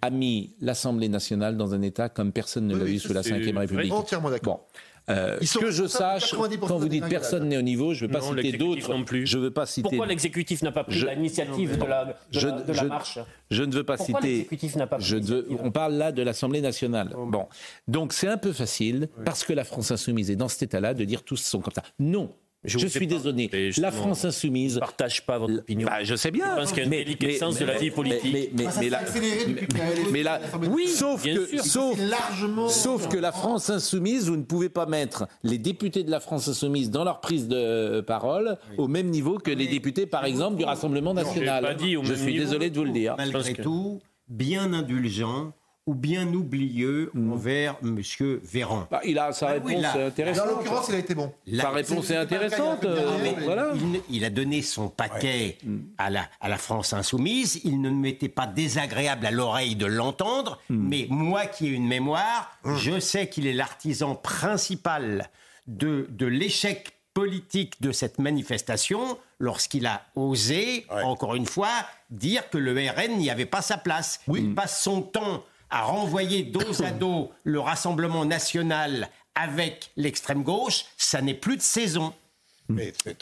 a 0.00 0.10
mis 0.10 0.54
l'Assemblée 0.60 1.08
nationale 1.08 1.56
dans 1.56 1.74
un 1.74 1.82
état 1.82 2.08
comme 2.08 2.30
personne 2.32 2.68
ne 2.68 2.76
l'a 2.76 2.84
vu 2.84 2.98
sous 2.98 3.12
la 3.12 3.22
Ve 3.22 3.56
République. 3.58 3.92
Entièrement 3.92 4.30
d'accord. 4.30 4.58
Bon. 4.58 4.80
Euh, 5.10 5.36
Ils 5.40 5.48
sont 5.48 5.58
que 5.60 5.70
je 5.72 5.86
sache, 5.86 6.32
90% 6.32 6.58
quand 6.68 6.78
vous 6.78 6.88
dites 6.88 7.08
personne 7.08 7.48
n'est 7.48 7.56
au 7.56 7.62
niveau, 7.62 7.92
je 7.92 8.04
ne 8.04 8.08
veux 8.08 8.12
pas 8.12 8.20
Non, 8.24 8.36
citer 8.36 8.56
d'autres. 8.56 8.88
non 8.90 9.02
plus. 9.04 9.26
Je 9.26 9.36
veux 9.36 9.50
pas 9.50 9.66
citer. 9.66 9.88
Pourquoi 9.88 10.06
l'exécutif 10.06 10.62
n'a 10.62 10.70
pas 10.70 10.84
pris 10.84 10.94
Je- 10.96 11.06
l'initiative 11.08 11.76
de 11.76 11.84
la, 11.84 12.04
de 12.04 12.12
je, 12.30 12.46
la- 12.48 12.60
de 12.60 12.72
la 12.72 12.82
je- 12.82 12.86
marche 12.88 13.18
je 13.50 13.62
ne 13.64 13.72
veux 13.74 13.82
pas 13.84 13.96
Pourquoi 13.96 14.20
citer. 14.20 14.32
l'exécutif 14.34 14.76
n'a 14.76 14.86
pas 14.86 14.96
pris 14.98 15.04
je 15.04 15.16
veux- 15.16 15.46
on 15.62 15.70
parle 15.72 15.94
là 15.94 16.12
de 16.12 16.22
l'Assemblée 16.22 16.60
nationale. 16.60 17.14
Bon, 17.26 17.48
donc 17.88 18.12
c'est 18.12 18.28
un 18.28 18.36
peu 18.38 18.52
facile 18.52 19.08
parce 19.24 19.42
que 19.44 19.52
la 19.52 19.64
France 19.64 19.90
insoumise 19.90 20.30
est 20.30 20.36
dans 20.36 20.48
cet 20.48 20.62
état-là 20.62 20.94
de 20.94 21.04
dire 21.04 21.24
tous 21.24 21.36
sont 21.42 21.60
comme 21.60 21.74
ça. 21.74 21.82
Non. 21.98 22.32
Je, 22.64 22.78
suis 22.86 23.06
pas- 23.08 23.14
désolé. 23.16 23.50
La 23.78 23.90
France 23.90 24.24
insoumise. 24.24 24.72
Je 24.72 24.76
ne 24.76 24.80
partage 24.80 25.26
pas 25.26 25.38
votre 25.38 25.58
opinion. 25.58 25.88
Bah, 25.88 26.04
je 26.04 26.14
sais 26.14 26.30
bien. 26.30 26.46
Je 26.54 26.60
pense 26.60 26.68
qu'il 26.68 26.78
y 26.78 26.80
a 26.82 26.84
une 26.84 26.90
Mais- 26.90 27.04
déliquescence 27.04 27.54
mais- 27.54 27.60
de 27.60 27.66
la 27.66 27.78
vie 27.78 27.90
politique. 27.90 28.32
Mais, 28.32 28.50
mais, 28.56 28.64
Ah, 28.68 28.70
ça 28.70 28.80
mais 28.80 28.90
mais- 28.90 29.66
mais 30.12 30.22
la- 30.22 30.40
Oui, 30.70 30.86
sauf 30.86 31.22
bien 31.24 31.34
que, 31.34 31.46
sûr. 31.46 31.64
sauf, 31.64 31.98
largement- 31.98 32.68
sauf 32.68 33.08
que 33.08 33.16
la 33.16 33.32
France 33.32 33.68
insoumise, 33.68 34.28
vous 34.28 34.36
ne 34.36 34.44
pouvez 34.44 34.68
pas 34.68 34.86
mettre 34.86 35.26
les 35.42 35.58
députés 35.58 36.04
de 36.04 36.10
la 36.10 36.20
France 36.20 36.46
insoumise 36.48 36.90
dans 36.90 37.02
leur 37.04 37.20
prise 37.20 37.48
de 37.48 38.00
parole 38.00 38.56
au 38.78 38.86
même 38.86 39.08
niveau 39.10 39.38
que 39.38 39.50
les 39.50 39.66
députés, 39.66 40.06
par 40.06 40.24
exemple, 40.24 40.56
du 40.56 40.64
Rassemblement 40.64 41.14
national. 41.14 41.64
pas 41.64 41.74
dit 41.74 41.96
au 41.96 42.04
je 42.04 42.14
suis 42.14 42.34
désolé 42.38 42.70
de 42.70 42.78
vous 42.78 42.84
le 42.84 42.92
dire. 42.92 43.14
malgré 43.18 43.54
que- 43.54 43.62
tout, 43.62 44.00
bien 44.28 44.72
indulgent 44.72 45.52
ou 45.86 45.94
bien 45.94 46.28
oublieux 46.32 47.10
envers 47.16 47.74
M. 47.82 48.00
Véran. 48.44 48.86
Bah, 48.90 49.00
il 49.04 49.18
a 49.18 49.32
sa 49.32 49.46
Bah 49.46 49.52
réponse 49.54 49.70
oui, 49.72 49.80
là. 49.80 49.92
Dans 49.94 50.06
intéressante. 50.06 50.46
l'occurrence, 50.46 50.86
il 50.88 50.94
a 50.94 50.98
été 50.98 51.14
bon. 51.14 51.32
Sa 51.56 51.70
réponse 51.70 52.10
est 52.10 52.16
intéressante. 52.16 52.84
euh, 52.84 53.18
voilà. 53.42 53.72
il, 53.74 54.00
il 54.08 54.24
a 54.24 54.30
donné 54.30 54.62
son 54.62 54.88
paquet 54.88 55.58
à, 55.98 56.08
la, 56.10 56.28
à 56.40 56.48
la 56.48 56.56
France 56.58 56.92
insoumise. 56.92 57.60
Il 57.64 57.80
ne 57.80 57.90
m'était 57.90 58.28
pas 58.28 58.46
désagréable 58.46 59.26
à 59.26 59.32
l'oreille 59.32 59.74
de 59.74 59.86
l'entendre. 59.86 60.60
Mais 60.68 61.06
moi 61.10 61.46
qui 61.46 61.66
ai 61.66 61.70
une 61.70 61.88
mémoire, 61.88 62.56
je 62.64 63.00
sais 63.00 63.28
qu'il 63.28 63.46
est 63.48 63.52
l'artisan 63.52 64.14
principal 64.14 65.28
de, 65.66 66.06
de 66.10 66.26
l'échec 66.26 66.92
politique 67.14 67.82
de 67.82 67.92
cette 67.92 68.18
manifestation 68.18 69.18
lorsqu'il 69.38 69.86
a 69.86 70.02
osé, 70.14 70.86
encore 71.04 71.34
une 71.34 71.44
fois, 71.46 71.68
dire 72.10 72.48
que 72.50 72.56
le 72.58 72.72
RN 72.72 73.18
n'y 73.18 73.30
avait 73.30 73.46
pas 73.46 73.60
sa 73.62 73.76
place. 73.76 74.20
Il 74.32 74.54
passe 74.54 74.80
son 74.82 75.02
temps 75.02 75.42
à 75.72 75.82
renvoyer 75.82 76.44
dos 76.44 76.82
à 76.82 76.90
dos 76.90 77.32
le 77.42 77.58
Rassemblement 77.58 78.24
national 78.24 79.08
avec 79.34 79.90
l'extrême 79.96 80.42
gauche. 80.44 80.84
Ça 80.96 81.22
n'est 81.22 81.34
plus 81.34 81.56
de 81.56 81.62
saison. 81.62 82.12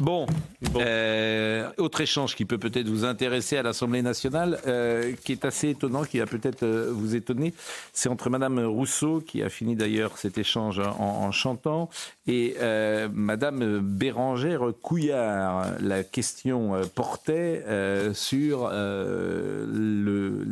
Bon, 0.00 0.26
euh, 0.76 1.70
autre 1.78 2.00
échange 2.00 2.36
qui 2.36 2.44
peut 2.44 2.58
peut-être 2.58 2.88
vous 2.88 3.04
intéresser 3.04 3.56
à 3.56 3.62
l'Assemblée 3.62 4.02
nationale, 4.02 4.60
euh, 4.66 5.12
qui 5.24 5.32
est 5.32 5.44
assez 5.44 5.70
étonnant, 5.70 6.04
qui 6.04 6.18
va 6.18 6.26
peut-être 6.26 6.62
euh, 6.62 6.90
vous 6.92 7.16
étonner, 7.16 7.52
c'est 7.92 8.08
entre 8.08 8.30
Madame 8.30 8.60
Rousseau, 8.60 9.20
qui 9.20 9.42
a 9.42 9.48
fini 9.48 9.74
d'ailleurs 9.74 10.18
cet 10.18 10.38
échange 10.38 10.78
en, 10.78 11.00
en 11.00 11.32
chantant, 11.32 11.90
et 12.26 12.54
Madame 13.12 13.80
Bérangère 13.80 14.72
Couillard. 14.82 15.66
La 15.80 16.04
question 16.04 16.80
portait 16.94 17.64
sur 18.12 18.70
le, 18.70 20.46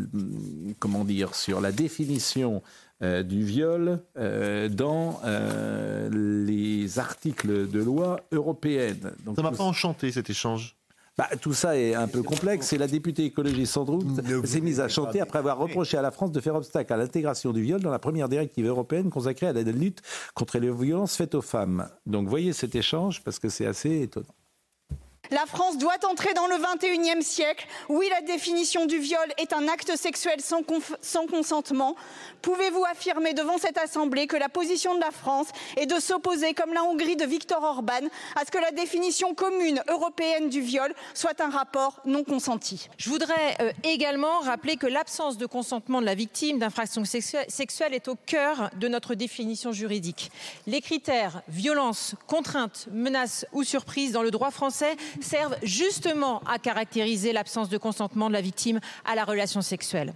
comment 0.80 1.04
dire, 1.04 1.34
sur 1.36 1.60
la 1.60 1.70
définition 1.70 2.62
euh, 3.00 3.22
du 3.22 3.44
viol 3.44 4.00
euh, 4.16 4.68
dans 4.68 5.20
euh, 5.24 6.08
les 6.44 6.98
articles 6.98 7.68
de 7.68 7.80
loi 7.80 8.20
européennes. 8.32 9.12
Donc, 9.24 9.36
Ça 9.36 9.42
m'a 9.42 9.52
pas 9.52 9.62
enchanté 9.62 10.10
cet 10.10 10.30
échange. 10.30 10.76
bah, 11.16 11.28
tout 11.40 11.54
ça 11.54 11.76
est 11.76 11.94
un 11.94 12.08
peu 12.08 12.24
complexe 12.24 12.72
et 12.72 12.78
la 12.78 12.88
députée 12.88 13.26
écologiste 13.26 13.74
Sandroux 13.74 14.02
s'est 14.44 14.60
mise 14.60 14.80
à 14.80 14.88
chanter 14.88 15.20
après 15.20 15.38
avoir 15.38 15.58
reproché 15.58 15.96
à 15.96 16.02
la 16.02 16.10
France 16.10 16.32
de 16.32 16.40
faire 16.40 16.56
obstacle 16.56 16.92
à 16.92 16.96
l'intégration 16.96 17.52
du 17.52 17.62
viol 17.62 17.80
dans 17.80 17.92
la 17.92 18.00
première 18.00 18.28
directive 18.28 18.66
européenne 18.66 19.10
consacrée 19.10 19.46
à 19.46 19.52
la 19.52 19.62
lutte 19.62 20.02
contre 20.34 20.58
les 20.58 20.72
violences 20.72 21.16
faites 21.16 21.36
aux 21.36 21.42
femmes. 21.42 21.88
Donc 22.04 22.28
voyez 22.28 22.52
cet 22.52 22.74
échange 22.74 23.22
parce 23.22 23.38
que 23.38 23.48
c'est 23.48 23.66
assez 23.66 24.02
étonnant. 24.02 24.34
La 25.30 25.44
France 25.46 25.76
doit 25.76 25.98
entrer 26.08 26.32
dans 26.34 26.46
le 26.46 26.54
21e 26.54 27.20
siècle. 27.22 27.66
Oui, 27.88 28.08
la 28.10 28.22
définition 28.22 28.86
du 28.86 28.98
viol 28.98 29.32
est 29.36 29.52
un 29.52 29.68
acte 29.68 29.94
sexuel 29.96 30.40
sans, 30.40 31.26
consentement. 31.26 31.96
Pouvez-vous 32.40 32.84
affirmer 32.90 33.34
devant 33.34 33.58
cette 33.58 33.78
Assemblée 33.78 34.26
que 34.26 34.36
la 34.36 34.48
position 34.48 34.94
de 34.94 35.00
la 35.00 35.10
France 35.10 35.48
est 35.76 35.86
de 35.86 36.00
s'opposer, 36.00 36.54
comme 36.54 36.72
la 36.72 36.82
Hongrie 36.82 37.16
de 37.16 37.26
Viktor 37.26 37.62
Orban, 37.62 38.08
à 38.36 38.44
ce 38.44 38.50
que 38.50 38.58
la 38.58 38.70
définition 38.70 39.34
commune 39.34 39.82
européenne 39.88 40.48
du 40.48 40.60
viol 40.60 40.94
soit 41.14 41.40
un 41.40 41.50
rapport 41.50 42.00
non 42.06 42.24
consenti? 42.24 42.88
Je 42.96 43.10
voudrais 43.10 43.56
euh, 43.60 43.72
également 43.84 44.40
rappeler 44.40 44.76
que 44.76 44.86
l'absence 44.86 45.36
de 45.36 45.46
consentement 45.46 46.00
de 46.00 46.06
la 46.06 46.14
victime 46.14 46.58
d'infractions 46.58 47.04
sexuelles 47.04 47.46
sexuelles 47.48 47.94
est 47.94 48.08
au 48.08 48.14
cœur 48.14 48.70
de 48.76 48.88
notre 48.88 49.14
définition 49.14 49.72
juridique. 49.72 50.30
Les 50.66 50.80
critères 50.80 51.42
violence, 51.48 52.14
contrainte, 52.26 52.88
menace 52.90 53.46
ou 53.52 53.62
surprise 53.62 54.12
dans 54.12 54.22
le 54.22 54.30
droit 54.30 54.50
français 54.50 54.96
servent 55.22 55.56
justement 55.62 56.42
à 56.46 56.58
caractériser 56.58 57.32
l'absence 57.32 57.68
de 57.68 57.78
consentement 57.78 58.28
de 58.28 58.34
la 58.34 58.40
victime 58.40 58.80
à 59.04 59.14
la 59.14 59.24
relation 59.24 59.62
sexuelle. 59.62 60.12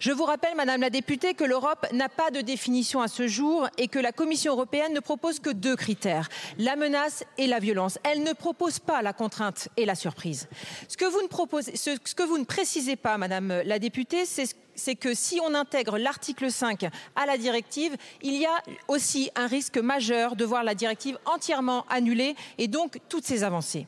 Je 0.00 0.12
vous 0.12 0.24
rappelle, 0.24 0.56
Madame 0.56 0.80
la 0.80 0.90
députée, 0.90 1.34
que 1.34 1.44
l'Europe 1.44 1.86
n'a 1.92 2.08
pas 2.08 2.30
de 2.30 2.40
définition 2.40 3.00
à 3.00 3.08
ce 3.08 3.26
jour 3.26 3.68
et 3.78 3.88
que 3.88 3.98
la 3.98 4.12
Commission 4.12 4.52
européenne 4.52 4.92
ne 4.92 5.00
propose 5.00 5.40
que 5.40 5.50
deux 5.50 5.76
critères, 5.76 6.28
la 6.58 6.76
menace 6.76 7.24
et 7.38 7.46
la 7.46 7.58
violence. 7.58 7.98
Elle 8.04 8.22
ne 8.22 8.32
propose 8.32 8.78
pas 8.78 9.02
la 9.02 9.12
contrainte 9.12 9.68
et 9.76 9.84
la 9.84 9.94
surprise. 9.94 10.48
Ce 10.88 10.96
que 10.96 11.04
vous 11.04 12.38
ne, 12.38 12.44
précisez 12.44 12.96
pas, 12.96 13.18
Madame 13.18 13.62
la 13.64 13.78
députée, 13.78 14.24
c'est 14.26 14.46
c'est 14.76 14.94
que 14.94 15.14
si 15.14 15.40
on 15.42 15.54
intègre 15.54 15.98
l'article 15.98 16.50
5 16.50 16.84
à 17.16 17.26
la 17.26 17.36
directive, 17.36 17.96
il 18.22 18.36
y 18.36 18.46
a 18.46 18.62
aussi 18.88 19.30
un 19.34 19.46
risque 19.46 19.78
majeur 19.78 20.36
de 20.36 20.44
voir 20.44 20.62
la 20.64 20.74
directive 20.74 21.18
entièrement 21.24 21.84
annulée 21.88 22.36
et 22.58 22.68
donc 22.68 22.98
toutes 23.08 23.24
ces 23.24 23.42
avancées. 23.42 23.86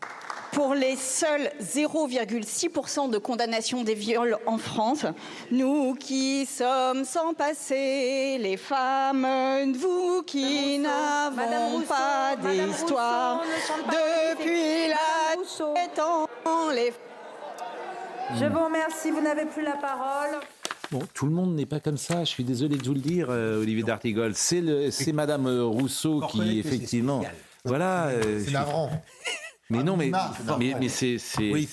Pour 0.53 0.75
les 0.75 0.97
seuls 0.97 1.53
0,6% 1.61 3.11
de 3.11 3.19
condamnation 3.19 3.85
des 3.85 3.95
viols 3.95 4.39
en 4.47 4.57
France, 4.57 5.05
nous 5.51 5.95
qui 5.95 6.47
sommes 6.47 7.05
sans 7.05 7.35
passé, 7.35 8.39
les 8.41 8.57
femmes, 8.57 9.73
vous 9.75 10.23
qui 10.23 10.79
n'avons 10.79 11.83
pas 11.83 12.35
d'histoire, 12.37 13.43
depuis 13.87 14.89
la 14.89 15.87
temps, 15.95 16.27
les 16.73 16.93
Je 18.39 18.47
vous 18.47 18.65
remercie, 18.65 19.11
vous 19.11 19.21
n'avez 19.21 19.45
plus 19.45 19.63
la 19.63 19.77
parole. 19.77 20.41
Bon, 20.91 21.01
tout 21.13 21.27
le 21.27 21.33
monde 21.33 21.55
n'est 21.55 21.67
pas 21.67 21.81
comme 21.81 21.99
ça. 21.99 22.25
Je 22.25 22.31
suis 22.31 22.45
désolé 22.45 22.77
de 22.79 22.85
vous 22.85 22.95
le 22.95 23.01
dire, 23.01 23.27
euh, 23.31 23.61
Olivier 23.61 23.83
D'Artigol. 23.83 24.33
C'est 24.35 24.63
Madame 25.13 25.47
euh, 25.47 25.65
Rousseau 25.65 26.21
qui 26.31 26.59
effectivement, 26.59 27.23
voilà. 27.65 28.07
euh, 28.09 28.43
C'est 28.45 28.53
navrant. 28.53 28.91
Mais 29.71 29.83
non, 29.83 29.97
mais, 29.99 30.11
c'est 30.11 30.59
mais, 30.59 30.75
mais 30.81 30.89
c'est 30.89 31.19
c'est 31.19 31.53
Oui, 31.53 31.69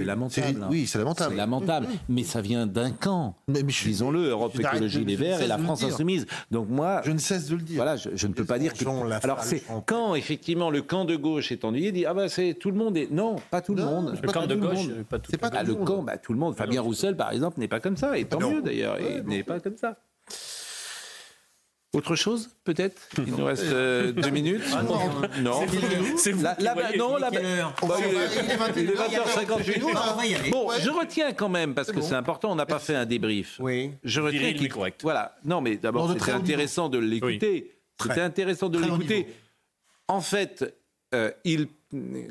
lamentable. 0.00 0.46
C'est- 0.60 0.66
oui, 0.68 0.86
c'est 0.88 0.98
lamentable. 0.98 1.30
C'est 1.30 1.36
lamentable. 1.36 1.86
Mais 2.08 2.24
ça 2.24 2.40
vient 2.40 2.66
d'un 2.66 2.90
camp. 2.90 3.36
Disons-le, 3.46 4.28
Europe 4.30 4.58
Écologie 4.58 5.04
Les 5.04 5.14
Verts 5.14 5.40
et 5.40 5.46
la 5.46 5.56
le 5.56 5.62
France. 5.62 5.84
Insoumise. 5.84 6.26
Donc 6.50 6.68
moi, 6.68 7.00
Je 7.04 7.12
ne 7.12 7.18
cesse 7.18 7.46
de 7.48 7.54
le 7.54 7.62
dire. 7.62 7.76
voilà, 7.76 7.96
je, 7.96 8.10
je 8.14 8.26
ne 8.26 8.32
peux 8.32 8.44
pas 8.44 8.58
dire 8.58 8.72
que. 8.74 8.84
Alors 9.22 9.44
c'est 9.44 9.62
quand 9.86 10.16
effectivement 10.16 10.70
le 10.70 10.82
camp 10.82 11.04
de 11.04 11.14
gauche 11.14 11.52
est 11.52 11.64
ennuyé, 11.64 11.92
dit 11.92 12.06
ah 12.06 12.14
bah 12.14 12.28
c'est 12.28 12.54
tout 12.54 12.70
le 12.72 12.76
monde 12.76 12.96
est 12.96 13.10
non, 13.10 13.36
pas 13.50 13.60
tout 13.60 13.74
le 13.74 13.84
monde. 13.84 14.18
le 14.20 14.32
camp 14.32 14.46
de 14.46 14.54
le 14.54 14.60
gauche, 14.60 14.88
pas 15.08 15.18
tout 15.20 15.30
Ah, 15.40 15.62
le 15.62 15.68
le 15.68 15.74
monde. 15.78 15.86
camp, 15.86 16.02
bah, 16.02 16.18
tout 16.18 16.32
le 16.32 16.38
monde. 16.40 16.56
Fabien 16.56 16.80
Roussel, 16.80 17.16
par 17.16 17.30
exemple, 17.32 17.60
n'est 17.60 17.68
pas 17.68 17.78
comme 17.80 17.96
ça. 17.96 18.18
Et 18.18 18.24
tant 18.24 18.40
mieux 18.40 18.62
d'ailleurs. 18.62 18.98
il 19.00 19.22
n'est 19.28 19.44
pas 19.44 19.60
comme 19.60 19.76
ça. 19.76 19.96
Autre 21.94 22.16
chose, 22.16 22.50
peut-être? 22.64 23.00
Il 23.16 23.32
nous 23.34 23.44
reste 23.46 23.64
euh, 23.64 24.12
deux 24.12 24.28
minutes. 24.28 24.62
non. 25.42 25.62
C'est 26.18 26.32
vous 26.32 26.42
Là- 26.42 26.54
là- 26.58 26.74
non, 26.98 27.16
là- 27.16 27.30
bah, 27.30 27.38
il 27.40 27.46
est- 27.46 28.44
Il 28.44 28.50
est 28.50 28.56
21, 28.56 28.82
il 28.82 28.90
est 28.90 28.94
20h58. 28.94 29.82
On 29.82 30.16
va 30.16 30.26
y 30.26 30.34
aller. 30.34 30.50
Bon, 30.50 30.68
je 30.78 30.90
retiens 30.90 31.32
quand 31.32 31.48
même, 31.48 31.74
parce 31.74 31.90
que 31.90 32.02
c'est 32.02 32.14
important, 32.14 32.52
on 32.52 32.56
n'a 32.56 32.66
pas 32.66 32.78
fait 32.78 32.94
un 32.94 33.06
débrief. 33.06 33.56
Oui. 33.60 33.92
Je 34.04 34.20
retiens 34.20 34.38
Viril, 34.38 34.68
correct. 34.68 35.00
Voilà. 35.02 35.34
Non, 35.44 35.62
mais 35.62 35.76
d'abord, 35.76 36.06
Non, 36.08 36.12
c'était 36.14 36.32
intéressant 36.32 36.88
de 36.90 36.98
l'écouter. 36.98 37.72
C'était 38.00 38.20
intéressant 38.20 38.68
de 38.68 38.78
l'écouter. 38.78 39.26
En 40.08 40.20
fait, 40.20 40.74
euh, 41.14 41.30
il, 41.44 41.68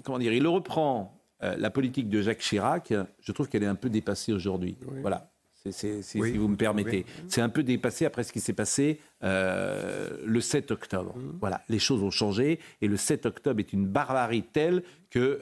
comment 0.04 0.20
dire, 0.20 0.34
il 0.34 0.46
reprend 0.48 1.14
euh, 1.44 1.56
la 1.58 1.70
politique 1.72 2.10
de 2.10 2.22
Jacques 2.22 2.40
Chirac. 2.40 2.94
Je 3.22 3.32
trouve 3.32 3.48
qu'elle 3.50 3.64
est 3.64 3.68
un 3.68 3.76
peu 3.76 3.90
dépassée 3.90 4.34
aujourd'hui. 4.34 4.76
Voilà. 5.02 5.32
C'est, 5.72 6.02
si 6.02 6.20
vous 6.20 6.48
me 6.48 6.56
permettez. 6.56 7.06
C'est 7.28 7.42
un 7.42 7.50
peu 7.50 7.64
dépassé 7.64 8.06
après 8.06 8.24
ce 8.24 8.32
qui 8.32 8.40
s'est 8.40 8.54
passé 8.54 9.00
euh, 9.24 10.10
le 10.26 10.42
7 10.42 10.72
octobre. 10.72 11.16
Mmh. 11.18 11.38
Voilà, 11.40 11.62
les 11.70 11.80
choses 11.80 12.04
ont 12.04 12.12
changé 12.12 12.60
et 12.82 12.88
le 12.88 12.98
7 12.98 13.26
octobre 13.26 13.60
est 13.60 13.74
une 13.74 13.88
barbarie 13.88 14.44
telle 14.44 14.84
que 15.10 15.40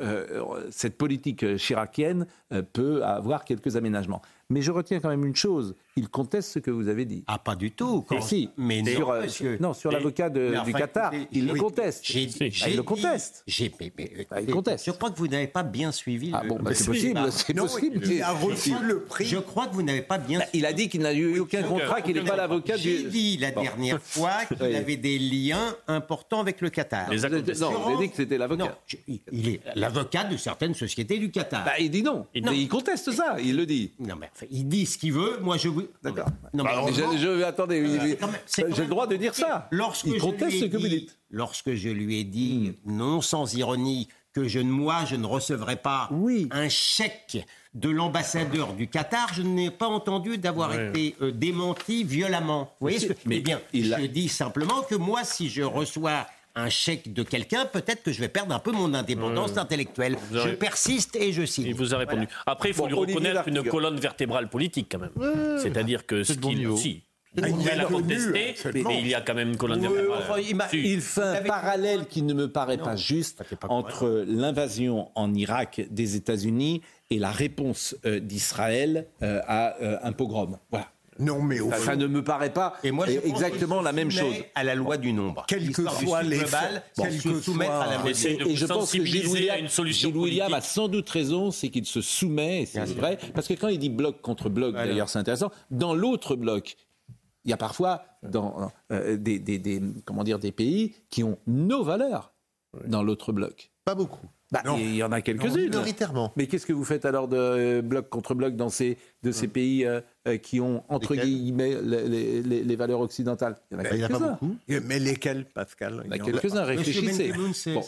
cette 0.70 0.98
politique 0.98 1.58
chiracienne 1.58 2.28
peut 2.74 3.04
avoir 3.04 3.46
quelques 3.46 3.76
aménagements. 3.76 4.22
Mais 4.50 4.62
je 4.62 4.72
retiens 4.72 5.00
quand 5.00 5.10
même 5.10 5.26
une 5.26 5.36
chose, 5.36 5.76
il 5.98 6.10
conteste 6.10 6.52
ce 6.52 6.60
que 6.60 6.72
vous 6.72 6.90
avez 6.90 7.06
dit. 7.06 7.24
Ah, 7.26 7.40
pas 7.40 7.56
du 7.56 7.72
tout. 7.72 8.06
Si, 8.20 8.50
mais 8.58 8.84
sur, 8.84 9.12
euh, 9.12 9.26
non, 9.62 9.74
sur 9.74 9.92
l'avocat 9.92 10.30
du 10.30 10.74
Qatar, 10.74 11.14
il 11.32 11.48
le 11.48 11.56
conteste. 11.56 12.06
Ah, 12.06 12.70
il 12.70 12.76
le 12.76 12.84
conteste. 12.84 13.46
Ah, 14.30 14.42
il 14.42 14.52
conteste. 14.52 14.86
Je 14.86 14.92
crois 14.92 15.10
que 15.10 15.18
vous 15.18 15.28
n'avez 15.28 15.48
pas 15.48 15.64
bien 15.64 15.94
suivi. 15.94 16.32
Ah 16.34 16.44
bon, 16.46 16.60
bah, 16.62 16.74
c'est 16.74 16.86
possible. 16.86 17.20
C'est 17.32 17.54
possible. 17.54 18.02
Il 18.06 18.22
a 18.22 18.32
reçu 18.34 18.74
le 18.82 19.04
prix. 19.04 19.26
Je 19.26 19.38
crois 19.38 19.68
que 19.68 19.74
vous 19.74 19.84
n'avez 19.84 20.02
pas 20.02 20.18
bien. 20.18 20.40
Bah, 20.40 20.46
il 20.54 20.66
a 20.66 20.74
dit 20.74 20.90
qu'il 20.90 21.02
n'a 21.02 21.14
eu 21.14 21.40
aucun 21.40 21.64
contrat, 21.64 22.02
qu'il 22.02 22.16
n'est 22.16 22.24
pas 22.24 22.36
l'avocat 22.36 22.76
du. 22.76 22.84
J'ai 22.84 23.04
dit 23.04 23.38
la 23.38 23.52
dernière 23.52 24.02
fois 24.02 24.34
qu'il 24.48 24.76
avait 24.76 24.98
des 24.98 25.18
liens 25.18 25.76
importants 25.88 26.42
avec 26.42 26.60
le 26.60 26.70
Qatar. 26.70 27.10
non, 27.10 27.16
vous 27.16 27.26
avez 27.26 28.04
dit 28.06 28.10
que 28.10 28.18
c'était 28.18 28.38
l'avocat. 28.38 28.78
Il 29.32 29.50
est 29.50 29.62
l'avocat 29.76 30.26
de 30.26 30.36
certaines 30.36 30.74
sociétés 30.74 31.20
du 31.20 31.32
Qatar. 31.32 31.64
Bah, 31.64 31.80
il 31.80 31.90
dit 31.90 32.04
non. 32.04 32.28
Il 32.34 32.68
conteste 32.68 33.12
ça. 33.12 33.38
Il 33.42 33.56
le 33.56 33.66
dit. 33.66 33.92
Non, 34.00 34.16
mais 34.20 34.30
il 34.52 34.68
dit 34.68 34.86
ce 34.86 34.98
qu'il 34.98 35.14
veut. 35.14 35.40
Moi, 35.42 35.56
je 35.56 35.70
vous. 35.70 35.85
D'accord. 36.04 36.28
Non, 36.54 36.64
mais 36.64 36.72
bah, 36.72 36.86
je, 36.90 37.18
je, 37.18 37.44
attendez, 37.44 38.18
j'ai 38.48 38.84
le 38.84 38.88
droit 38.88 39.08
de 39.08 39.16
dire 39.16 39.34
ça. 39.36 39.68
Lorsque 39.72 40.06
il 40.06 40.20
conteste 40.20 40.60
ce 40.60 40.66
que 40.66 40.78
vous 40.78 40.88
dites. 40.88 41.18
Lorsque 41.30 41.74
je 41.74 41.90
lui 41.90 42.20
ai 42.20 42.24
dit, 42.24 42.74
non 42.86 43.22
sans 43.22 43.56
ironie, 43.56 44.08
que 44.34 44.48
je, 44.48 44.60
moi, 44.60 45.06
je 45.06 45.16
ne 45.16 45.26
recevrai 45.26 45.78
pas 45.78 46.10
un 46.52 46.70
chèque 46.70 47.46
de 47.74 47.90
l'ambassadeur 47.90 48.74
du 48.74 48.88
Qatar, 48.88 49.34
je 49.34 49.42
n'ai 49.42 49.70
pas 49.70 49.88
entendu 49.88 50.38
d'avoir 50.38 50.78
été 50.78 51.16
euh, 51.22 51.32
démenti 51.32 52.04
violemment. 52.04 52.74
Vous 52.80 52.88
voyez 52.88 53.00
ce 53.00 53.08
que... 53.08 53.14
Mais 53.26 53.40
bien, 53.40 53.62
je 53.74 54.06
dis 54.06 54.30
simplement 54.30 54.82
que 54.82 54.96
moi, 54.96 55.24
si 55.24 55.50
je 55.50 55.62
reçois 55.62 56.26
un 56.56 56.70
chèque 56.70 57.14
de 57.14 57.24
quelqu'un, 57.24 57.66
peut-être 57.66 58.04
que 58.04 58.12
je 58.12 58.20
vais 58.20 58.30
perdre 58.30 58.54
un 58.56 58.60
peu 58.60 58.72
mon 58.72 58.94
indépendance 58.94 59.58
intellectuelle. 59.58 60.18
Je 60.32 60.50
persiste 60.50 61.16
et 61.16 61.34
je 61.34 61.46
signe. 61.46 61.68
Il 61.68 61.76
vous 61.76 61.94
a 61.94 61.98
répondu. 61.98 62.28
Après, 62.46 62.70
il 62.70 62.76
faut 62.76 62.88
lui 62.88 62.94
reconnaître 62.94 63.48
une 63.48 63.64
colonne 63.64 64.00
vertébrale 64.00 64.50
politique 64.50 64.88
quand 64.92 65.00
même. 65.00 65.58
C'est-à-dire 65.62 66.06
que 66.06 66.24
ce 66.24 66.34
qu'il 66.34 66.68
aussi. 66.68 67.04
Il 67.38 67.70
a 67.70 67.86
contesté, 67.86 68.56
mais 68.74 69.02
il 69.02 69.08
y 69.08 69.14
a 69.14 69.22
quand 69.22 69.34
même 69.34 69.50
une 69.50 69.58
colonne 69.58 69.82
vertébrale. 69.82 70.42
il, 70.74 71.02
fait 71.02 71.22
un 71.22 71.42
parallèle 71.42 72.06
qui 72.08 72.22
ne 72.22 72.34
me 72.34 72.50
paraît 72.50 72.78
pas 72.78 72.96
juste 72.96 73.44
entre 73.68 74.24
l'invasion 74.28 75.12
en 75.16 75.34
Irak 75.34 75.82
des 75.90 76.16
États-Unis 76.16 76.82
et 77.10 77.20
la 77.20 77.32
réponse 77.32 77.96
euh, 78.06 78.20
d'Israël 78.20 79.08
euh, 79.22 79.42
à 79.48 79.82
euh, 79.82 79.98
un 80.02 80.12
pogrom. 80.12 80.58
Voilà. 80.72 80.88
Non, 81.18 81.42
mais 81.42 81.60
au 81.62 81.72
ça, 81.72 81.96
ne 81.96 82.08
me 82.08 82.24
paraît 82.24 82.52
pas 82.52 82.74
et 82.84 82.92
moi, 82.92 83.08
exactement 83.10 83.82
la 83.82 83.94
même 83.94 84.12
chose. 84.12 84.36
À 84.54 84.64
la 84.64 84.76
loi 84.76 84.98
du 84.98 85.14
nombre. 85.14 85.46
Quelquefois, 85.48 86.24
les 86.24 86.40
globales, 86.40 86.84
bon, 86.98 87.06
soumettre 87.42 87.72
à 87.72 87.88
la 87.88 87.98
loi 88.00 88.10
Et 88.10 88.56
je 88.56 88.66
pense 88.66 88.92
que 88.92 89.06
Gilles 89.06 89.28
William, 89.28 89.68
Gilles 89.68 90.18
William 90.18 90.54
a 90.54 90.62
sans 90.62 90.88
doute 90.88 91.10
raison, 91.10 91.52
c'est 91.52 91.70
qu'il 91.70 91.86
se 91.86 92.02
soumet, 92.02 92.66
c'est 92.66 92.86
vrai, 92.86 93.18
parce 93.34 93.48
que 93.48 93.54
quand 93.54 93.70
il 93.70 93.80
dit 93.80 93.90
bloc 93.90 94.22
contre 94.22 94.50
bloc, 94.50 94.76
d'ailleurs, 94.76 95.10
c'est 95.10 95.20
intéressant, 95.20 95.52
dans 95.72 95.94
l'autre 95.94 96.36
bloc, 96.36 96.76
il 97.46 97.52
y 97.52 97.54
a 97.54 97.58
parfois 97.58 98.04
dans, 98.24 98.72
euh, 98.92 99.18
des, 99.18 99.38
des, 99.38 99.60
des, 99.60 99.80
comment 100.04 100.24
dire, 100.24 100.40
des 100.40 100.52
pays 100.52 100.96
qui 101.12 101.24
ont 101.24 101.38
nos 101.46 101.84
valeurs 101.84 102.34
dans 102.88 103.04
l'autre 103.04 103.32
bloc. 103.32 103.72
Pas 103.86 103.94
beaucoup. 103.94 104.28
Bah, 104.52 104.62
il 104.78 104.96
y 104.96 105.04
en 105.04 105.12
a 105.12 105.22
quelques-unes. 105.22 105.66
Minoritairement. 105.66 106.32
Mais 106.36 106.46
qu'est-ce 106.48 106.66
que 106.66 106.74
vous 106.74 106.84
faites 106.84 107.06
alors 107.06 107.28
de 107.28 107.38
euh, 107.38 107.82
bloc 107.82 108.10
contre 108.10 108.36
bloc 108.36 108.56
dans 108.56 108.70
ces, 108.70 108.98
de 109.24 109.32
ces 109.32 109.48
pays 109.48 109.86
euh, 109.86 110.02
euh, 110.28 110.38
qui 110.38 110.60
ont, 110.62 110.84
entre 110.88 111.16
guillemets, 111.16 111.76
les, 111.82 112.42
les, 112.44 112.64
les, 112.64 112.76
valeurs 112.76 113.00
occidentales? 113.00 113.56
Il 113.72 113.74
y 113.74 113.78
en 113.78 113.80
a, 113.80 113.84
bah, 113.84 113.90
quelques-uns. 113.90 114.32
beaucoup. 114.32 114.56
Mais 114.68 115.00
lesquels, 115.00 115.46
Pascal? 115.46 116.04
Il 116.06 116.16
y 116.16 116.22
en 116.22 116.24
a 116.24 116.32
quelques-uns, 116.32 116.64
réfléchissez. 116.64 117.34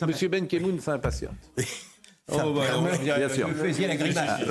Monsieur 0.08 0.30
Ben 0.30 0.48
Kemoun 0.48 0.80
s'impatiente. 0.80 1.36
Oh, 2.30 2.54
bah, 2.54 2.64
bien, 3.02 3.30
sûr. 3.30 3.48
Vous 3.48 3.64
faisiez 3.64 3.88
la 3.88 3.96
grimace. 3.96 4.42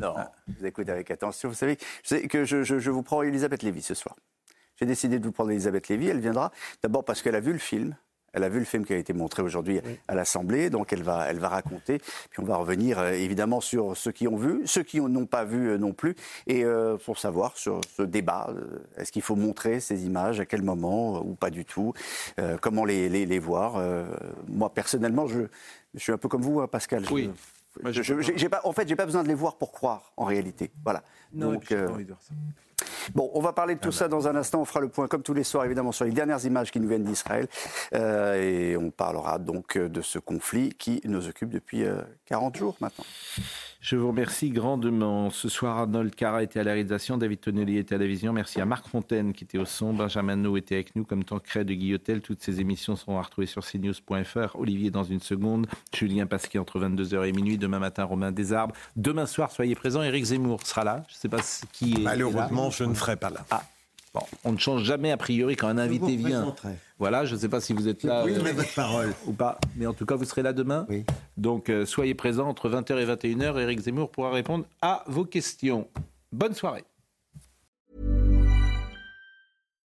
non, 0.00 0.14
vous 0.46 0.66
écoutez 0.66 0.92
avec 0.92 1.10
attention. 1.10 1.48
Vous 1.48 1.54
savez 1.54 1.76
que 1.76 2.44
je, 2.44 2.62
je, 2.62 2.78
je 2.78 2.90
vous 2.90 3.02
prends 3.02 3.22
Elisabeth 3.22 3.62
Lévy 3.62 3.82
ce 3.82 3.94
soir. 3.94 4.16
J'ai 4.78 4.86
décidé 4.86 5.18
de 5.18 5.24
vous 5.24 5.32
prendre 5.32 5.50
Elisabeth 5.50 5.88
Lévy. 5.88 6.08
Elle 6.08 6.20
viendra 6.20 6.52
d'abord 6.82 7.04
parce 7.04 7.22
qu'elle 7.22 7.34
a 7.34 7.40
vu 7.40 7.52
le 7.52 7.58
film 7.58 7.96
elle 8.36 8.44
a 8.44 8.50
vu 8.50 8.58
le 8.58 8.66
film 8.66 8.84
qui 8.84 8.92
a 8.92 8.98
été 8.98 9.14
montré 9.14 9.42
aujourd'hui 9.42 9.80
à 10.08 10.14
l'Assemblée, 10.14 10.68
donc 10.68 10.92
elle 10.92 11.02
va, 11.02 11.26
elle 11.28 11.38
va 11.38 11.48
raconter. 11.48 11.98
Puis 11.98 12.40
on 12.40 12.44
va 12.44 12.56
revenir 12.56 12.98
euh, 12.98 13.12
évidemment 13.12 13.62
sur 13.62 13.96
ceux 13.96 14.12
qui 14.12 14.28
ont 14.28 14.36
vu, 14.36 14.60
ceux 14.66 14.82
qui 14.82 15.00
n'ont 15.00 15.24
pas 15.24 15.44
vu 15.44 15.70
euh, 15.70 15.78
non 15.78 15.92
plus, 15.92 16.14
et 16.46 16.62
euh, 16.62 16.98
pour 16.98 17.18
savoir 17.18 17.56
sur 17.56 17.80
ce 17.96 18.02
débat, 18.02 18.50
est-ce 18.98 19.10
qu'il 19.10 19.22
faut 19.22 19.36
montrer 19.36 19.80
ces 19.80 20.04
images, 20.04 20.38
à 20.38 20.44
quel 20.44 20.60
moment 20.60 21.24
ou 21.24 21.34
pas 21.34 21.48
du 21.48 21.64
tout, 21.64 21.94
comment 22.60 22.84
les, 22.84 23.08
les, 23.08 23.38
voir. 23.38 23.82
moi 24.48 24.70
personnellement, 24.72 25.26
je, 25.26 25.40
je, 25.94 26.00
suis 26.00 26.12
un 26.12 26.18
peu 26.18 26.28
comme 26.28 26.42
vous, 26.42 26.60
hein, 26.60 26.68
Pascal. 26.68 27.04
Oui. 27.10 27.30
Je, 27.32 27.55
pas, 28.48 28.60
en 28.64 28.72
fait, 28.72 28.88
j'ai 28.88 28.96
pas 28.96 29.06
besoin 29.06 29.22
de 29.22 29.28
les 29.28 29.34
voir 29.34 29.56
pour 29.56 29.72
croire, 29.72 30.12
en 30.16 30.24
réalité. 30.24 30.70
Voilà. 30.84 31.02
Non, 31.32 31.52
donc, 31.52 31.66
ça. 31.68 32.34
Bon, 33.14 33.30
on 33.34 33.40
va 33.40 33.52
parler 33.52 33.74
de 33.74 33.80
tout 33.80 33.88
ah 33.88 33.96
ça 33.96 34.04
bah. 34.04 34.16
dans 34.16 34.28
un 34.28 34.36
instant. 34.36 34.60
On 34.60 34.64
fera 34.64 34.80
le 34.80 34.88
point, 34.88 35.08
comme 35.08 35.22
tous 35.22 35.34
les 35.34 35.44
soirs, 35.44 35.64
évidemment, 35.64 35.92
sur 35.92 36.04
les 36.04 36.10
dernières 36.10 36.44
images 36.44 36.70
qui 36.70 36.80
nous 36.80 36.88
viennent 36.88 37.04
d'Israël. 37.04 37.48
Euh, 37.94 38.34
et 38.34 38.76
on 38.76 38.90
parlera 38.90 39.38
donc 39.38 39.78
de 39.78 40.02
ce 40.02 40.18
conflit 40.18 40.70
qui 40.70 41.00
nous 41.04 41.28
occupe 41.28 41.50
depuis 41.50 41.84
40 42.26 42.54
euh, 42.54 42.58
jours 42.58 42.76
maintenant. 42.80 43.04
Je 43.86 43.94
vous 43.94 44.08
remercie 44.08 44.50
grandement. 44.50 45.30
Ce 45.30 45.48
soir, 45.48 45.78
Arnold 45.78 46.12
Cara 46.12 46.42
était 46.42 46.58
à 46.58 46.64
la 46.64 46.72
réalisation, 46.72 47.18
David 47.18 47.38
Tonnelly 47.38 47.78
était 47.78 47.94
à 47.94 47.98
la 47.98 48.06
vision. 48.08 48.32
Merci 48.32 48.60
à 48.60 48.64
Marc 48.64 48.88
Fontaine 48.88 49.32
qui 49.32 49.44
était 49.44 49.58
au 49.58 49.64
son, 49.64 49.94
Benjamin 49.94 50.34
No 50.34 50.56
était 50.56 50.74
avec 50.74 50.96
nous 50.96 51.04
comme 51.04 51.22
Tancred 51.22 51.68
de 51.68 51.74
Guillotel. 51.74 52.20
Toutes 52.20 52.42
ces 52.42 52.60
émissions 52.60 52.96
seront 52.96 53.16
à 53.16 53.22
retrouver 53.22 53.46
sur 53.46 53.64
cnews.fr. 53.64 54.56
Olivier 54.56 54.90
dans 54.90 55.04
une 55.04 55.20
seconde, 55.20 55.68
Julien 55.94 56.26
Pasquier 56.26 56.58
entre 56.58 56.80
22h 56.80 57.28
et 57.28 57.32
minuit. 57.32 57.58
Demain 57.58 57.78
matin, 57.78 58.02
Romain 58.02 58.32
Desarbes. 58.32 58.72
Demain 58.96 59.26
soir, 59.26 59.52
soyez 59.52 59.76
présents. 59.76 60.02
Éric 60.02 60.24
Zemmour 60.24 60.66
sera 60.66 60.82
là. 60.82 61.04
Je 61.06 61.14
ne 61.14 61.18
sais 61.20 61.28
pas 61.28 61.42
qui 61.70 61.92
est. 61.92 62.02
Malheureusement, 62.02 62.70
je 62.70 62.82
ne 62.82 62.92
ferai 62.92 63.14
pas 63.14 63.30
là. 63.30 63.46
Ah, 63.52 63.62
on 64.44 64.52
ne 64.52 64.58
change 64.58 64.84
jamais 64.84 65.10
a 65.10 65.16
priori 65.16 65.56
quand 65.56 65.68
un 65.68 65.78
invité 65.78 66.16
vient. 66.16 66.54
Voilà, 66.98 67.24
je 67.24 67.34
ne 67.34 67.40
sais 67.40 67.48
pas 67.48 67.60
si 67.60 67.72
vous 67.72 67.88
êtes 67.88 68.04
là 68.04 68.24
oui, 68.24 68.32
votre 68.32 68.74
parole. 68.74 69.14
ou 69.26 69.32
pas, 69.32 69.58
mais 69.76 69.86
en 69.86 69.92
tout 69.92 70.06
cas 70.06 70.14
vous 70.14 70.24
serez 70.24 70.42
là 70.42 70.52
demain. 70.52 70.86
Oui. 70.88 71.04
Donc 71.36 71.68
euh, 71.68 71.84
soyez 71.84 72.14
présents 72.14 72.48
entre 72.48 72.70
20h 72.70 72.96
et 72.96 73.34
21h. 73.34 73.60
Éric 73.60 73.80
Zemmour 73.80 74.10
pourra 74.10 74.30
répondre 74.30 74.64
à 74.80 75.04
vos 75.06 75.24
questions. 75.24 75.88
Bonne 76.32 76.54
soirée. 76.54 76.84